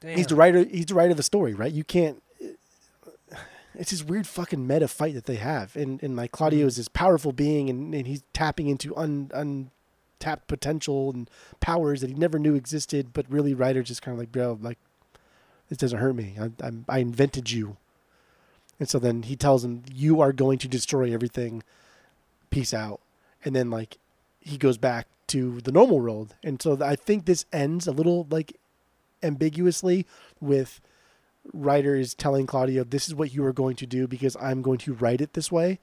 [0.02, 0.64] he's the writer.
[0.64, 1.72] He's the writer of the story, right?
[1.72, 2.22] You can't.
[3.76, 6.68] It's this weird fucking meta fight that they have, and and like Claudio mm.
[6.68, 11.30] is this powerful being, and, and he's tapping into un untapped potential and
[11.60, 14.80] powers that he never knew existed, but really Writer's just kind of like, bro, like
[15.70, 16.36] this doesn't hurt me.
[16.40, 17.78] I, I'm, I invented you,
[18.80, 21.64] and so then he tells him, "You are going to destroy everything.
[22.50, 23.00] Peace out."
[23.46, 23.98] And then like
[24.48, 28.26] he goes back to the normal world, and so I think this ends a little
[28.30, 28.56] like
[29.24, 30.06] ambiguously
[30.40, 30.80] with
[31.54, 34.80] Writer is telling Claudio, "This is what you are going to do because I'm going
[34.80, 35.80] to write it this way."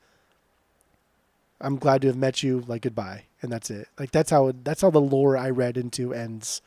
[1.60, 2.64] I'm glad to have met you.
[2.66, 3.88] Like goodbye, and that's it.
[3.98, 6.60] Like that's how that's how the lore I read into ends.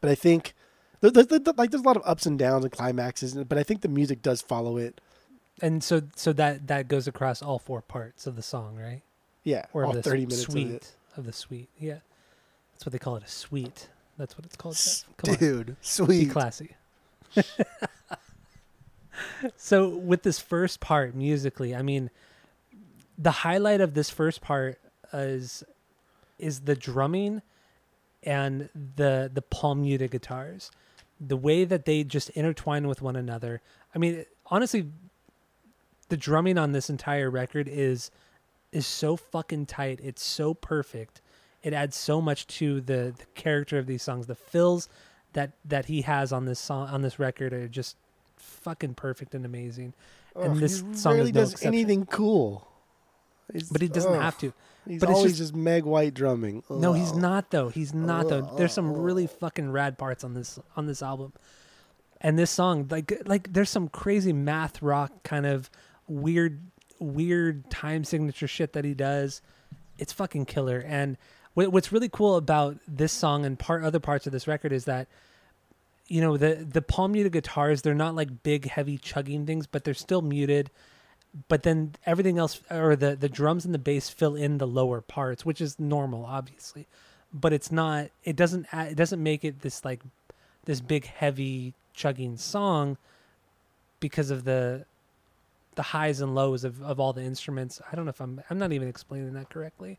[0.00, 0.54] But I think
[1.00, 3.62] there, there, there- like there's a lot of ups and downs and climaxes, but I
[3.62, 5.00] think the music does follow it.
[5.62, 9.02] And so so that that goes across all four parts of the song, right?
[9.44, 10.94] Yeah, Or all of the 30 minutes suite of it.
[11.16, 11.68] of the suite.
[11.78, 11.98] Yeah,
[12.72, 13.88] that's what they call it, a suite.
[14.18, 14.74] That's what it's called.
[14.76, 15.04] Jeff.
[15.16, 15.38] Come on.
[15.38, 16.30] Dude, Be sweet.
[16.30, 16.76] classy.
[19.56, 22.10] so with this first part musically, I mean,
[23.18, 24.78] the highlight of this first part
[25.12, 25.62] is
[26.38, 27.42] is the drumming
[28.22, 30.70] and the the palm muted guitars.
[31.20, 33.60] The way that they just intertwine with one another.
[33.94, 34.86] I mean, honestly,
[36.08, 38.10] the drumming on this entire record is
[38.72, 40.00] is so fucking tight.
[40.02, 41.20] It's so perfect.
[41.62, 44.26] It adds so much to the, the character of these songs.
[44.26, 44.88] The fills
[45.32, 47.96] that that he has on this song on this record are just
[48.36, 49.94] fucking perfect and amazing.
[50.34, 51.74] and this he song really no does exception.
[51.74, 52.66] anything cool.
[53.52, 54.52] He's- But he doesn't ugh, have to.
[54.88, 56.62] He's but it's always just- just, Meg White drumming.
[56.70, 57.68] No, he's not though.
[57.68, 58.54] He's not though.
[58.56, 61.32] There's some really fucking rad parts on this on this album.
[62.22, 65.70] And this song, like like there's some crazy math rock kind of
[66.06, 66.60] weird
[67.00, 69.42] weird time signature shit that he does.
[69.98, 70.78] It's fucking killer.
[70.86, 71.16] And
[71.54, 74.84] what, what's really cool about this song and part other parts of this record is
[74.84, 75.08] that
[76.06, 79.84] you know the the palm muted guitars they're not like big heavy chugging things but
[79.84, 80.68] they're still muted
[81.48, 85.00] but then everything else or the the drums and the bass fill in the lower
[85.00, 86.88] parts which is normal obviously
[87.32, 90.00] but it's not it doesn't it doesn't make it this like
[90.64, 92.96] this big heavy chugging song
[94.00, 94.84] because of the
[95.80, 98.58] the highs and lows of, of all the instruments i don't know if i'm i'm
[98.58, 99.98] not even explaining that correctly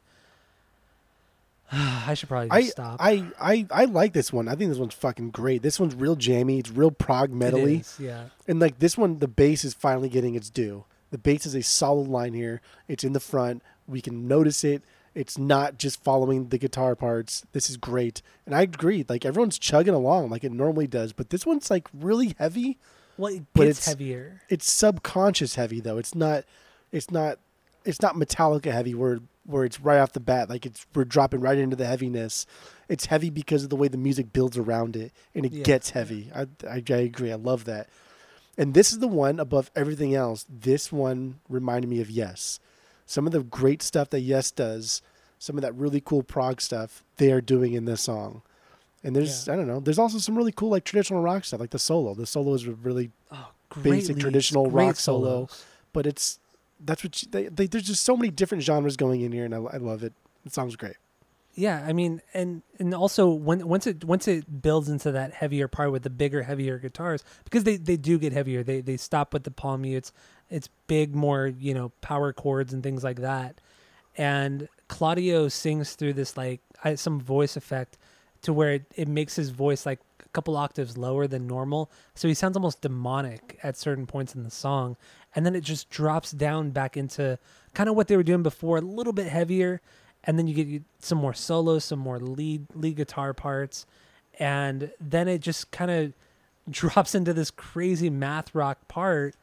[1.72, 4.48] i should probably I, stop I, I, I like this one.
[4.48, 5.64] I think this one's fucking great.
[5.64, 6.60] This one's real jammy.
[6.60, 7.80] It's real prog metally.
[7.80, 10.84] is, yeah And like this one, the bass is finally getting its due.
[11.10, 12.62] The bass is a solid line here.
[12.88, 13.64] It's in the front.
[13.88, 14.84] We can notice it.
[15.16, 17.44] It's not just following the guitar parts.
[17.54, 18.22] This is great.
[18.46, 19.04] And I agree.
[19.08, 22.78] Like everyone's chugging along like it normally does, but this one's like really heavy.
[23.22, 25.98] Well it But it's- heavier It's subconscious heavy though.
[25.98, 26.44] It's not
[26.92, 27.40] it's not
[27.86, 31.40] it's not Metallica heavy where where it's right off the bat like it's we're dropping
[31.42, 32.46] right into the heaviness.
[32.90, 35.64] It's heavy because of the way the music builds around it and it Yeah.
[35.64, 36.30] gets heavy.
[36.36, 37.32] I, I I agree.
[37.32, 37.88] I love that.
[38.58, 40.46] And this is the one above everything else.
[40.50, 42.60] This one reminded me of Yes.
[43.06, 45.02] Some of the great stuff that Yes does,
[45.40, 48.42] some of that really cool prog stuff, they are doing in this song.
[49.04, 49.54] And there's Yeah.
[49.54, 49.80] I don't know.
[49.80, 52.14] There's also some really cool like traditional rock stuff, like the solo.
[52.14, 53.50] The solo is a really oh,
[53.82, 55.50] basic leads, traditional rock solo.
[55.94, 56.40] but it's
[56.84, 59.54] that's what you, they, they, there's just so many different genres going in here, and
[59.54, 60.14] I, I love it.
[60.44, 60.96] The song's great.
[61.54, 65.68] Yeah, I mean, and and also when once it once it builds into that heavier
[65.68, 68.64] part with the bigger, heavier guitars, because they they do get heavier.
[68.64, 70.14] They they stop with the palm mutes.
[70.50, 73.60] It's big, more you know, power chords and things like that.
[74.18, 77.98] And Claudio sings through this like I- some voice effect
[78.44, 81.92] to where it, it makes his voice like a couple octaves lower than normal.
[82.16, 84.98] So he sounds almost demonic at certain points in the song.
[85.36, 87.38] And then it just drops down back into
[87.74, 89.82] kind of what they were doing before, a little bit heavier.
[90.24, 93.86] And then you get some more solos, some more lead lead guitar parts,
[94.38, 96.14] and then it just kind of
[96.70, 99.36] drops into this crazy math rock part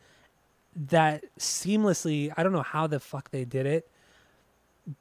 [0.76, 3.90] that seamlessly, I don't know how the fuck they did it,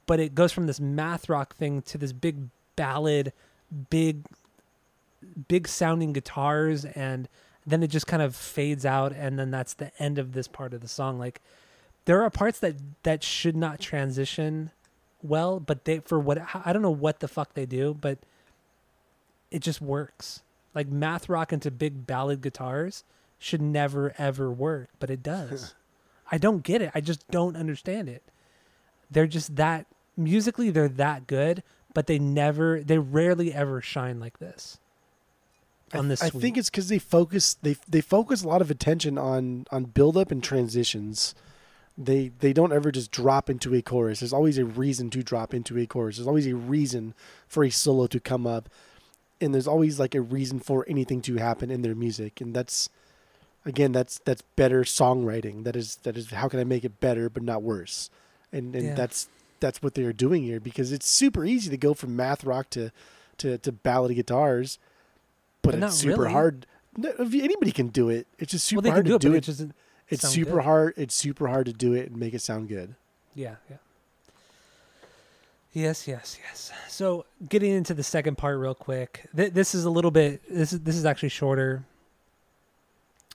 [0.06, 3.32] but it goes from this math rock thing to this big ballad,
[3.90, 4.24] big
[5.48, 7.28] big sounding guitars and
[7.66, 10.72] then it just kind of fades out and then that's the end of this part
[10.72, 11.40] of the song like
[12.06, 14.70] there are parts that that should not transition
[15.22, 18.18] well, but they for what I don't know what the fuck they do, but
[19.50, 20.42] it just works.
[20.74, 23.04] Like math rock into big ballad guitars
[23.38, 25.74] should never ever work, but it does.
[26.30, 26.90] I don't get it.
[26.94, 28.22] I just don't understand it.
[29.10, 29.86] They're just that
[30.16, 31.62] musically they're that good,
[31.94, 34.78] but they never they rarely ever shine like this.
[35.94, 36.42] On this I suite.
[36.42, 40.16] think it's because they focus they they focus a lot of attention on on build
[40.16, 41.34] up and transitions.
[41.96, 44.20] They they don't ever just drop into a chorus.
[44.20, 46.16] There's always a reason to drop into a chorus.
[46.16, 47.14] There's always a reason
[47.48, 48.68] for a solo to come up,
[49.40, 52.40] and there's always like a reason for anything to happen in their music.
[52.42, 52.90] And that's
[53.64, 55.64] again that's that's better songwriting.
[55.64, 58.10] That is that is how can I make it better but not worse.
[58.52, 58.94] And and Yeah.
[58.94, 59.28] that's
[59.60, 62.90] that's what they're doing here because it's super easy to go from math rock to
[63.38, 64.78] to to ballad guitars,
[65.62, 66.32] but, But it's super really.
[66.32, 66.66] hard.
[66.96, 68.26] Anybody can do it.
[68.38, 69.48] It's just super well, hard do to do it.
[69.48, 69.70] it
[70.08, 70.62] it's super good.
[70.64, 70.94] hard.
[70.96, 72.94] It's super hard to do it and make it sound good.
[73.34, 73.76] Yeah, yeah.
[75.74, 76.72] Yes, yes, yes.
[76.88, 79.26] So getting into the second part real quick.
[79.36, 80.42] Th- this is a little bit.
[80.48, 81.84] This is this is actually shorter.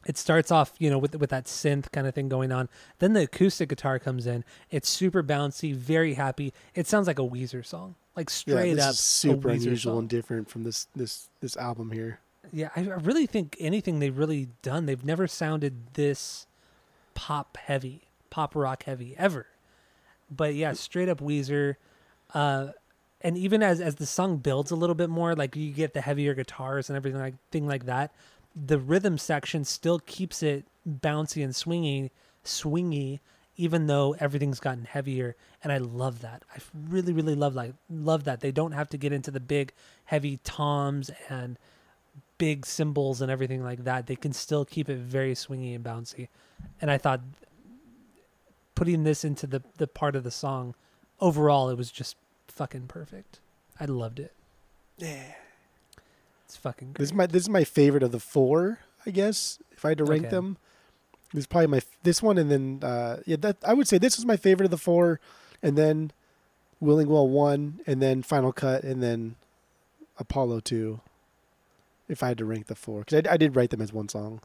[0.05, 2.69] It starts off, you know, with with that synth kind of thing going on.
[2.99, 4.43] Then the acoustic guitar comes in.
[4.69, 6.53] It's super bouncy, very happy.
[6.75, 9.99] It sounds like a Weezer song, like straight Yeah, this up is super unusual song.
[9.99, 12.19] and different from this this this album here.
[12.51, 16.45] Yeah, I, I really think anything they've really done, they've never sounded this
[17.15, 19.47] pop heavy, pop rock heavy ever.
[20.29, 21.75] But yeah, straight up Weezer.
[22.33, 22.69] Uh,
[23.21, 26.01] and even as as the song builds a little bit more, like you get the
[26.01, 28.11] heavier guitars and everything like thing like that,
[28.55, 32.11] the rhythm section still keeps it bouncy and swingy,
[32.43, 33.19] swingy,
[33.55, 35.35] even though everything's gotten heavier.
[35.63, 36.43] And I love that.
[36.53, 36.59] I
[36.89, 39.73] really, really love like love that they don't have to get into the big,
[40.05, 41.57] heavy toms and
[42.37, 44.07] big cymbals and everything like that.
[44.07, 46.27] They can still keep it very swingy and bouncy.
[46.81, 47.21] And I thought
[48.75, 50.75] putting this into the the part of the song,
[51.19, 52.15] overall, it was just
[52.47, 53.39] fucking perfect.
[53.79, 54.33] I loved it.
[54.97, 55.33] Yeah.
[56.53, 56.99] It's fucking great.
[56.99, 59.57] This is my this is my favorite of the four, I guess.
[59.71, 60.29] If I had to rank Okay.
[60.29, 60.57] them,
[61.33, 64.17] this is probably my this one, and then uh, yeah, that I would say this
[64.17, 65.19] was my favorite of the four,
[65.63, 66.11] and then
[66.79, 69.35] Willing Well one, and then Final Cut, and then
[70.19, 71.01] Apollo two.
[72.07, 74.09] If I had to rank the four, because I, I did write them as one
[74.09, 74.41] song.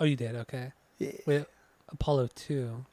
[0.00, 0.72] oh, you did okay.
[0.98, 1.12] Yeah.
[1.26, 1.44] Wait,
[1.88, 2.84] Apollo two.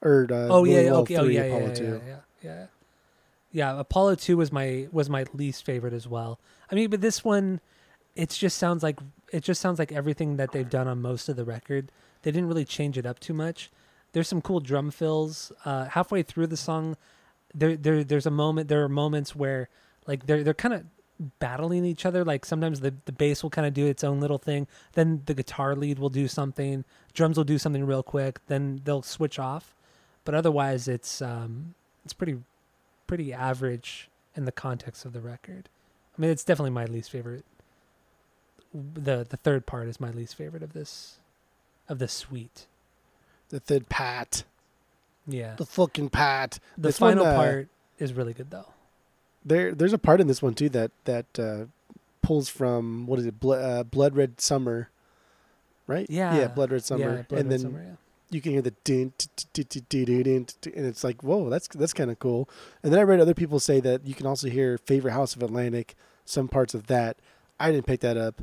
[0.00, 1.16] Or uh, oh yeah, Well okay.
[1.18, 1.84] Oh three, yeah, Apollo yeah, yeah, two.
[1.84, 2.66] yeah, yeah, yeah.
[3.54, 6.40] Yeah, Apollo two was my was my least favorite as well.
[6.70, 7.60] I mean, but this one,
[8.14, 8.98] it just sounds like
[9.32, 11.90] it just sounds like everything that they've done on most of the record.
[12.22, 13.70] They didn't really change it up too much.
[14.12, 15.52] There's some cool drum fills.
[15.64, 16.96] Uh, halfway through the song,
[17.54, 18.68] there there there's a moment.
[18.68, 19.68] There are moments where
[20.06, 20.84] like they're they're kind of
[21.38, 22.24] battling each other.
[22.24, 24.66] Like sometimes the the bass will kind of do its own little thing.
[24.92, 26.84] Then the guitar lead will do something.
[27.14, 28.40] Drums will do something real quick.
[28.46, 29.74] Then they'll switch off.
[30.24, 31.74] But otherwise, it's um
[32.04, 32.38] it's pretty
[33.06, 35.68] pretty average in the context of the record.
[36.16, 37.44] I mean, it's definitely my least favorite.
[38.74, 41.16] The The third part is my least favorite of this
[41.88, 42.66] of the suite.
[43.50, 44.44] The third Pat,
[45.26, 46.58] Yeah, the fucking Pat.
[46.76, 47.68] the this one, final uh, part
[47.98, 48.66] is really good though.
[49.44, 51.64] There, there's a part in this one too that that uh,
[52.22, 54.88] pulls from what is it, Blo- uh, Blood Red Summer,
[55.86, 56.06] right?
[56.08, 56.36] Yeah.
[56.36, 57.94] yeah, Blood Red Summer, yeah, Blood and Red then Summer, yeah.
[58.30, 59.12] you can hear the din,
[59.54, 62.48] and it's like, whoa, that's that's kind of cool.
[62.82, 65.42] And then I read other people say that you can also hear "Favorite House of
[65.42, 65.94] Atlantic,"
[66.24, 67.16] some parts of that.
[67.60, 68.42] I didn't pick that up.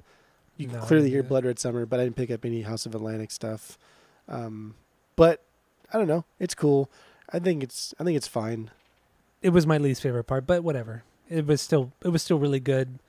[0.59, 2.85] You can No, clearly hear "Blood Red Summer," but I didn't pick up any House
[2.85, 3.79] of Atlantic stuff.
[4.27, 4.75] Um,
[5.15, 5.41] but
[5.91, 6.25] I don't know.
[6.37, 6.91] It's cool.
[7.31, 8.69] I think it's I think it's fine.
[9.41, 11.03] it was my least favorite part, but whatever.
[11.29, 12.99] It was still it was still really good.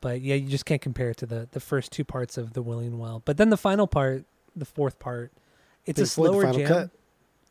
[0.00, 2.60] But yeah, you just can't compare it to the the first two parts of the
[2.60, 3.22] Willing Well.
[3.24, 4.24] But then the final part,
[4.56, 5.30] the fourth part,
[5.86, 6.66] it's a Floyd, slower jam.
[6.66, 6.90] Cut.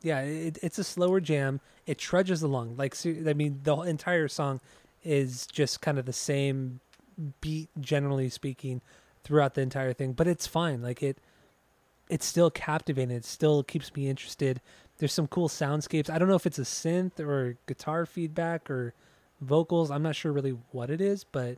[0.01, 1.61] Yeah, it, it's a slower jam.
[1.87, 2.75] It trudges along.
[2.75, 4.59] Like I mean, the entire song
[5.03, 6.81] is just kind of the same
[7.41, 8.81] beat, generally speaking,
[9.23, 10.13] throughout the entire thing.
[10.13, 10.81] But it's fine.
[10.81, 11.17] Like it,
[12.09, 13.15] it's still captivating.
[13.15, 14.61] It still keeps me interested.
[14.97, 16.09] There's some cool soundscapes.
[16.09, 18.93] I don't know if it's a synth or guitar feedback or
[19.41, 19.91] vocals.
[19.91, 21.57] I'm not sure really what it is, but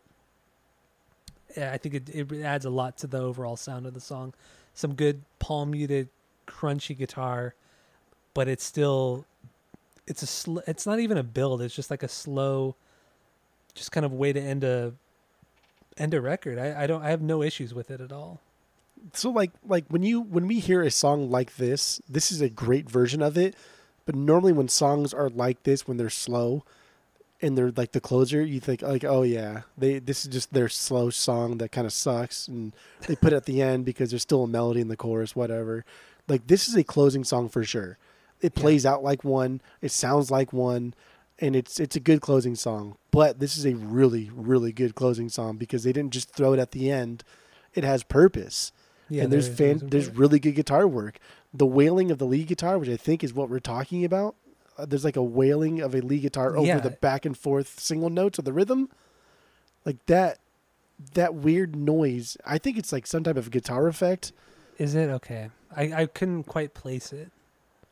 [1.55, 4.33] yeah, I think it, it adds a lot to the overall sound of the song.
[4.73, 6.09] Some good palm muted,
[6.47, 7.55] crunchy guitar,
[8.33, 9.25] but it's still
[10.07, 11.61] it's a sl- it's not even a build.
[11.61, 12.75] It's just like a slow,
[13.73, 14.93] just kind of way to end a
[15.97, 16.57] end a record.
[16.59, 18.41] I, I don't I have no issues with it at all.
[19.13, 22.49] so like like when you when we hear a song like this this is a
[22.49, 23.55] great version of it
[24.05, 26.63] but normally when songs are like this when they're slow
[27.41, 30.69] and they're like the closer you think like oh yeah they this is just their
[30.69, 32.73] slow song that kind of sucks and
[33.07, 35.85] they put it at the end because there's still a melody in the chorus whatever
[36.27, 37.97] like this is a closing song for sure
[38.41, 38.61] it Yeah.
[38.61, 40.93] plays out like one it sounds like one
[41.39, 42.97] and it's it's a good closing song.
[43.11, 46.59] But this is a really really good closing song because they didn't just throw it
[46.59, 47.23] at the end.
[47.73, 48.71] It has purpose,
[49.09, 51.19] Yeah, and there's fan, there's really good guitar work.
[51.53, 54.35] The wailing of the lead guitar, which I think is what we're talking about.
[54.77, 56.79] Uh, there's like a wailing of a lead guitar over Yeah.
[56.79, 58.89] the back and forth single notes of the rhythm,
[59.85, 60.39] like that.
[61.15, 62.37] That weird noise.
[62.45, 64.31] I think it's like some type of guitar effect.
[64.77, 65.49] Is it okay?
[65.75, 67.31] I I couldn't quite place it.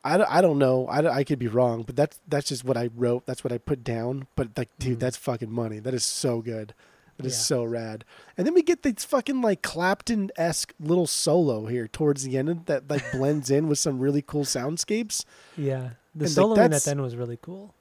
[0.06, 0.86] I don't, I don't know.
[0.86, 3.24] I, I could be wrong, but that's that's just what I wrote.
[3.26, 4.26] That's what I put down.
[4.36, 5.00] But like, dude, Mhm.
[5.00, 5.78] that's fucking money.
[5.78, 6.74] That is so good.
[7.16, 7.38] That is Yeah.
[7.38, 8.04] so rad.
[8.36, 12.66] And then we get this fucking like Clapton esque little solo here towards the end
[12.66, 15.24] that like blends in with some really cool soundscapes.
[15.56, 17.72] Yeah, the And, like, solo in that's- at end was really cool.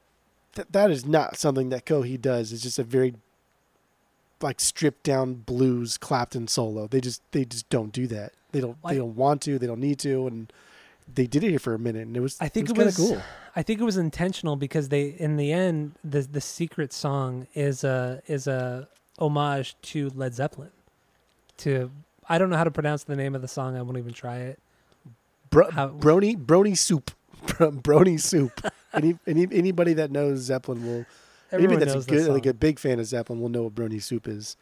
[0.54, 2.54] That that is not something that Coheed does.
[2.54, 3.16] It's just a very
[4.41, 6.88] like stripped down blues Clapton solo.
[6.88, 8.34] They just they just don't do that.
[8.52, 9.58] They don't Like- they don't want to.
[9.58, 10.28] They don't need to.
[10.28, 10.54] And
[11.11, 12.95] they did it here for a minute, and it was I think it kind was,
[12.97, 13.21] cool.
[13.55, 17.84] I think it was intentional because they in the end the the secret song is
[17.84, 18.88] a is a
[19.19, 20.71] homage to Led Zeppelin.
[21.57, 21.91] To
[22.27, 23.77] I don't know how to pronounce the name of the song.
[23.77, 24.59] I won't even try it.
[25.49, 27.11] Bro, How- brony brony soup
[27.45, 28.59] Bro, brony soup
[28.93, 31.05] any, any anybody that knows zeppelin will
[31.51, 34.01] Everyone anybody that's a good like a big fan of zeppelin will know what brony
[34.01, 34.57] soup is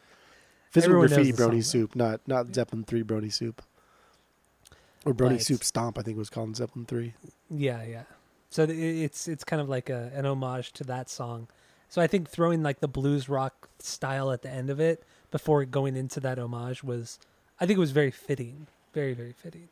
[0.70, 1.60] physical Everyone graffiti song, brony though.
[1.60, 3.62] soup not not zeppelin 3 brony soup
[5.04, 7.14] or brony But- soup stomp i think it was called in zeppelin 3
[7.50, 8.02] Yeah, yeah.
[8.50, 11.48] So it's it's kind of like a an homage to that song.
[11.88, 15.64] So I think throwing like the blues rock style at the end of it before
[15.64, 17.18] going into that homage was,
[17.60, 19.68] I think it was very fitting, very very fitting.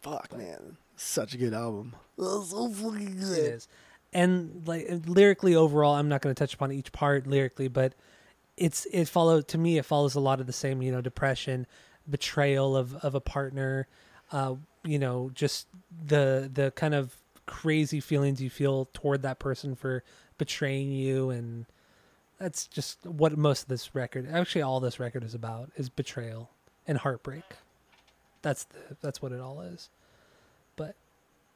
[0.00, 3.38] fuck man such a good album so fucking good.
[3.38, 3.68] It is,
[4.12, 7.92] and like lyrically overall, I'm not going to touch upon each part lyrically, but
[8.56, 9.76] it's it follows to me.
[9.78, 11.66] It follows a lot of the same, you know, depression,
[12.08, 13.86] betrayal of of a partner,
[14.32, 14.54] uh,
[14.84, 15.66] you know, just
[16.06, 17.16] the the kind of
[17.46, 20.02] crazy feelings you feel toward that person for
[20.38, 21.66] betraying you, and
[22.38, 26.50] that's just what most of this record, actually, all this record is about, is betrayal
[26.86, 27.44] and heartbreak.
[28.42, 29.88] That's the that's what it all is.
[30.76, 30.94] But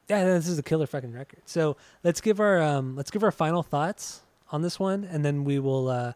[0.09, 1.41] yeah, this is a killer fucking record.
[1.45, 4.21] So let's give our um let's give our final thoughts
[4.51, 6.13] on this one, and then we will uh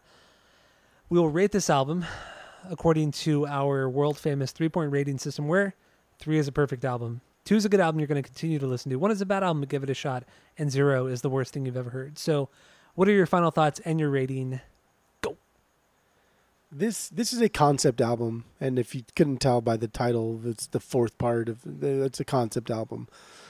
[1.09, 2.05] we will rate this album
[2.69, 5.75] according to our world famous three point rating system, where
[6.19, 8.67] three is a perfect album, two is a good album you're going to continue to
[8.67, 10.23] listen to, one is a bad album, give it a shot,
[10.57, 12.17] and zero is the worst thing you've ever heard.
[12.17, 12.49] So,
[12.95, 14.61] what are your final thoughts and your rating?
[15.21, 15.37] Go.
[16.71, 20.67] This this is a concept album and if you couldn't tell by the title it's
[20.67, 23.07] the fourth part of it's a concept album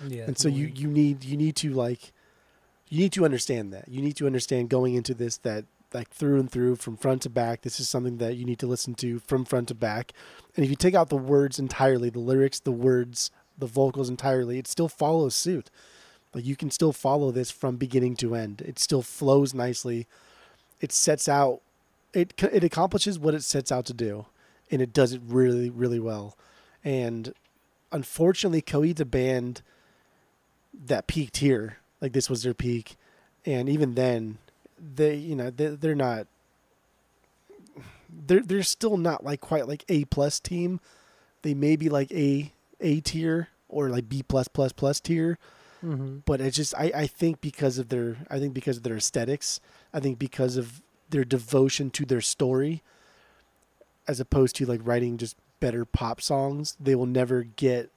[0.07, 2.11] Yeah, and so you you need you need to like
[2.89, 5.65] you need to understand that you need to understand going into this that
[5.95, 7.61] like through and through from front to back.
[7.61, 10.11] This is something that you need to listen to from front to back.
[10.55, 14.59] And if you take out the words entirely the lyrics the words the vocals entirely
[14.59, 15.71] it still follows suit.
[16.33, 18.61] Like you can still follow this from beginning to end.
[18.61, 20.07] It still flows nicely.
[20.81, 21.61] It sets out
[22.13, 24.25] it it accomplishes what it sets out to do
[24.69, 26.37] and it does it really really well.
[26.83, 27.33] And
[27.91, 29.61] unfortunately Coheed's a band
[30.85, 31.77] that peaked here.
[32.01, 32.97] Like this was their peak,
[33.45, 34.37] and even then,
[34.95, 36.27] they you know they they're not.
[38.09, 40.79] They're they're still not like quite like A plus team.
[41.41, 42.51] They may be like A
[42.81, 45.37] A tier or like B plus plus plus tier,
[45.81, 48.97] hmm but it's just I I think because of their I think because of their
[48.97, 49.59] aesthetics,
[49.93, 52.81] I think because of their devotion to their story,
[54.07, 57.89] as opposed to like writing just better pop songs, they will never get.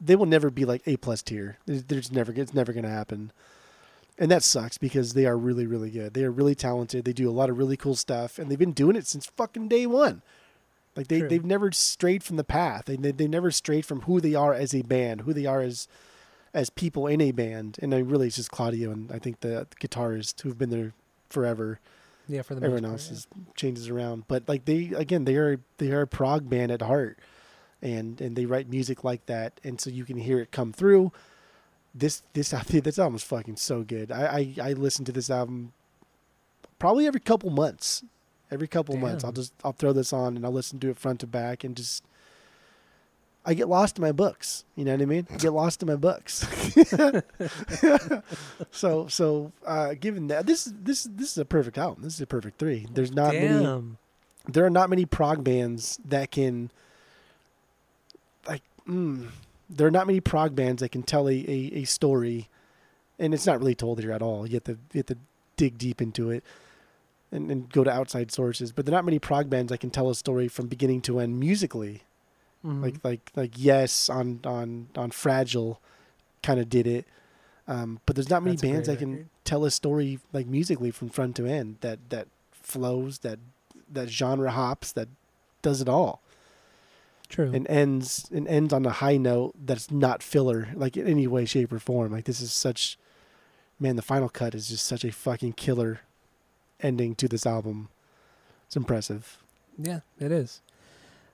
[0.00, 1.58] They will never be like A plus tier.
[1.66, 3.32] There's never it's never gonna happen,
[4.18, 6.14] and that sucks because they are really really good.
[6.14, 7.04] They are really talented.
[7.04, 9.68] They do a lot of really cool stuff, and they've been doing it since fucking
[9.68, 10.22] day one.
[10.96, 11.28] Like they True.
[11.28, 12.86] they've never strayed from the path.
[12.86, 15.60] They they they never strayed from who they are as a band, who they are
[15.60, 15.86] as
[16.52, 17.78] as people in a band.
[17.80, 20.92] And I really it's just Claudio and I think the guitarist who've been there
[21.28, 21.78] forever.
[22.26, 25.36] Yeah, for the Everyone most else part, is changes around, but like they again they
[25.36, 27.18] are they are a prog band at heart,
[27.80, 31.12] and and they write music like that, and so you can hear it come through.
[31.94, 34.12] This this this album is fucking so good.
[34.12, 35.72] I, I I listen to this album
[36.78, 38.02] probably every couple months.
[38.50, 41.20] Every couple months, I'll just I'll throw this on and I'll listen to it front
[41.20, 42.02] to back and just
[43.44, 44.64] I get lost in my books.
[44.74, 45.26] You know what I mean?
[45.30, 46.46] I get lost in my books.
[48.70, 52.04] so so uh, given that this this this is a perfect album.
[52.04, 52.86] This is a perfect three.
[52.90, 53.96] There's not many
[54.48, 56.70] there are not many prog bands that can
[58.46, 59.28] like mm,
[59.70, 62.48] there are not many prog bands that can tell a, a, a story
[63.18, 65.16] and it's not really told here at all you have to you have to
[65.56, 66.42] dig deep into it
[67.32, 69.90] and, and go to outside sources but there are not many prog bands that can
[69.90, 72.02] tell a story from beginning to end musically
[72.64, 72.82] Mhm.
[72.82, 75.80] like like like yes on on on fragile
[76.42, 77.06] kind of did it
[77.68, 79.28] um, but there's not many That's bands that can record.
[79.44, 83.38] tell a story like musically from front to end that that flows that
[83.92, 85.06] that genre hops that
[85.62, 86.20] does it all
[87.28, 87.50] True.
[87.52, 91.44] and ends and ends on a high note that's not filler like in any way
[91.44, 92.12] shape or form.
[92.12, 92.98] Like this is such
[93.78, 96.00] man the final cut is just such a fucking killer
[96.80, 97.88] ending to this album.
[98.66, 99.38] It's impressive.
[99.78, 100.60] Yeah, it is.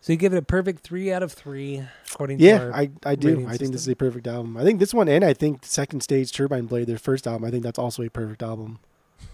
[0.01, 2.91] So you give it a perfect three out of three, according yeah to our i
[3.07, 3.47] i do.
[3.49, 4.57] i think this is a perfect album.
[4.57, 7.51] I think this one and i think second stage turbine blade their first album i
[7.51, 8.81] think that's also a perfect album.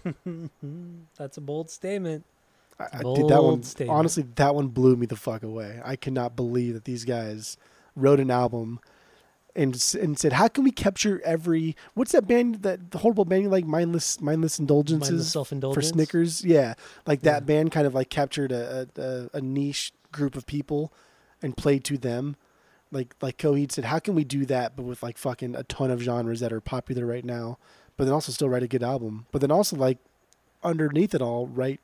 [1.17, 2.23] That's a bold statement.
[2.93, 3.97] I, did that one statement.
[3.97, 7.57] honestly that one blew me the fuck away i cannot believe that these guys
[7.95, 8.79] wrote an album
[9.55, 13.51] and and said how can we capture every what's that band that the horrible band
[13.51, 15.33] like mindless mindless indulgences Mindless
[15.73, 16.75] for snickers yeah
[17.05, 17.45] like that Yeah.
[17.47, 20.93] band kind of like captured a, a, a, a niche group of people
[21.41, 22.37] and played to them
[22.91, 25.91] like like Coheed said how can we do that but with like fucking a ton
[25.91, 27.57] of genres that are popular right now
[27.97, 29.97] but then also still write a good album but then also like
[30.63, 31.81] underneath it all write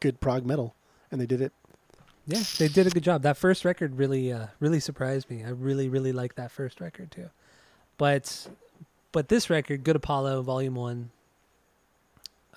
[0.00, 0.74] good prog metal
[1.10, 1.52] and they did it
[2.26, 3.22] Yeah, they did a good job.
[3.22, 5.44] That first record really, uh, really surprised me.
[5.44, 7.30] I really, really liked that first record too.
[7.96, 8.48] But,
[9.12, 11.10] but this record, Good Apollo, Volume One,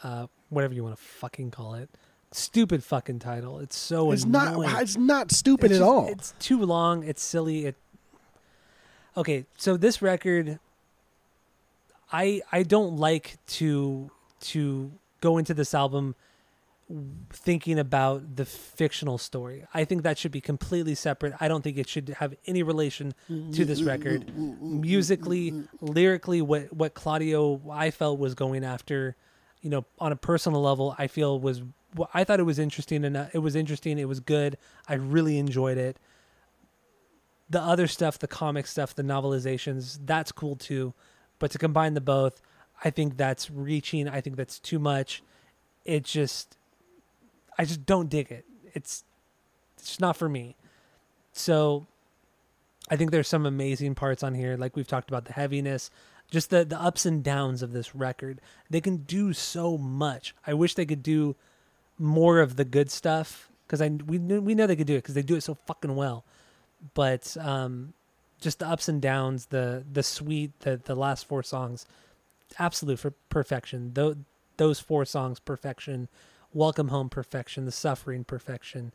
[0.04, 1.90] uh, whatever you want to fucking call it,
[2.32, 3.60] stupid fucking title.
[3.60, 4.70] It's so it's annoying.
[4.70, 7.04] not it's not stupid It's at just- all It's too long.
[7.04, 7.66] It's silly.
[7.66, 7.76] It.
[9.18, 10.60] Okay, so this record,
[12.12, 14.12] I I don't like to
[14.42, 14.92] to
[15.22, 16.16] go into this album
[17.32, 19.66] thinking about the fictional story.
[19.74, 21.34] I think that should be completely separate.
[21.40, 24.32] I don't think it should have any relation to this record.
[24.36, 29.16] Musically, lyrically, what what Claudio I felt was going after,
[29.62, 31.62] you know, on a personal level, I feel was
[32.14, 33.98] I thought it was interesting and it was interesting.
[33.98, 34.58] It was good.
[34.88, 35.98] I really enjoyed it.
[37.50, 40.94] The other stuff, the comic stuff, the novelizations, that's cool too.
[41.38, 42.42] But to combine the both,
[42.84, 44.08] I think that's reaching.
[44.08, 45.22] I think that's too much.
[45.84, 46.56] It just,
[47.58, 48.46] I just don't dig it.
[48.74, 49.04] It's,
[49.78, 50.56] it's not for me.
[51.34, 51.88] So,
[52.92, 54.58] I think there's some amazing parts on here.
[54.58, 55.90] Like we've talked about the heaviness,
[56.30, 58.42] just the the ups and downs of this record.
[58.70, 60.36] They can do so much.
[60.46, 61.36] I wish they could do
[61.98, 65.16] more of the good stuff because I we we know they could do it because
[65.16, 66.26] they do it so fucking well.
[66.94, 67.94] But um,
[68.42, 71.86] just the ups and downs, the the sweet, the the last four songs,
[72.60, 73.94] absolute for perfection.
[73.94, 74.18] Those
[74.58, 76.10] those four songs, perfection.
[76.54, 77.66] Welcome home, perfection.
[77.66, 78.94] The suffering, perfection.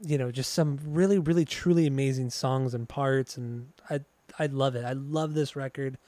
[0.00, 4.00] You know, just some really, really, truly amazing songs and parts, and I
[4.38, 4.84] I love it.
[4.84, 5.98] I love this record.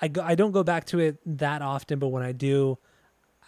[0.00, 2.78] I go, I don't go back to it that often, but when I do,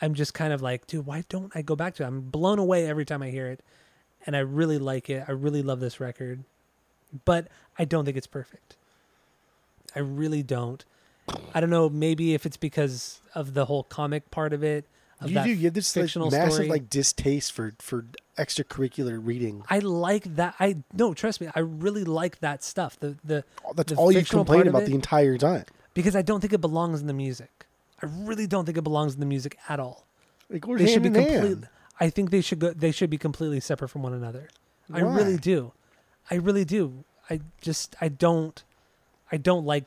[0.00, 2.06] I'm just kind of like, dude, why don't I go back to it?
[2.06, 3.60] I'm blown away every time I hear it,
[4.24, 5.24] and I really like it.
[5.26, 6.44] I really love this record,
[7.24, 7.48] but
[7.78, 8.76] I don't think it's perfect.
[9.96, 10.84] I really don't.
[11.54, 11.88] I don't know.
[11.88, 14.84] Maybe if it's because of the whole comic part of it.
[15.24, 16.68] You do you have this like, massive story.
[16.68, 20.56] like distaste for for extracurricular reading I like that.
[20.58, 21.48] I no, trust me.
[21.54, 22.98] I really like that stuff.
[22.98, 25.64] The the oh, that's the all you complain about it- the entire time
[25.94, 27.66] because I don't think it belongs in the music.
[28.02, 30.06] I really don't think it belongs in the music at all.
[30.50, 31.68] it goes They should be in hand.
[32.00, 32.72] I think they should go.
[32.72, 34.48] They should be completely separate from one another.
[34.92, 35.72] I really do.
[36.30, 37.04] I really do.
[37.30, 38.62] I just I don't.
[39.32, 39.84] I don't like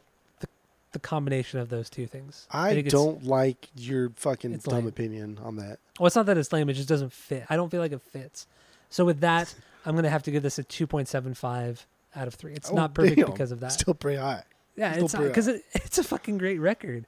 [0.94, 2.48] the combination of those two things.
[2.52, 4.88] I, it's- don't like your fucking dumb lame.
[4.88, 5.80] opinion on that.
[6.00, 6.70] Well, it's not that it's lame.
[6.70, 7.46] It just doesn't fit.
[7.50, 8.48] I don't feel like it fits.
[8.90, 9.54] So with that,
[9.86, 11.86] I'm gonna have to give this a 2.75
[12.16, 12.54] out of three.
[12.54, 13.26] It's Oh, not perfect damn.
[13.32, 13.72] because of that.
[13.74, 14.44] Still pretty high.
[14.76, 17.06] yeah, still it's because it, it's a fucking great record.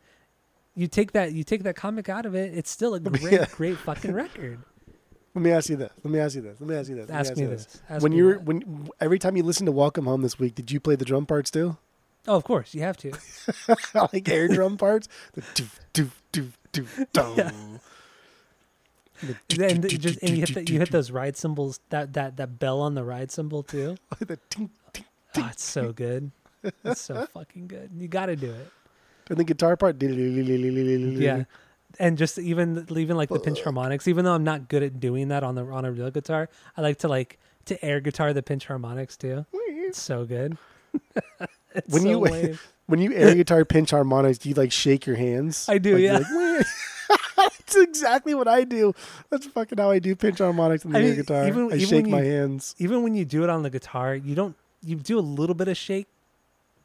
[0.76, 3.46] You take that you take that comic out of it, it's still a great Yeah.
[3.52, 4.60] great fucking record.
[5.36, 5.92] Let me ask you this.
[6.04, 6.60] Let me ask you this.
[6.60, 7.10] Let me ask you this.
[7.10, 7.82] Let Ask ask me you this.
[7.90, 8.44] Ask when me you were that.
[8.44, 11.26] when every time you listened to Welcome Home this week, did you play the drum
[11.26, 11.78] parts too?
[12.30, 13.12] Oh, of course you have to.
[14.14, 15.10] like air drum parts?
[15.34, 17.80] The doof doof doof doof dum.
[19.22, 22.38] The doo- and just and you hit the, you hit those ride cymbals that that
[22.38, 23.98] that bell on the ride cymbal too.
[24.12, 25.06] Oh, the tink, tink.
[25.38, 26.30] Oh, ah, it's so good.
[26.84, 27.90] It's so fucking good.
[27.98, 28.72] You got to do it.
[29.30, 30.02] And the guitar part.
[30.02, 31.46] Yeah.
[32.00, 35.30] And just even even like the pinch harmonics, even though I'm not good at doing
[35.30, 36.48] that on the on a real guitar,
[36.78, 39.48] I like to like to air guitar the pinch harmonics too.
[39.52, 40.60] It's so good.
[41.88, 42.60] When so you- lame.
[42.88, 45.70] When you air guitar pinch harmonics, do you like shake your hands?
[45.70, 46.18] I do, Like, yeah.
[46.18, 46.66] like,
[47.38, 48.96] That's exactly what I do.
[49.30, 51.48] That's fucking how I do pinch harmonics on the I air mean, guitar.
[51.48, 52.74] even- I even shake when my you- hands.
[52.80, 55.68] even when you do it on the guitar, you don't you do a little bit
[55.68, 56.08] of shake,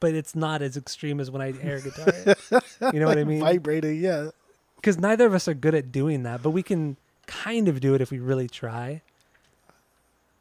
[0.01, 2.37] but it's not as extreme as when I air guitar.
[2.93, 3.41] You know what I mean?
[3.41, 4.29] Vibrating, yeah.
[4.77, 7.95] Because neither of us are good at doing that, but we can kind of do
[7.95, 9.01] it if we really try.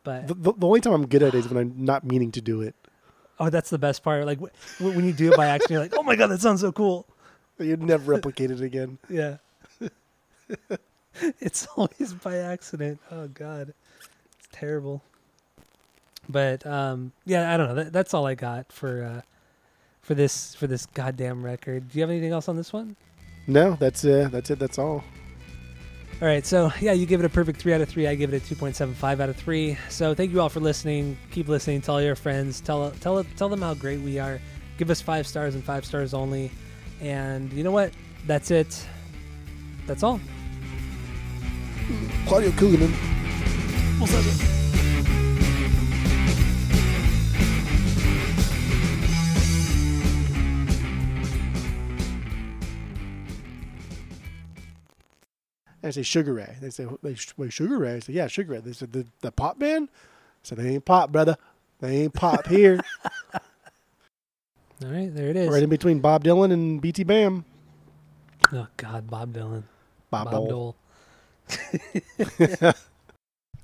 [0.03, 2.31] But The, the, the only time I'm good at it is when I'm not meaning
[2.33, 2.75] to do it.
[3.47, 4.25] Oh, that's the best part.
[4.25, 6.61] Like wh- when you do it by accident, you're like, "Oh my god, that sounds
[6.61, 7.07] so cool."
[7.59, 8.97] You'd never replicate it again.
[9.09, 9.37] Yeah.
[11.39, 12.99] it's always by accident.
[13.11, 13.73] Oh God,
[14.39, 15.03] it's terrible.
[16.29, 17.75] But um, yeah, I don't know.
[17.75, 19.21] That, that's all I got for uh,
[20.01, 21.89] for this for this goddamn record.
[21.89, 22.95] Do you have anything else on this one?
[23.47, 24.59] No, that's uh, that's it.
[24.59, 25.03] That's all.
[26.23, 28.07] All right, so yeah, you give it a perfect three out of three.
[28.07, 29.77] I give it a two point seven five out of three.
[29.89, 31.17] So thank you all for listening.
[31.31, 31.81] Keep listening.
[31.81, 32.61] Tell your friends.
[32.61, 34.39] Tell tell tell them how great we are.
[34.77, 36.49] Give us five stars and five stars only.
[37.01, 37.91] And you know what?
[38.25, 38.87] That's it.
[39.85, 40.21] That's all.
[42.25, 42.93] Claudio Coogan.
[55.83, 56.55] I say Sugar Ray.
[56.61, 57.95] They say, they, wait, Sugar Ray?
[57.95, 58.59] I say, yeah, Sugar Ray.
[58.59, 59.89] They said, the, the pop band?
[59.91, 61.37] I said, they ain't pop, brother.
[61.79, 62.79] They ain't pop here.
[63.33, 63.41] All
[64.89, 65.49] right, there it is.
[65.49, 67.45] right in between Bob Dylan and BT Bam.
[68.51, 69.63] Oh God, Bob Dylan.
[70.09, 70.75] Bob, Bob Dole.
[72.59, 72.73] Dole.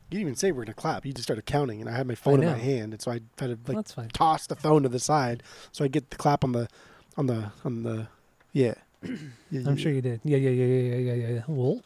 [0.10, 1.06] You didn't even say we're gonna clap.
[1.06, 3.22] You just started counting, and I had my phone in my hand, and so I
[3.38, 4.10] had to like That's fine.
[4.10, 6.68] toss the phone to the side so I get the clap on the,
[7.16, 8.08] on the, on the,
[8.52, 8.74] yeah.
[9.52, 10.20] yeah I'm sure you did.
[10.24, 11.42] Yeah, yeah, yeah, yeah, yeah, yeah, yeah.
[11.48, 11.84] Well,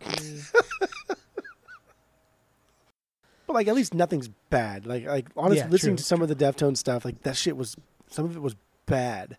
[3.46, 4.84] But like, at least nothing's bad.
[4.86, 7.56] Like, like honestly, Yeah, listening true, to some of the Deftone stuff, like that shit
[7.56, 7.76] was,
[8.08, 8.54] some of it was
[8.84, 9.38] bad,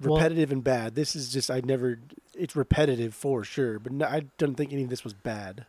[0.00, 0.94] Well- repetitive and bad.
[0.94, 1.98] This is just I never.
[2.34, 5.64] It's repetitive for sure, but no, I don't think any of this was bad.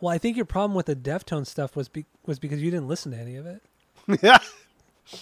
[0.00, 2.88] well, I think your problem with the Deftone stuff was be- was because you didn't
[2.88, 3.62] listen to any of it.
[4.22, 4.38] yeah.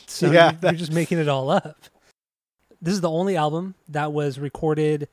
[0.06, 1.76] So Yeah, you- you're just making it all up.
[2.80, 5.08] This is the only album that was recorded.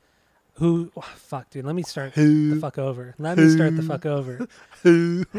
[0.60, 0.92] Who?
[0.94, 1.64] oh, fuck, dude.
[1.64, 2.54] Let me start Who?
[2.54, 3.14] the fuck over.
[3.18, 4.46] Let me start the fuck over.
[4.82, 5.24] Who?